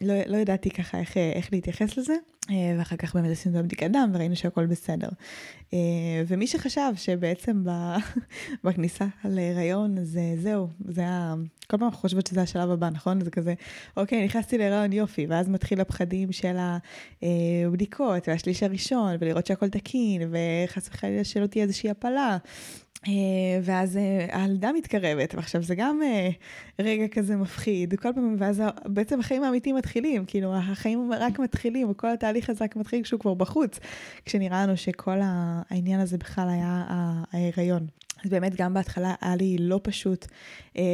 לא, 0.00 0.14
לא 0.26 0.36
ידעתי 0.36 0.70
ככה 0.70 0.98
איך, 0.98 1.16
איך 1.16 1.52
להתייחס 1.52 1.96
לזה, 1.96 2.14
ואחר 2.78 2.96
כך 2.96 3.14
באמת 3.14 3.30
עשינו 3.30 3.54
את 3.54 3.60
הבדיקת 3.60 3.90
דם 3.90 4.10
וראינו 4.14 4.36
שהכל 4.36 4.66
בסדר. 4.66 5.08
ומי 6.26 6.46
שחשב 6.46 6.92
שבעצם 6.96 7.64
בכניסה 8.64 9.06
להיריון 9.24 10.04
זה 10.04 10.20
זהו, 10.38 10.68
זה 10.88 11.00
היה, 11.00 11.34
כל 11.66 11.76
פעם 11.76 11.86
אנחנו 11.88 12.00
חושבות 12.00 12.26
שזה 12.26 12.42
השלב 12.42 12.70
הבא, 12.70 12.90
נכון? 12.90 13.20
זה 13.20 13.30
כזה, 13.30 13.54
אוקיי, 13.96 14.24
נכנסתי 14.24 14.58
להיריון 14.58 14.92
יופי, 14.92 15.26
ואז 15.26 15.48
מתחיל 15.48 15.80
הפחדים 15.80 16.32
של 16.32 16.56
הבדיקות 17.22 18.28
והשליש 18.28 18.62
הראשון, 18.62 19.16
ולראות 19.20 19.46
שהכל 19.46 19.68
תקין, 19.68 20.22
וחס 20.30 20.88
וחלילה 20.88 21.24
שלא 21.24 21.46
תהיה 21.46 21.64
איזושהי 21.64 21.90
הפלה. 21.90 22.36
אה, 23.08 23.12
ואז 23.62 23.96
אה, 23.96 24.26
הילדה 24.42 24.72
מתקרבת, 24.72 25.34
ועכשיו 25.34 25.62
זה 25.62 25.74
גם 25.74 26.00
אה, 26.02 26.28
רגע 26.78 27.08
כזה 27.08 27.36
מפחיד, 27.36 27.94
כל 27.94 28.12
פעם, 28.14 28.36
ואז 28.38 28.62
בעצם 28.86 29.20
החיים 29.20 29.42
האמיתיים 29.44 29.76
מתחילים, 29.76 30.24
כאילו 30.24 30.54
החיים 30.54 31.12
רק 31.12 31.38
מתחילים, 31.38 31.90
וכל 31.90 32.10
התהליך 32.10 32.50
הזה 32.50 32.64
רק 32.64 32.76
מתחיל 32.76 33.02
כשהוא 33.02 33.20
כבר 33.20 33.34
בחוץ, 33.34 33.78
כשנראה 34.24 34.62
לנו 34.62 34.76
שכל 34.76 35.18
העניין 35.22 36.00
הזה 36.00 36.18
בכלל 36.18 36.48
היה 36.48 36.84
ההיריון. 36.88 37.86
אז 38.24 38.30
באמת 38.30 38.54
גם 38.54 38.74
בהתחלה 38.74 39.14
היה 39.20 39.36
לי 39.36 39.56
לא 39.60 39.80
פשוט 39.82 40.26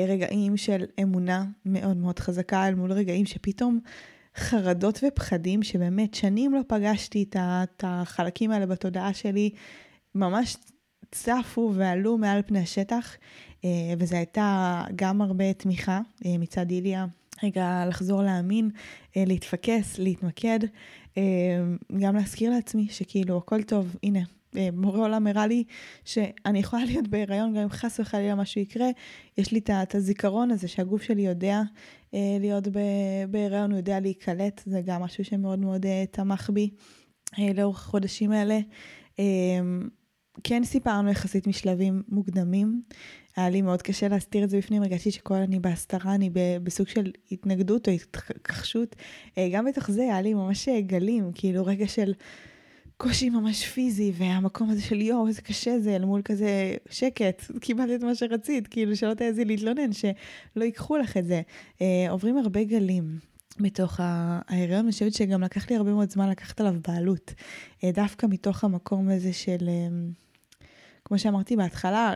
רגעים 0.09 0.57
של 0.57 0.85
אמונה 1.03 1.45
מאוד 1.67 1.97
מאוד 1.97 2.19
חזקה 2.19 2.69
אל 2.69 2.75
מול 2.75 2.93
רגעים 2.93 3.27
שפתאום 3.27 3.81
חרדות 4.37 5.01
ופחדים 5.09 5.63
שבאמת 5.63 6.15
שנים 6.15 6.55
לא 6.55 6.61
פגשתי 6.67 7.25
את 7.33 7.85
החלקים 7.85 8.51
האלה 8.51 8.67
בתודעה 8.67 9.15
שלי, 9.15 9.51
ממש 10.15 10.57
צפו 11.13 11.73
ועלו 11.75 12.19
מעל 12.19 12.43
פני 12.43 12.59
השטח, 12.59 13.17
אה, 13.65 13.95
וזו 13.99 14.17
הייתה 14.17 14.83
גם 14.97 15.23
הרבה 15.23 15.53
תמיכה 15.53 16.01
אה, 16.27 16.39
מצד 16.39 16.71
איליה. 16.71 17.07
רגע, 17.43 17.85
לחזור 17.89 18.23
להאמין, 18.23 18.71
אה, 19.17 19.25
להתפקס, 19.27 19.99
להתמקד, 19.99 20.59
גם 22.01 22.17
להזכיר 22.17 22.51
לעצמי 22.51 22.87
שכאילו 22.91 23.37
הכל 23.37 23.63
טוב, 23.63 23.97
הנה, 24.03 24.21
מורה 24.73 24.99
עולם 25.01 25.27
הראה 25.27 25.47
לי 25.47 25.65
שאני 26.05 26.59
יכולה 26.59 26.85
להיות 26.85 27.09
בהיריון 27.09 27.55
גם 27.55 27.63
אם 27.63 27.69
חס 27.69 28.01
וחלילה 28.01 28.35
משהו 28.35 28.61
יקרה, 28.61 28.87
יש 29.39 29.53
לי 29.53 29.61
את 29.83 29.95
הזיכרון 29.95 30.51
הזה 30.51 30.69
שהגוף 30.69 31.03
שלי 31.03 31.23
יודע 31.23 31.63
להיות 32.13 32.69
בהיריון, 33.31 33.71
הוא 33.71 33.79
יודע 33.79 34.01
להיקלט, 34.01 34.63
זה 34.67 34.81
גם 34.85 35.03
משהו 35.03 35.25
שמאוד 35.25 35.59
מאוד 35.59 35.87
תמך 36.11 36.51
בי 36.51 36.71
לאורך 37.39 37.79
החודשים 37.79 38.33
האלה. 38.33 38.61
כן 40.45 40.65
סיפרנו 40.65 41.11
יחסית 41.11 41.47
משלבים 41.47 42.03
מוקדמים. 42.09 42.83
היה 43.37 43.51
לי 43.51 43.63
מאוד 43.63 43.83
קשה 43.83 44.09
להסתיר 44.09 44.45
את 44.45 44.51
זה 44.51 44.59
בפנים, 44.59 44.83
הרגשתי 44.83 45.11
שכל 45.11 45.35
אני 45.35 45.61
בהסתרה, 45.61 46.15
אני 46.15 46.31
בסוג 46.63 46.89
של 46.89 47.13
התנגדות 47.33 47.89
או 47.89 47.93
התכחשות. 47.93 48.97
אה, 49.39 49.49
גם 49.53 49.65
בתוך 49.65 49.91
זה 49.91 50.03
היה 50.03 50.23
לי 50.23 50.35
ממש 50.35 50.69
אה, 50.69 50.81
גלים, 50.81 51.31
כאילו 51.35 51.67
רגע 51.67 51.89
של 51.89 52.13
קושי 52.97 53.31
ממש 53.31 53.67
פיזי, 53.67 54.13
והמקום 54.15 54.71
הזה 54.71 54.83
של 54.83 55.01
יואו, 55.01 55.27
איזה 55.27 55.43
קשה 55.43 55.79
זה, 55.79 55.97
אל 55.97 56.05
מול 56.05 56.23
כזה 56.25 56.75
שקט, 56.91 57.43
קיבלת 57.61 58.01
את 58.01 58.05
מה 58.05 58.15
שרצית, 58.15 58.69
כאילו 58.69 58.97
שלא 58.97 59.15
תעזי 59.15 59.45
להתלונן, 59.45 59.93
שלא 59.93 60.65
ייקחו 60.65 60.97
לך 60.97 61.17
את 61.17 61.27
זה. 61.27 61.43
אה, 61.83 62.11
עוברים 62.11 62.37
הרבה 62.37 62.65
גלים. 62.65 63.30
מתוך 63.59 64.01
ההיריון, 64.03 64.81
אני 64.81 64.93
חושבת 64.93 65.15
שגם 65.15 65.43
לקח 65.43 65.71
לי 65.71 65.77
הרבה 65.77 65.93
מאוד 65.93 66.11
זמן 66.11 66.29
לקחת 66.29 66.61
עליו 66.61 66.75
בעלות. 66.89 67.35
דווקא 67.85 68.27
מתוך 68.27 68.65
המקום 68.65 69.09
הזה 69.09 69.33
של, 69.33 69.69
כמו 71.05 71.19
שאמרתי 71.19 71.57
בהתחלה, 71.57 72.15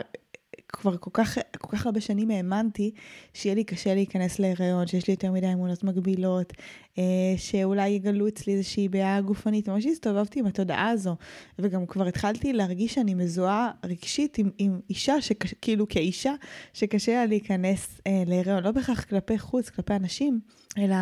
כבר 0.69 0.97
כל 0.97 1.11
כך, 1.13 1.39
כל 1.59 1.77
כך 1.77 1.87
הרבה 1.87 2.01
שנים 2.01 2.31
האמנתי 2.31 2.91
שיהיה 3.35 3.55
לי 3.55 3.65
קשה 3.65 3.95
להיכנס 3.95 4.39
להיריון, 4.39 4.87
שיש 4.87 5.07
לי 5.07 5.13
יותר 5.13 5.33
מדי 5.33 5.53
אמונות 5.53 5.85
מגבילות, 5.85 6.53
אה, 6.99 7.35
שאולי 7.37 7.89
יגלו 7.89 8.29
אצלי 8.29 8.53
איזושהי 8.53 8.89
בעיה 8.89 9.21
גופנית. 9.21 9.69
ממש 9.69 9.87
הסתובבתי 9.87 10.41
עם 10.41 10.47
התודעה 10.47 10.89
הזו, 10.89 11.17
וגם 11.59 11.87
כבר 11.87 12.07
התחלתי 12.07 12.53
להרגיש 12.53 12.95
שאני 12.95 13.15
מזוהה 13.15 13.71
רגשית 13.85 14.39
עם, 14.39 14.51
עם 14.59 14.81
אישה, 14.91 15.21
שקש, 15.21 15.55
כאילו 15.61 15.89
כאישה, 15.89 16.35
שקשה 16.73 17.13
לה 17.13 17.27
להיכנס 17.27 18.01
אה, 18.07 18.23
להיריון, 18.27 18.63
לא 18.63 18.71
בהכרח 18.71 19.05
כלפי 19.05 19.39
חוץ, 19.39 19.71
כלפי 19.71 19.95
אנשים, 19.95 20.41
אלא 20.79 20.97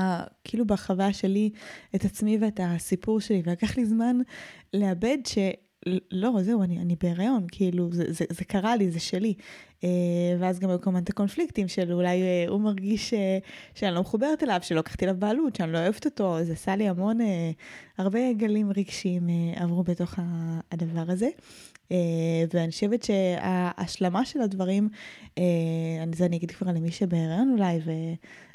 כאילו 0.45 0.67
בחוויה 0.67 1.13
שלי 1.13 1.51
את 1.95 2.05
עצמי 2.05 2.39
ואת 2.41 2.61
הסיפור 2.63 3.21
שלי, 3.21 3.43
ולקח 3.47 3.77
לי 3.77 3.85
זמן 3.85 4.17
לאבד 4.75 5.19
ש... 5.27 5.39
לא, 6.11 6.33
זהו, 6.43 6.63
אני, 6.63 6.79
אני 6.79 6.97
בהיריון, 7.03 7.47
כאילו, 7.53 7.89
זה, 7.93 8.05
זה, 8.09 8.25
זה 8.29 8.45
קרה 8.45 8.77
לי, 8.77 8.91
זה 8.91 9.01
שלי. 9.01 9.35
Uh, 9.81 9.85
ואז 10.39 10.59
גם 10.59 10.71
היו 10.71 10.81
כמובן 10.81 11.03
את 11.03 11.09
הקונפליקטים 11.09 11.69
של 11.69 11.93
אולי 11.93 12.23
uh, 12.23 12.51
הוא 12.51 12.61
מרגיש 12.61 13.15
uh, 13.15 13.17
שאני 13.75 13.95
לא 13.95 14.01
מחוברת 14.01 14.43
אליו, 14.43 14.59
שלא 14.63 14.79
לקחתי 14.79 15.05
אליו 15.05 15.17
בעלות, 15.19 15.57
שאני 15.57 15.73
לא 15.73 15.79
אוהבת 15.79 16.05
אותו, 16.05 16.45
זה 16.45 16.53
עשה 16.53 16.77
לי 16.77 16.89
המון, 16.89 17.21
uh, 17.21 17.25
הרבה 17.99 18.33
גלים 18.33 18.71
רגשיים 18.77 19.29
uh, 19.29 19.61
עברו 19.63 19.83
בתוך 19.83 20.15
הדבר 20.73 21.05
הזה. 21.09 21.29
Uh, 21.93 21.95
ואני 22.55 22.71
חושבת 22.71 23.03
שההשלמה 23.03 24.25
של 24.25 24.41
הדברים, 24.41 24.89
uh, 25.35 25.39
זה 26.15 26.27
אני 26.27 26.37
אגיד 26.37 26.51
כבר 26.51 26.73
למי 26.73 26.91
שבהיריון 26.91 27.51
אולי, 27.53 27.79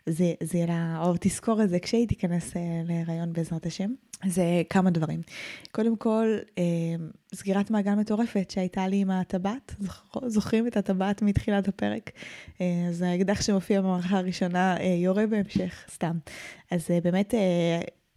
וזה 0.07 0.33
יהיה 0.53 0.65
לה, 0.65 1.01
או 1.05 1.13
תזכור 1.19 1.63
את 1.63 1.69
זה 1.69 1.79
כשהיא 1.79 2.07
תיכנס 2.07 2.53
uh, 2.53 2.57
להיריון 2.87 3.33
בעזרת 3.33 3.65
השם. 3.65 3.89
זה 4.25 4.61
כמה 4.69 4.89
דברים. 4.89 5.21
קודם 5.71 5.95
כל, 5.95 6.37
אה, 6.57 6.63
סגירת 7.35 7.71
מעגל 7.71 7.95
מטורפת 7.95 8.51
שהייתה 8.51 8.87
לי 8.87 8.97
עם 8.97 9.11
הטבעת, 9.11 9.75
זוכרים 10.25 10.67
את 10.67 10.77
הטבעת 10.77 11.21
מתחילת 11.21 11.67
הפרק? 11.67 12.11
אה, 12.61 12.85
אז 12.89 13.01
האקדח 13.01 13.41
שמופיע 13.41 13.81
במערכה 13.81 14.17
הראשונה 14.17 14.77
אה, 14.77 14.85
יורה 14.85 15.27
בהמשך, 15.27 15.85
סתם. 15.91 16.17
אז 16.71 16.87
באמת, 17.03 17.33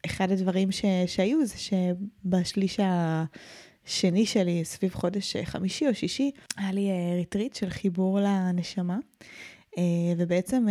אחד 0.06 0.30
הדברים 0.32 0.72
ש, 0.72 0.84
שהיו 1.06 1.46
זה 1.46 1.54
שבשליש 1.58 2.80
השני 3.86 4.26
שלי, 4.26 4.64
סביב 4.64 4.94
חודש 4.94 5.36
חמישי 5.36 5.88
או 5.88 5.94
שישי, 5.94 6.30
היה 6.56 6.72
לי 6.72 6.88
ריטריט 7.16 7.54
של 7.54 7.70
חיבור 7.70 8.20
לנשמה. 8.20 8.98
ובעצם 10.16 10.66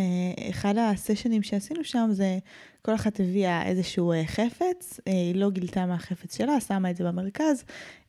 אחד 0.50 0.74
הסשנים 0.78 1.44
שעשינו 1.44 1.84
שם 1.84 2.10
זה 2.12 2.38
כל 2.82 2.96
אחת 2.96 3.20
הביאה 3.20 3.66
איזשהו 3.66 4.12
אה, 4.12 4.24
חפץ, 4.26 5.00
אה, 5.08 5.12
היא 5.12 5.36
לא 5.36 5.50
גילתה 5.50 5.86
מה 5.86 5.94
החפץ 5.94 6.38
שלה, 6.38 6.60
שמה 6.60 6.90
את 6.90 6.98
זה 6.98 7.04
במרכז, 7.04 7.64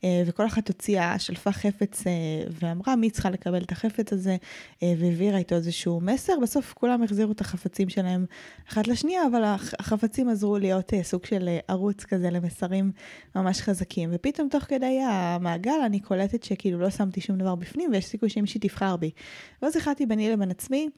אה, 0.05 0.23
וכל 0.27 0.47
אחת 0.47 0.69
הוציאה, 0.69 1.19
שלפה 1.19 1.53
חפץ 1.53 2.05
ואמרה 2.51 2.97
מי 2.97 3.11
צריכה 3.11 3.31
לקבל 3.31 3.63
את 3.63 3.73
החפץ 3.73 4.13
הזה, 4.13 4.37
והעבירה 4.83 5.39
איתו 5.39 5.55
איזשהו 5.55 6.01
מסר. 6.01 6.33
בסוף 6.43 6.73
כולם 6.73 7.03
החזירו 7.03 7.33
את 7.33 7.41
החפצים 7.41 7.89
שלהם 7.89 8.27
אחת 8.69 8.89
לשנייה, 8.89 9.23
אבל 9.27 9.43
החפצים 9.79 10.29
עזרו 10.29 10.59
להיות 10.59 10.93
סוג 11.03 11.25
של 11.27 11.49
ערוץ 11.69 12.05
כזה 12.05 12.31
למסרים 12.31 12.93
ממש 13.37 13.61
חזקים. 13.61 14.11
ופתאום 14.13 14.49
תוך 14.49 14.65
כדי 14.65 15.01
המעגל 15.11 15.81
אני 15.87 16.01
קולטת 16.01 16.43
שכאילו 16.43 16.79
לא 16.79 16.91
שמתי 16.91 17.21
שום 17.21 17.39
דבר 17.39 17.55
בפנים, 17.55 17.91
ויש 17.93 18.05
סיכוי 18.05 18.29
שמישהי 18.29 18.61
תבחר 18.61 18.97
בי. 18.97 19.11
ואז 19.63 19.77
החלטתי 19.77 20.07
ביני 20.07 20.31
לבין 20.31 20.51
עצמי, 20.51 20.89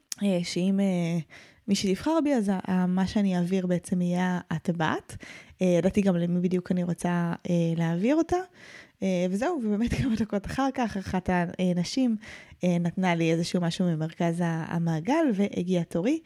שאם... 0.42 0.80
מי 1.68 1.74
שתבחר 1.74 2.18
בי, 2.24 2.34
אז 2.34 2.50
מה 2.88 3.06
שאני 3.06 3.36
אעביר 3.36 3.66
בעצם 3.66 4.00
יהיה 4.00 4.40
הטבעת. 4.50 5.16
אה, 5.62 5.66
ידעתי 5.66 6.00
גם 6.00 6.16
למי 6.16 6.40
בדיוק 6.40 6.72
אני 6.72 6.84
רוצה 6.84 7.32
אה, 7.50 7.54
להעביר 7.76 8.16
אותה. 8.16 8.36
אה, 9.02 9.26
וזהו, 9.30 9.60
ובאמת 9.62 9.94
כמה 10.02 10.16
דקות 10.16 10.46
אחר 10.46 10.68
כך, 10.74 10.96
אחת 10.96 11.28
הנשים 11.58 12.16
נתנה 12.80 13.14
לי 13.14 13.32
איזשהו 13.32 13.60
משהו 13.60 13.84
ממרכז 13.84 14.42
המעגל 14.44 15.24
והגיע 15.34 15.82
תורי. 15.82 16.20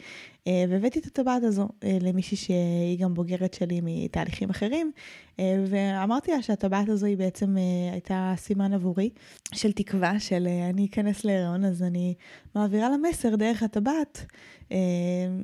והבאתי 0.69 0.99
את 0.99 1.07
הטבעת 1.07 1.43
הזו 1.43 1.69
למישהי 1.85 2.37
שהיא 2.37 2.99
גם 2.99 3.15
בוגרת 3.15 3.55
שלי 3.55 3.81
מתהליכים 3.83 4.51
אחרים, 4.51 4.93
ואמרתי 5.39 6.31
לה 6.31 6.43
שהטבעת 6.43 6.89
הזו 6.89 7.07
היא 7.07 7.17
בעצם 7.17 7.57
הייתה 7.93 8.35
סימן 8.37 8.73
עבורי 8.73 9.11
של 9.55 9.73
תקווה 9.73 10.21
של 10.21 10.49
אני 10.71 10.87
אכנס 10.87 11.25
להיריון, 11.25 11.65
אז 11.65 11.83
אני 11.83 12.15
מעבירה 12.55 12.89
לה 12.89 12.97
מסר 12.97 13.37
דרך 13.37 13.63
הטבעת. 13.63 14.27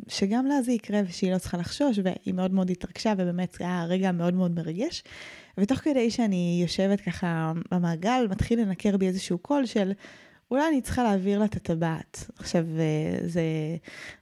שגם 0.09 0.47
לה 0.47 0.63
זה 0.63 0.73
יקרה 0.73 1.01
ושהיא 1.09 1.33
לא 1.33 1.39
צריכה 1.39 1.57
לחשוש, 1.57 1.99
והיא 2.05 2.35
מאוד 2.35 2.53
מאוד 2.53 2.71
התרגשה, 2.71 3.13
ובאמת 3.19 3.57
היה 3.61 3.85
רגע 3.89 4.13
מאוד 4.13 4.35
מאוד 4.35 4.51
מרגש. 4.51 5.03
ותוך 5.59 5.79
כדי 5.79 6.11
שאני 6.11 6.59
יושבת 6.63 7.01
ככה 7.01 7.53
במעגל, 7.71 8.27
מתחיל 8.31 8.61
לנקר 8.61 8.97
בי 8.97 9.07
איזשהו 9.07 9.39
קול 9.39 9.67
של 9.67 9.93
אולי 10.51 10.69
אני 10.69 10.81
צריכה 10.81 11.03
להעביר 11.03 11.39
לה 11.39 11.45
את 11.45 11.57
הטבעת. 11.57 12.31
עכשיו, 12.39 12.65
זה, 13.27 13.43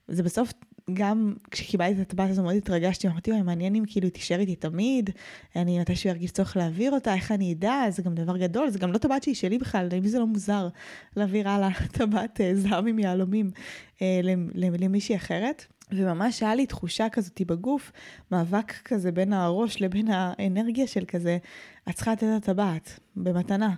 זה 0.09 0.23
בסוף 0.23 0.53
גם 0.93 1.35
כשקיבלתי 1.51 2.03
את 2.03 2.07
הטבעת 2.07 2.31
הזו 2.31 2.43
מאוד 2.43 2.55
התרגשתי, 2.55 3.09
אמרתי, 3.09 3.31
וואי, 3.31 3.43
מעניין 3.43 3.75
אם 3.75 3.85
כאילו 3.87 4.11
תישאר 4.11 4.41
איתי 4.41 4.57
תמיד, 4.57 5.11
אני 5.57 5.79
מתישהו 5.79 6.11
ארגיש 6.11 6.31
צורך 6.31 6.57
להעביר 6.57 6.93
אותה, 6.93 7.15
איך 7.15 7.33
אני 7.33 7.53
אדע, 7.53 7.85
זה 7.91 8.03
גם 8.03 8.15
דבר 8.15 8.37
גדול, 8.37 8.71
זה 8.71 8.79
גם 8.79 8.93
לא 8.93 8.99
טבעת 8.99 9.23
שהיא 9.23 9.35
שלי 9.35 9.59
בכלל, 9.59 9.89
למי 9.93 10.09
זה 10.09 10.19
לא 10.19 10.27
מוזר 10.27 10.69
להעביר 11.17 11.49
הלאה 11.49 11.71
טבעת 11.99 12.41
אה, 12.41 12.55
זהב 12.55 12.87
עם 12.87 12.99
יהלומים 12.99 13.51
אה, 14.03 14.21
למישהי 14.55 15.17
אחרת. 15.17 15.67
וממש 15.93 16.43
היה 16.43 16.55
לי 16.55 16.67
תחושה 16.67 17.09
כזאת 17.09 17.41
בגוף, 17.47 17.93
מאבק 18.33 18.73
כזה 18.85 19.13
בין 19.13 19.33
הראש 19.33 19.83
לבין 19.83 20.09
האנרגיה 20.11 20.87
של 20.87 21.05
כזה, 21.09 21.39
את 21.89 21.95
צריכה 21.95 22.13
לתת 22.13 22.23
את 22.23 22.43
הטבעת 22.43 23.01
במתנה. 23.17 23.75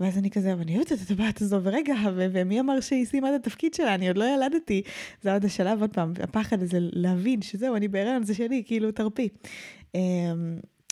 ואז 0.00 0.18
אני 0.18 0.30
כזה, 0.30 0.52
אבל 0.52 0.60
אני 0.60 0.76
אוהבת 0.76 0.92
את 0.92 0.98
הטבעת 1.02 1.42
הזו, 1.42 1.60
ורגע, 1.62 1.94
ומי 2.14 2.60
אמר 2.60 2.80
שהיא 2.80 3.06
סיימה 3.06 3.34
את 3.34 3.40
התפקיד 3.40 3.74
שלה? 3.74 3.94
אני 3.94 4.08
עוד 4.08 4.16
לא 4.16 4.24
ילדתי. 4.24 4.82
זה 5.22 5.32
עוד 5.32 5.44
השלב, 5.44 5.80
עוד 5.80 5.90
פעם, 5.90 6.12
הפחד 6.22 6.62
הזה 6.62 6.78
להבין 6.80 7.42
שזהו, 7.42 7.76
אני 7.76 7.88
בהיריון, 7.88 8.24
זה 8.24 8.34
שלי, 8.34 8.62
כאילו, 8.66 8.92
תרפי. 8.92 9.28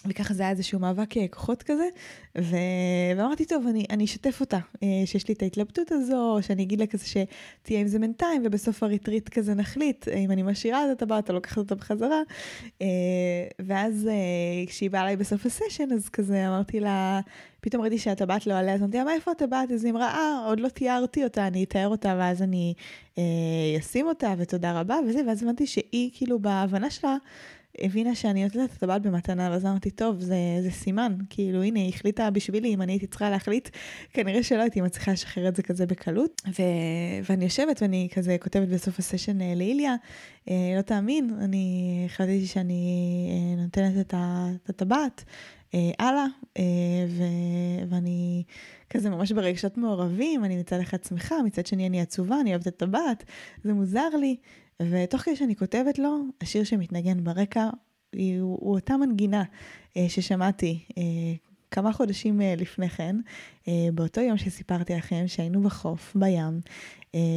וככה 0.07 0.35
זה 0.35 0.43
היה 0.43 0.51
איזשהו 0.51 0.79
מאבק 0.79 1.17
אה, 1.17 1.29
כוחות 1.29 1.63
כזה, 1.63 1.89
ו... 2.39 2.57
ואמרתי, 3.17 3.45
טוב, 3.45 3.67
אני, 3.67 3.87
אני 3.91 4.05
אשתף 4.05 4.41
אותה, 4.41 4.59
אה, 4.83 4.89
שיש 5.05 5.29
לי 5.29 5.35
את 5.35 5.43
ההתלבטות 5.43 5.93
הזו, 5.93 6.39
שאני 6.41 6.63
אגיד 6.63 6.81
לה 6.81 6.87
כזה 6.87 7.05
שתהיה 7.07 7.81
עם 7.81 7.87
זה 7.87 7.99
בינתיים, 7.99 8.43
ובסוף 8.45 8.83
הריטריט 8.83 9.29
כזה 9.29 9.55
נחליט, 9.55 10.09
אם 10.09 10.31
אני 10.31 10.43
משאירה 10.43 10.85
את 10.85 10.91
הטבעת 11.03 11.31
או 11.31 11.35
לוקחת 11.35 11.59
אותה 11.59 11.75
בחזרה. 11.75 12.23
אה, 12.83 12.87
ואז 13.59 14.09
כשהיא 14.67 14.91
באה 14.91 15.03
אליי 15.03 15.17
בסוף 15.17 15.47
הסשן, 15.47 15.93
אז 15.93 16.09
כזה 16.09 16.49
אמרתי 16.49 16.81
לה, 16.81 17.21
פתאום 17.61 17.83
ראיתי 17.83 17.99
שהטבעת 17.99 18.47
לא 18.47 18.55
עליה, 18.55 18.75
אז 18.75 18.81
אמרתי 18.81 18.97
לה, 18.97 19.05
מה 19.05 19.15
איפה 19.15 19.31
הטבעת? 19.31 19.71
אז 19.71 19.85
היא 19.85 19.93
אמרה, 19.93 20.15
אה, 20.15 20.47
עוד 20.47 20.61
לא 20.61 20.69
תיארתי 20.69 21.25
אותה, 21.25 21.47
אני 21.47 21.65
אתאר 21.65 21.89
אותה, 21.89 22.15
ואז 22.19 22.43
אני 22.43 22.75
אשים 23.79 24.07
אותה, 24.07 24.35
ותודה 24.39 24.81
רבה, 24.81 24.97
וזה, 25.09 25.21
ואז 25.27 25.43
הבנתי 25.43 25.67
שהיא, 25.67 26.11
כאילו, 26.15 26.39
בהבנה 26.39 26.91
שלה, 26.91 27.17
הבינה 27.81 28.15
שאני 28.15 28.45
נותנת 28.45 28.71
את 28.71 28.77
הטבעת 28.77 29.03
במתנה, 29.03 29.49
ואז 29.51 29.67
אמרתי, 29.67 29.91
טוב, 29.91 30.21
זה, 30.21 30.37
זה 30.63 30.71
סימן, 30.71 31.17
כאילו, 31.31 31.63
הנה, 31.63 31.81
היא 31.81 31.89
החליטה 31.89 32.31
בשבילי, 32.31 32.75
אם 32.75 32.83
אני 32.83 32.93
הייתי 32.93 33.07
צריכה 33.07 33.31
להחליט, 33.31 33.69
כנראה 34.13 34.43
שלא 34.43 34.61
הייתי 34.61 34.81
מצליחה 34.81 35.13
לשחרר 35.13 35.49
את 35.49 35.57
זה 35.57 35.63
כזה 35.63 35.87
בקלות. 35.87 36.43
ו... 36.47 36.63
ואני 37.29 37.45
יושבת 37.45 37.83
ואני 37.83 38.09
כזה 38.15 38.37
כותבת 38.41 38.69
בסוף 38.69 38.99
הסשן 38.99 39.41
אה, 39.41 39.55
לאיליה, 39.57 39.95
אה, 40.51 40.75
לא 40.77 40.83
תאמין, 40.83 41.31
אני 41.41 42.03
החלטתי 42.07 42.47
שאני 42.47 43.31
אה, 43.31 43.63
נותנת 43.63 44.13
את 44.13 44.71
הטבעת. 44.71 45.25
הלאה, 45.99 46.27
ו... 47.09 47.23
ואני 47.89 48.43
כזה 48.91 49.11
ממש 49.11 49.33
ברגשות 49.33 49.79
מעורבים, 49.79 50.45
אני 50.45 50.57
מצד 50.57 50.81
אחד 50.81 51.05
שמחה, 51.05 51.43
מצד 51.43 51.67
שני 51.67 51.87
אני 51.87 52.01
עצובה, 52.01 52.41
אני 52.41 52.51
אוהבת 52.51 52.67
את 52.67 52.83
הטבעת, 52.83 53.25
זה 53.65 53.73
מוזר 53.73 54.09
לי, 54.21 54.37
ותוך 54.83 55.23
כדי 55.23 55.37
שאני 55.37 55.57
כותבת 55.57 55.99
לו, 55.99 56.19
השיר 56.43 56.65
שמתנגן 56.65 57.25
ברקע 57.25 57.71
הוא, 58.15 58.59
הוא 58.61 58.75
אותה 58.75 58.97
מנגינה 58.97 59.45
אה, 59.97 60.09
ששמעתי 60.09 60.79
אה, 60.99 61.03
כמה 61.71 61.93
חודשים 61.93 62.41
לפני 62.57 62.89
כן, 62.89 63.17
באותו 63.95 64.21
יום 64.21 64.37
שסיפרתי 64.37 64.95
לכם 64.95 65.25
שהיינו 65.27 65.63
בחוף, 65.63 66.17
בים, 66.17 66.61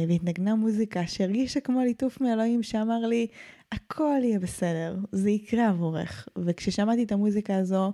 והתנגנה 0.08 0.54
מוזיקה 0.54 1.06
שהרגישה 1.06 1.60
כמו 1.60 1.80
ליטוף 1.80 2.20
מאלוהים 2.20 2.62
שאמר 2.62 2.98
לי, 2.98 3.26
הכל 3.72 4.18
יהיה 4.22 4.38
בסדר, 4.38 4.96
זה 5.12 5.30
יקרה 5.30 5.68
עבורך. 5.68 6.28
וכששמעתי 6.38 7.02
את 7.02 7.12
המוזיקה 7.12 7.56
הזו, 7.56 7.92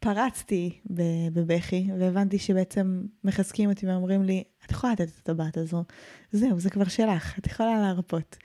פרצתי 0.00 0.78
בבכי, 1.32 1.88
והבנתי 1.98 2.38
שבעצם 2.38 3.02
מחזקים 3.24 3.70
אותי 3.70 3.86
ואומרים 3.86 4.22
לי, 4.22 4.44
את 4.66 4.70
יכולה 4.70 4.92
לתת 4.92 5.08
את 5.08 5.18
הטבעת 5.18 5.56
הזו, 5.56 5.84
זהו, 6.32 6.60
זה 6.60 6.70
כבר 6.70 6.88
שלך, 6.88 7.38
את 7.38 7.46
יכולה 7.46 7.80
להרפות. 7.80 8.36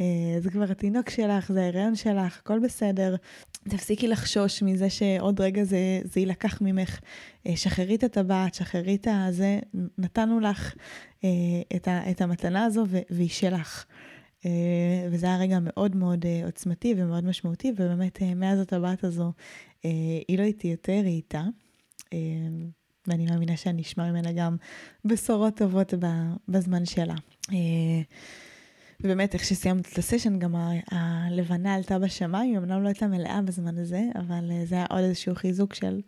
אה, 0.00 0.40
זה 0.40 0.50
כבר 0.50 0.70
התינוק 0.70 1.10
שלך, 1.10 1.52
זה 1.52 1.60
ההיריון 1.60 1.96
שלך, 1.96 2.38
הכל 2.38 2.58
בסדר. 2.58 3.16
תפסיקי 3.68 4.08
לחשוש 4.08 4.62
מזה 4.62 4.90
שעוד 4.90 5.40
רגע 5.40 5.64
זה, 5.64 6.00
זה 6.04 6.20
יילקח 6.20 6.58
ממך. 6.60 7.00
אה, 7.46 7.56
שחררי 7.56 7.94
את 7.94 8.04
הטבעת, 8.04 8.54
שחררי 8.54 8.94
את 8.94 9.08
הזה, 9.10 9.58
נתנו 9.98 10.40
לך 10.40 10.74
אה, 11.24 11.28
את, 11.76 11.88
את 12.10 12.20
המתנה 12.20 12.64
הזו 12.64 12.84
והיא 13.10 13.28
שלך. 13.28 13.84
וזה 15.10 15.26
היה 15.26 15.38
רגע 15.38 15.58
מאוד 15.60 15.96
מאוד 15.96 16.24
עוצמתי 16.44 16.94
ומאוד 16.96 17.24
משמעותי, 17.24 17.72
ובאמת 17.76 18.22
מאז 18.36 18.60
הטבעת 18.60 19.04
הזו 19.04 19.32
היא 20.28 20.38
לא 20.38 20.42
איתי 20.42 20.68
יותר, 20.68 21.00
היא 21.04 21.16
איתה. 21.16 21.44
ואני 23.06 23.26
מאמינה 23.26 23.56
שאני 23.56 23.82
אשמע 23.82 24.10
ממנה 24.10 24.32
גם 24.32 24.56
בשורות 25.04 25.56
טובות 25.56 25.94
בזמן 26.48 26.84
שלה. 26.84 27.14
ובאמת, 29.00 29.34
איך 29.34 29.44
שסיימת 29.44 29.92
את 29.92 29.98
הסשן, 29.98 30.38
גם 30.38 30.54
הלבנה 30.90 31.74
עלתה 31.74 31.98
בשמיים, 31.98 32.56
אמנם 32.56 32.82
לא 32.82 32.88
הייתה 32.88 33.06
מלאה 33.06 33.42
בזמן 33.42 33.78
הזה, 33.78 34.02
אבל 34.14 34.50
אה, 34.50 34.64
זה 34.64 34.74
היה 34.74 34.86
עוד 34.90 35.00
איזשהו 35.00 35.34
חיזוק 35.34 35.74
של 35.74 36.00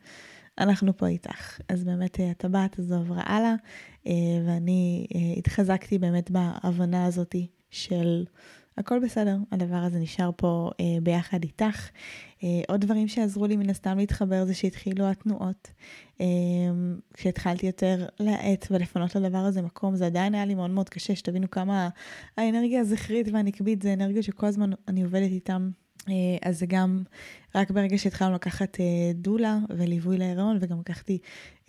אנחנו 0.58 0.96
פה 0.96 1.06
איתך. 1.06 1.60
אז 1.68 1.84
באמת 1.84 2.20
אה, 2.20 2.30
הטבעת 2.30 2.78
הזו 2.78 2.94
עברה 2.94 3.22
הלאה, 3.26 3.54
אה, 4.06 4.12
ואני 4.46 5.06
התחזקתי 5.36 5.98
באמת 5.98 6.30
בהבנה 6.30 7.04
הזאתי 7.04 7.46
של 7.70 8.24
הכל 8.80 8.98
בסדר, 8.98 9.36
הדבר 9.52 9.76
הזה 9.76 9.98
נשאר 9.98 10.30
פה 10.36 10.70
אה, 10.80 10.84
ביחד 11.02 11.42
איתך. 11.42 11.88
אה, 12.42 12.48
עוד 12.68 12.80
דברים 12.80 13.08
שעזרו 13.08 13.46
לי 13.46 13.56
מן 13.56 13.70
הסתם 13.70 13.98
להתחבר 13.98 14.44
זה 14.44 14.54
שהתחילו 14.54 15.06
התנועות. 15.06 15.70
אה, 16.20 16.26
כשהתחלתי 17.14 17.66
יותר 17.66 18.06
להאט 18.20 18.66
ולפנות 18.70 19.14
לדבר 19.14 19.38
הזה 19.38 19.62
מקום, 19.62 19.96
זה 19.96 20.06
עדיין 20.06 20.34
היה 20.34 20.44
לי 20.44 20.54
מאוד 20.54 20.70
מאוד 20.70 20.88
קשה, 20.88 21.16
שתבינו 21.16 21.50
כמה 21.50 21.88
האנרגיה 22.36 22.80
הזכרית 22.80 23.28
והנקבית 23.32 23.82
זה 23.82 23.92
אנרגיה 23.92 24.22
שכל 24.22 24.46
הזמן 24.46 24.70
אני 24.88 25.02
עובדת 25.02 25.30
איתם 25.30 25.70
אז 26.42 26.58
זה 26.58 26.66
גם 26.66 27.02
רק 27.54 27.70
ברגע 27.70 27.98
שהתחלנו 27.98 28.34
לקחת 28.34 28.80
אה, 28.80 28.84
דולה 29.14 29.58
וליווי 29.76 30.18
להיריון, 30.18 30.58
וגם 30.60 30.80
לקחתי 30.80 31.18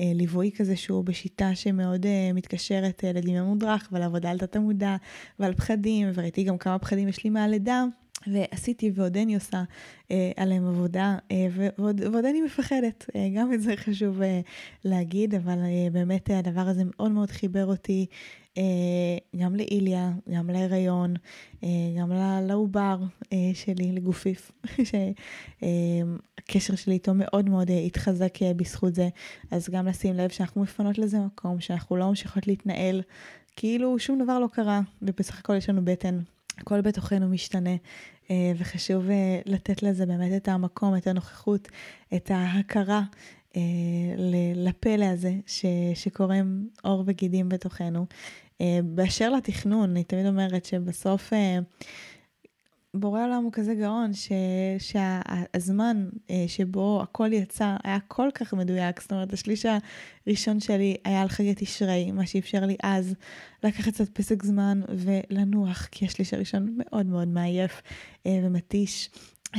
אה, 0.01 0.11
ליווי 0.15 0.51
כזה 0.55 0.75
שהוא 0.75 1.03
בשיטה 1.05 1.55
שמאוד 1.55 2.05
מתקשרת 2.33 3.03
לדמיון 3.13 3.47
מודרך 3.47 3.89
ועל 3.91 4.03
עבודה 4.03 4.31
על 4.31 4.37
תת 4.37 4.55
המודע 4.55 4.95
ועל 5.39 5.53
פחדים, 5.53 6.09
וראיתי 6.13 6.43
גם 6.43 6.57
כמה 6.57 6.79
פחדים 6.79 7.07
יש 7.07 7.23
לי 7.23 7.29
מהלידה. 7.29 7.83
ועשיתי 8.27 8.91
ועודני 8.95 9.35
עושה 9.35 9.63
אה, 10.11 10.31
עליהם 10.37 10.67
עבודה, 10.67 11.17
אה, 11.31 11.47
ועוד, 11.51 12.01
ועודני 12.01 12.41
מפחדת, 12.41 13.09
אה, 13.15 13.27
גם 13.35 13.53
את 13.53 13.61
זה 13.61 13.73
חשוב 13.75 14.21
אה, 14.21 14.41
להגיד, 14.85 15.35
אבל 15.35 15.59
אה, 15.59 15.87
באמת 15.91 16.29
הדבר 16.29 16.61
הזה 16.61 16.83
מאוד 16.85 17.11
מאוד 17.11 17.31
חיבר 17.31 17.65
אותי 17.65 18.05
אה, 18.09 18.15
גם 19.35 19.55
לאיליה, 19.55 20.11
גם 20.29 20.49
להיריון, 20.49 21.13
אה, 21.63 21.69
גם 21.99 22.11
לעובר 22.47 22.97
אה, 23.33 23.51
שלי, 23.53 23.91
לגופיף, 23.91 24.51
שהקשר 25.59 26.75
שלי 26.75 26.93
איתו 26.93 27.13
מאוד 27.13 27.49
מאוד 27.49 27.71
התחזק 27.85 28.33
בזכות 28.55 28.95
זה, 28.95 29.09
אז 29.51 29.69
גם 29.69 29.87
לשים 29.87 30.13
לב 30.13 30.29
שאנחנו 30.29 30.61
מפנות 30.61 30.97
לזה 30.97 31.19
מקום, 31.19 31.59
שאנחנו 31.59 31.95
לא 31.95 32.09
ממשיכות 32.09 32.47
להתנהל 32.47 33.01
כאילו 33.55 33.99
שום 33.99 34.23
דבר 34.23 34.39
לא 34.39 34.47
קרה, 34.47 34.81
ובסך 35.01 35.39
הכל 35.39 35.55
יש 35.55 35.69
לנו 35.69 35.85
בטן. 35.85 36.19
הכל 36.57 36.81
בתוכנו 36.81 37.29
משתנה, 37.29 37.75
וחשוב 38.57 39.05
לתת 39.45 39.83
לזה 39.83 40.05
באמת 40.05 40.31
את 40.41 40.47
המקום, 40.47 40.95
את 40.95 41.07
הנוכחות, 41.07 41.67
את 42.15 42.31
ההכרה 42.31 43.01
לפלא 44.55 45.05
הזה 45.05 45.33
ש, 45.47 45.65
שקורם 45.93 46.67
עור 46.83 47.03
וגידים 47.07 47.49
בתוכנו. 47.49 48.05
אה, 48.61 48.79
באשר 48.83 49.29
לתכנון, 49.29 49.89
אני 49.89 50.03
תמיד 50.03 50.25
אומרת 50.25 50.65
שבסוף 50.65 51.33
אה, 51.33 51.59
בורא 52.93 53.23
עולם 53.23 53.43
הוא 53.43 53.51
כזה 53.51 53.75
גאון, 53.75 54.13
ש, 54.13 54.31
שהזמן 54.79 56.09
אה, 56.29 56.43
שבו 56.47 57.01
הכל 57.03 57.33
יצא 57.33 57.75
היה 57.83 57.99
כל 58.07 58.29
כך 58.33 58.53
מדויק, 58.53 59.01
זאת 59.01 59.11
אומרת, 59.11 59.33
השליש 59.33 59.65
הראשון 60.27 60.59
שלי 60.59 60.97
היה 61.05 61.21
על 61.21 61.27
חגי 61.27 61.53
תשרי, 61.57 62.11
מה 62.11 62.25
שאפשר 62.25 62.65
לי 62.65 62.75
אז 62.83 63.15
לקחת 63.63 63.93
קצת 63.93 64.09
פסק 64.09 64.43
זמן 64.43 64.81
ולנוח, 64.89 65.87
כי 65.91 66.05
השליש 66.05 66.33
הראשון 66.33 66.75
מאוד 66.77 67.05
מאוד 67.05 67.27
מעייף 67.27 67.81
ומתיש. 68.27 69.09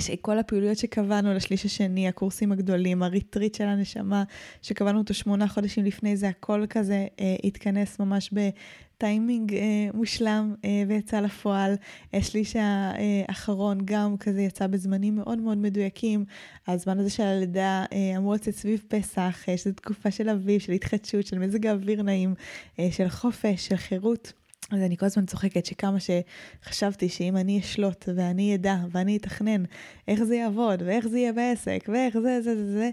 שכל 0.00 0.38
הפעילויות 0.38 0.78
שקבענו 0.78 1.34
לשליש 1.34 1.64
השני, 1.64 2.08
הקורסים 2.08 2.52
הגדולים, 2.52 3.02
הריטריט 3.02 3.54
של 3.54 3.64
הנשמה, 3.64 4.24
שקבענו 4.62 4.98
אותו 4.98 5.14
שמונה 5.14 5.48
חודשים 5.48 5.84
לפני 5.84 6.16
זה, 6.16 6.28
הכל 6.28 6.64
כזה 6.70 7.06
אה, 7.20 7.36
התכנס 7.44 8.00
ממש 8.00 8.30
בטיימינג 8.32 9.54
אה, 9.54 9.88
מושלם 9.94 10.54
אה, 10.64 10.82
ויצא 10.88 11.20
לפועל. 11.20 11.74
השליש 12.12 12.56
האחרון 12.56 13.78
גם 13.84 14.16
כזה 14.16 14.42
יצא 14.42 14.66
בזמנים 14.66 15.16
מאוד 15.16 15.38
מאוד 15.38 15.58
מדויקים. 15.58 16.24
הזמן 16.66 16.98
הזה 16.98 17.10
של 17.10 17.22
הלידה 17.22 17.84
אה, 17.92 18.16
אמור 18.16 18.34
לצאת 18.34 18.54
סביב 18.54 18.82
פסח, 18.88 19.44
אה, 19.48 19.56
שזו 19.56 19.72
תקופה 19.72 20.10
של 20.10 20.28
אביב, 20.28 20.60
של 20.60 20.72
התחדשות, 20.72 21.26
של 21.26 21.38
מזג 21.38 21.66
האוויר 21.66 22.02
נעים, 22.02 22.34
אה, 22.78 22.88
של 22.92 23.08
חופש, 23.08 23.68
של 23.68 23.76
חירות. 23.76 24.32
אז 24.72 24.82
אני 24.82 24.96
כל 24.96 25.06
הזמן 25.06 25.26
צוחקת 25.26 25.66
שכמה 25.66 25.96
שחשבתי 26.00 27.08
שאם 27.08 27.36
אני 27.36 27.60
אשלוט 27.60 28.08
ואני 28.14 28.54
אדע 28.54 28.76
ואני 28.90 29.16
אתכנן 29.16 29.64
איך 30.08 30.22
זה 30.22 30.36
יעבוד 30.36 30.82
ואיך 30.86 31.08
זה 31.08 31.18
יהיה 31.18 31.32
בעסק 31.32 31.88
ואיך 31.92 32.18
זה 32.18 32.42
זה 32.42 32.56
זה 32.56 32.72
זה, 32.72 32.90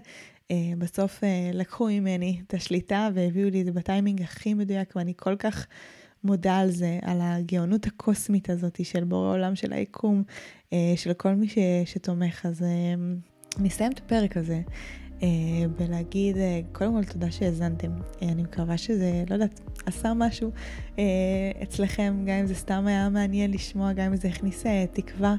uh, 0.48 0.52
בסוף 0.78 1.20
uh, 1.20 1.56
לקחו 1.56 1.86
ממני 1.86 2.40
את 2.46 2.54
השליטה 2.54 3.08
והביאו 3.14 3.50
לי 3.50 3.60
את 3.60 3.66
זה 3.66 3.72
בטיימינג 3.72 4.22
הכי 4.22 4.54
מדויק 4.54 4.96
ואני 4.96 5.12
כל 5.16 5.36
כך 5.36 5.66
מודה 6.24 6.58
על 6.58 6.70
זה, 6.70 6.98
על 7.02 7.18
הגאונות 7.20 7.86
הקוסמית 7.86 8.50
הזאת 8.50 8.84
של 8.84 9.04
בורא 9.04 9.32
עולם 9.32 9.54
של 9.54 9.72
היקום, 9.72 10.22
uh, 10.70 10.74
של 10.96 11.12
כל 11.12 11.34
מי 11.34 11.48
ש, 11.48 11.58
שתומך. 11.84 12.46
אז 12.46 12.64
נסיים 13.58 13.92
את 13.92 13.98
הפרק 13.98 14.36
הזה. 14.36 14.60
אה, 15.22 15.28
ולהגיד, 15.78 16.36
אה, 16.36 16.60
קודם 16.72 16.92
כל 16.92 17.12
תודה 17.12 17.30
שהאזנתם. 17.30 17.90
אה, 18.22 18.28
אני 18.28 18.42
מקווה 18.42 18.78
שזה, 18.78 19.24
לא 19.28 19.34
יודעת, 19.34 19.60
עשה 19.86 20.12
משהו 20.14 20.50
אצלכם, 21.62 22.24
גם 22.26 22.34
אם 22.34 22.46
זה 22.46 22.54
סתם 22.54 22.86
היה 22.86 23.08
מעניין 23.08 23.50
לשמוע, 23.50 23.92
גם 23.92 24.04
אם 24.06 24.16
זה 24.16 24.28
הכניס 24.28 24.64
תקווה, 24.92 25.34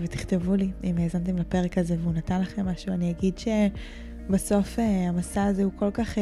ותכתבו 0.00 0.54
לי 0.54 0.70
אם 0.84 0.98
האזנתם 0.98 1.36
לפרק 1.36 1.78
הזה 1.78 1.96
והוא 2.00 2.12
נתן 2.12 2.40
לכם 2.40 2.66
משהו. 2.66 2.92
אני 2.92 3.10
אגיד 3.10 3.38
שבסוף 3.38 4.78
המסע 4.78 5.44
הזה 5.44 5.64
הוא 5.64 5.72
כל 5.76 5.90
כך 5.90 6.18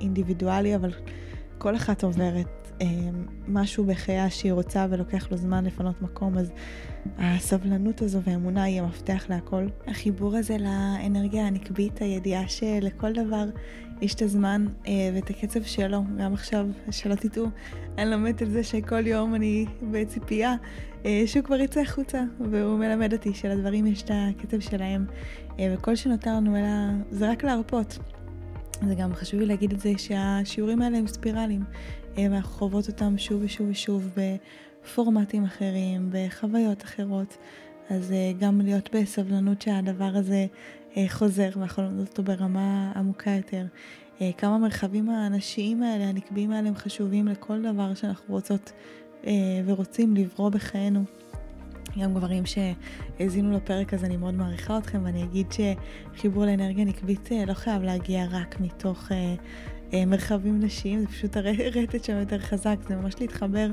אינדיבידואלי, 0.00 0.76
אבל 0.76 0.92
כל 1.58 1.76
אחת 1.76 2.04
עוברת 2.04 2.66
אמ, 2.80 3.26
משהו 3.48 3.84
בחייה 3.84 4.30
שהיא 4.30 4.52
רוצה 4.52 4.86
ולוקח 4.90 5.30
לו 5.30 5.36
זמן 5.36 5.64
לפנות 5.64 6.02
מקום, 6.02 6.38
אז 6.38 6.52
הסבלנות 7.18 8.02
הזו 8.02 8.22
והאמונה 8.22 8.62
היא 8.62 8.80
המפתח 8.80 9.24
להכל. 9.28 9.66
החיבור 9.86 10.36
הזה 10.36 10.56
לאנרגיה 10.58 11.46
הנקבית, 11.46 12.02
הידיעה 12.02 12.48
שלכל 12.48 13.12
דבר 13.12 13.44
יש 14.00 14.14
את 14.14 14.22
הזמן 14.22 14.66
אה, 14.86 15.10
ואת 15.14 15.30
הקצב 15.30 15.62
שלו. 15.62 16.02
גם 16.18 16.34
עכשיו, 16.34 16.66
שלא 16.90 17.14
תטעו, 17.14 17.46
אני 17.98 18.10
לומדת 18.10 18.42
על 18.42 18.50
זה 18.50 18.64
שכל 18.64 19.06
יום 19.06 19.34
אני 19.34 19.66
בציפייה 19.82 20.54
אה, 21.04 21.22
שהוא 21.26 21.44
כבר 21.44 21.60
יצא 21.60 21.80
החוצה, 21.80 22.22
והוא 22.50 22.78
מלמד 22.78 23.12
אותי 23.12 23.34
שלדברים 23.34 23.86
יש 23.86 24.02
את 24.02 24.10
הקצב 24.14 24.60
שלהם, 24.60 25.06
אה, 25.58 25.74
וכל 25.74 25.96
שנותר 25.96 26.30
לנו 26.30 26.56
אלא 26.56 26.66
זה 27.10 27.30
רק 27.30 27.44
להרפות. 27.44 27.98
זה 28.88 28.94
גם 28.94 29.14
חשוב 29.14 29.40
לי 29.40 29.46
להגיד 29.46 29.72
את 29.72 29.80
זה 29.80 29.92
שהשיעורים 29.98 30.82
האלה 30.82 30.98
הם 30.98 31.06
ספירליים. 31.06 31.64
ואנחנו 32.18 32.52
חוות 32.52 32.88
אותם 32.88 33.18
שוב 33.18 33.42
ושוב 33.44 33.68
ושוב 33.70 34.10
בפורמטים 34.16 35.44
אחרים, 35.44 36.10
בחוויות 36.12 36.84
אחרות. 36.84 37.36
אז 37.90 38.14
גם 38.38 38.60
להיות 38.60 38.94
בסבלנות 38.94 39.62
שהדבר 39.62 40.10
הזה 40.14 40.46
חוזר 41.08 41.48
ואנחנו 41.56 41.82
לומדות 41.82 42.08
אותו 42.08 42.22
ברמה 42.22 42.92
עמוקה 42.96 43.30
יותר. 43.30 43.66
אה, 44.20 44.30
כמה 44.38 44.58
מרחבים 44.58 45.08
האנשיים 45.10 45.82
האלה, 45.82 46.04
הנקביים 46.04 46.50
האלה, 46.50 46.68
הם 46.68 46.74
חשובים 46.74 47.28
לכל 47.28 47.62
דבר 47.62 47.94
שאנחנו 47.94 48.34
רוצות 48.34 48.72
ורוצים 49.66 50.16
לברוא 50.16 50.48
בחיינו. 50.48 51.04
גם 52.00 52.14
גברים 52.14 52.42
שהאזינו 52.46 53.56
לפרק 53.56 53.94
הזה, 53.94 54.06
אני 54.06 54.16
מאוד 54.16 54.34
מעריכה 54.34 54.78
אתכם, 54.78 55.00
ואני 55.04 55.24
אגיד 55.24 55.46
שחיבור 55.52 56.44
לאנרגיה 56.44 56.84
נקבית 56.84 57.30
לא 57.46 57.54
חייב 57.54 57.82
להגיע 57.82 58.26
רק 58.30 58.60
מתוך 58.60 59.12
אה, 59.92 60.04
מרחבים 60.06 60.60
נשיים, 60.60 61.00
זה 61.00 61.06
פשוט 61.06 61.36
הרטט 61.36 62.04
שם 62.04 62.16
יותר 62.18 62.38
חזק, 62.38 62.76
זה 62.88 62.96
ממש 62.96 63.14
להתחבר 63.20 63.70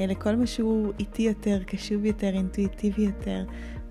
אה, 0.00 0.06
לכל 0.06 0.36
מה 0.36 0.46
שהוא 0.46 0.92
איטי 0.98 1.22
יותר, 1.22 1.62
קשוב 1.66 2.04
יותר, 2.04 2.28
אינטואיטיבי 2.34 3.02
יותר, 3.02 3.44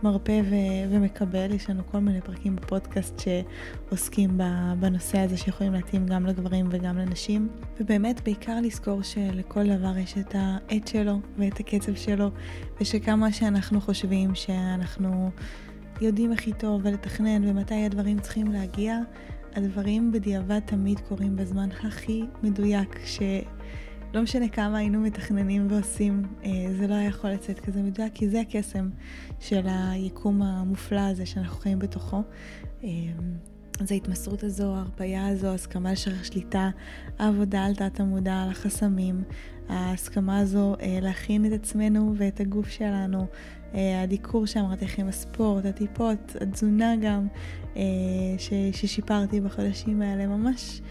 מרפא 0.04 0.42
ו- 0.50 0.90
ומקבל, 0.92 1.52
יש 1.52 1.70
לנו 1.70 1.84
כל 1.92 1.98
מיני 1.98 2.22
פרקים 2.22 2.56
בפודקאסט 2.56 3.20
שעוסקים 3.20 4.40
בנושא 4.80 5.20
הזה 5.20 5.38
שיכולים 5.38 5.74
להתאים 5.74 6.06
גם 6.06 6.26
לגברים 6.26 6.68
וגם 6.72 6.98
לנשים, 6.98 7.50
ובאמת 7.80 8.24
בעיקר 8.24 8.58
לזכור 8.62 9.02
שלכל 9.02 9.78
דבר 9.78 9.98
יש 9.98 10.18
את 10.18 10.36
העט 10.36 10.88
שלו 10.88 11.20
ואת 11.38 11.60
הקצב 11.60 11.96
שלו, 11.96 12.32
ושכמה 12.82 13.32
שאנחנו 13.32 13.82
חושבים 13.82 14.36
שאנחנו 14.36 15.30
יודעים 16.02 16.32
הכי 16.32 16.54
טוב 16.54 16.82
ולתכנן 16.84 17.50
ומתי 17.50 17.86
הדברים 17.86 18.20
צריכים 18.20 18.52
להגיע, 18.52 18.98
הדברים 19.56 20.12
בדיעבד 20.12 20.60
תמיד 20.60 21.00
קורים 21.00 21.36
בזמן 21.36 21.70
הכי 21.84 22.24
מדויק, 22.44 23.00
שלא 24.12 24.22
משנה 24.22 24.48
כמה 24.48 24.78
היינו 24.78 25.00
מתכננים 25.00 25.68
ועושים, 25.70 26.24
אה, 26.44 26.50
זה 26.80 26.88
לא 26.88 26.94
היה 26.94 27.08
יכול 27.08 27.30
לצאת 27.30 27.60
כזה 27.60 27.82
מדויק, 27.82 28.14
כי 28.14 28.30
זה 28.30 28.42
הקסם 28.42 28.90
של 29.40 29.62
היקום 29.68 30.42
המופלא 30.42 31.00
הזה 31.00 31.26
שאנחנו 31.26 31.60
חיים 31.60 31.80
בתוכו. 31.80 32.22
אה, 32.84 32.90
אז 33.80 33.92
ההתמסרות 33.92 34.44
הזו, 34.44 34.76
ההרפאיה 34.76 35.28
הזו, 35.28 35.48
הסכמה 35.48 35.92
לשחרר 35.92 36.24
שליטה, 36.24 36.70
העבודה 37.20 37.66
על 37.66 37.76
תת 37.76 38.00
המודע, 38.00 38.44
על 38.44 38.50
החסמים, 38.50 39.24
ההסכמה 39.70 40.40
הזו 40.40 40.76
אה, 40.82 41.00
להכין 41.02 41.46
את 41.46 41.52
עצמנו 41.52 42.14
ואת 42.18 42.40
הגוף 42.40 42.70
שלנו, 42.70 43.26
הדיקור 43.74 44.46
שאמרתי 44.46 44.86
לכם, 44.86 45.08
הספורט, 45.08 45.66
הטיפות, 45.66 46.36
התזונה 46.42 46.96
גם, 47.02 47.28
ששיפרתי 48.74 49.42
בחודשים 49.42 50.02
האלה, 50.02 50.28
ממש 50.28 50.82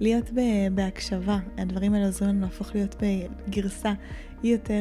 להיות 0.00 0.30
בהקשבה. 0.74 1.38
הדברים 1.58 1.94
האלה 1.94 2.06
עוזרים 2.06 2.30
לנו 2.30 2.40
להפוך 2.40 2.74
להיות 2.74 2.96
בגרסה 3.02 3.92
יותר 4.44 4.80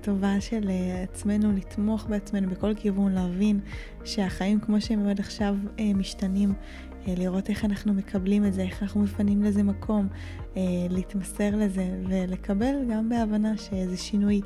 טובה 0.00 0.40
של 0.40 0.70
עצמנו, 1.02 1.52
לתמוך 1.52 2.06
בעצמנו 2.08 2.50
בכל 2.50 2.74
כיוון, 2.74 3.12
להבין 3.12 3.60
שהחיים 4.04 4.60
כמו 4.60 4.80
שהם 4.80 5.08
עד 5.08 5.20
עכשיו 5.20 5.56
משתנים, 5.94 6.54
לראות 7.06 7.50
איך 7.50 7.64
אנחנו 7.64 7.94
מקבלים 7.94 8.46
את 8.46 8.54
זה, 8.54 8.62
איך 8.62 8.82
אנחנו 8.82 9.02
מפנים 9.02 9.42
לזה 9.42 9.62
מקום, 9.62 10.08
להתמסר 10.90 11.56
לזה 11.56 11.84
ולקבל 12.08 12.74
גם 12.90 13.08
בהבנה 13.08 13.56
שזה 13.56 13.96
שינוי 13.96 14.40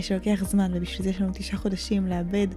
שלוקח 0.00 0.44
זמן 0.44 0.70
ובשביל 0.74 1.04
זה 1.04 1.10
יש 1.10 1.20
לנו 1.20 1.32
תשעה 1.34 1.58
חודשים 1.60 2.06
לאבד 2.06 2.48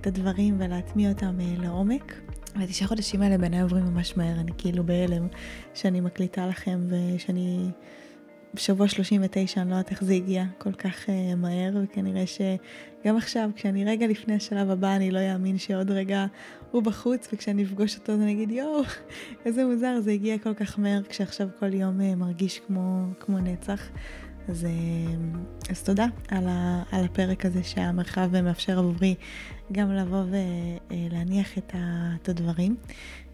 את 0.00 0.06
הדברים 0.06 0.56
ולהטמיע 0.58 1.08
אותם 1.08 1.38
לעומק. 1.58 2.25
והתשעה 2.58 2.88
חודשים 2.88 3.22
האלה 3.22 3.38
בעיניי 3.38 3.60
עוברים 3.60 3.84
ממש 3.84 4.16
מהר, 4.16 4.40
אני 4.40 4.52
כאילו 4.58 4.84
בהלם 4.84 5.26
שאני 5.74 6.00
מקליטה 6.00 6.46
לכם 6.46 6.80
ושאני 6.88 7.70
בשבוע 8.56 8.88
39, 8.88 9.60
אני 9.60 9.70
לא 9.70 9.74
יודעת 9.74 9.90
איך 9.90 10.04
זה 10.04 10.12
הגיע 10.12 10.44
כל 10.58 10.72
כך 10.72 11.06
uh, 11.06 11.36
מהר, 11.36 11.72
וכנראה 11.82 12.24
שגם 12.26 13.16
עכשיו, 13.16 13.50
כשאני 13.56 13.84
רגע 13.84 14.06
לפני 14.06 14.34
השלב 14.34 14.70
הבא, 14.70 14.96
אני 14.96 15.10
לא 15.10 15.18
אאמין 15.32 15.58
שעוד 15.58 15.90
רגע 15.90 16.26
הוא 16.70 16.82
בחוץ, 16.82 17.28
וכשאני 17.32 17.64
אפגוש 17.64 17.96
אותו 17.96 18.12
אני 18.12 18.32
אגיד, 18.32 18.50
יואו, 18.50 18.82
איזה 19.44 19.64
מוזר, 19.64 20.00
זה 20.00 20.10
הגיע 20.10 20.38
כל 20.38 20.54
כך 20.54 20.78
מהר, 20.78 21.02
כשעכשיו 21.02 21.48
כל 21.58 21.74
יום 21.74 22.00
uh, 22.00 22.14
מרגיש 22.16 22.60
כמו, 22.66 23.06
כמו 23.20 23.38
נצח. 23.38 23.88
אז, 24.48 24.64
uh, 24.64 25.70
אז 25.70 25.82
תודה 25.82 26.06
על, 26.28 26.48
ה, 26.48 26.82
על 26.92 27.04
הפרק 27.04 27.46
הזה 27.46 27.64
שהמרחב 27.64 28.40
מאפשר 28.42 28.78
עבורי 28.78 29.14
גם 29.72 29.92
לבוא 29.92 30.22
ולהניח 30.90 31.58
את, 31.58 31.74
ה, 31.74 32.10
את 32.22 32.28
הדברים. 32.28 32.76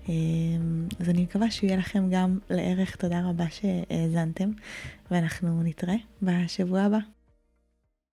אמ, 0.08 0.86
אז 1.00 1.08
אני 1.08 1.22
מקווה 1.22 1.50
שיהיה 1.50 1.76
לכם 1.76 2.08
גם 2.10 2.38
לערך. 2.50 2.96
תודה 2.96 3.20
רבה 3.28 3.44
שהאזנתם, 3.50 4.50
ואנחנו 5.10 5.62
נתראה 5.62 5.96
בשבוע 6.22 6.80
הבא. 6.80 6.98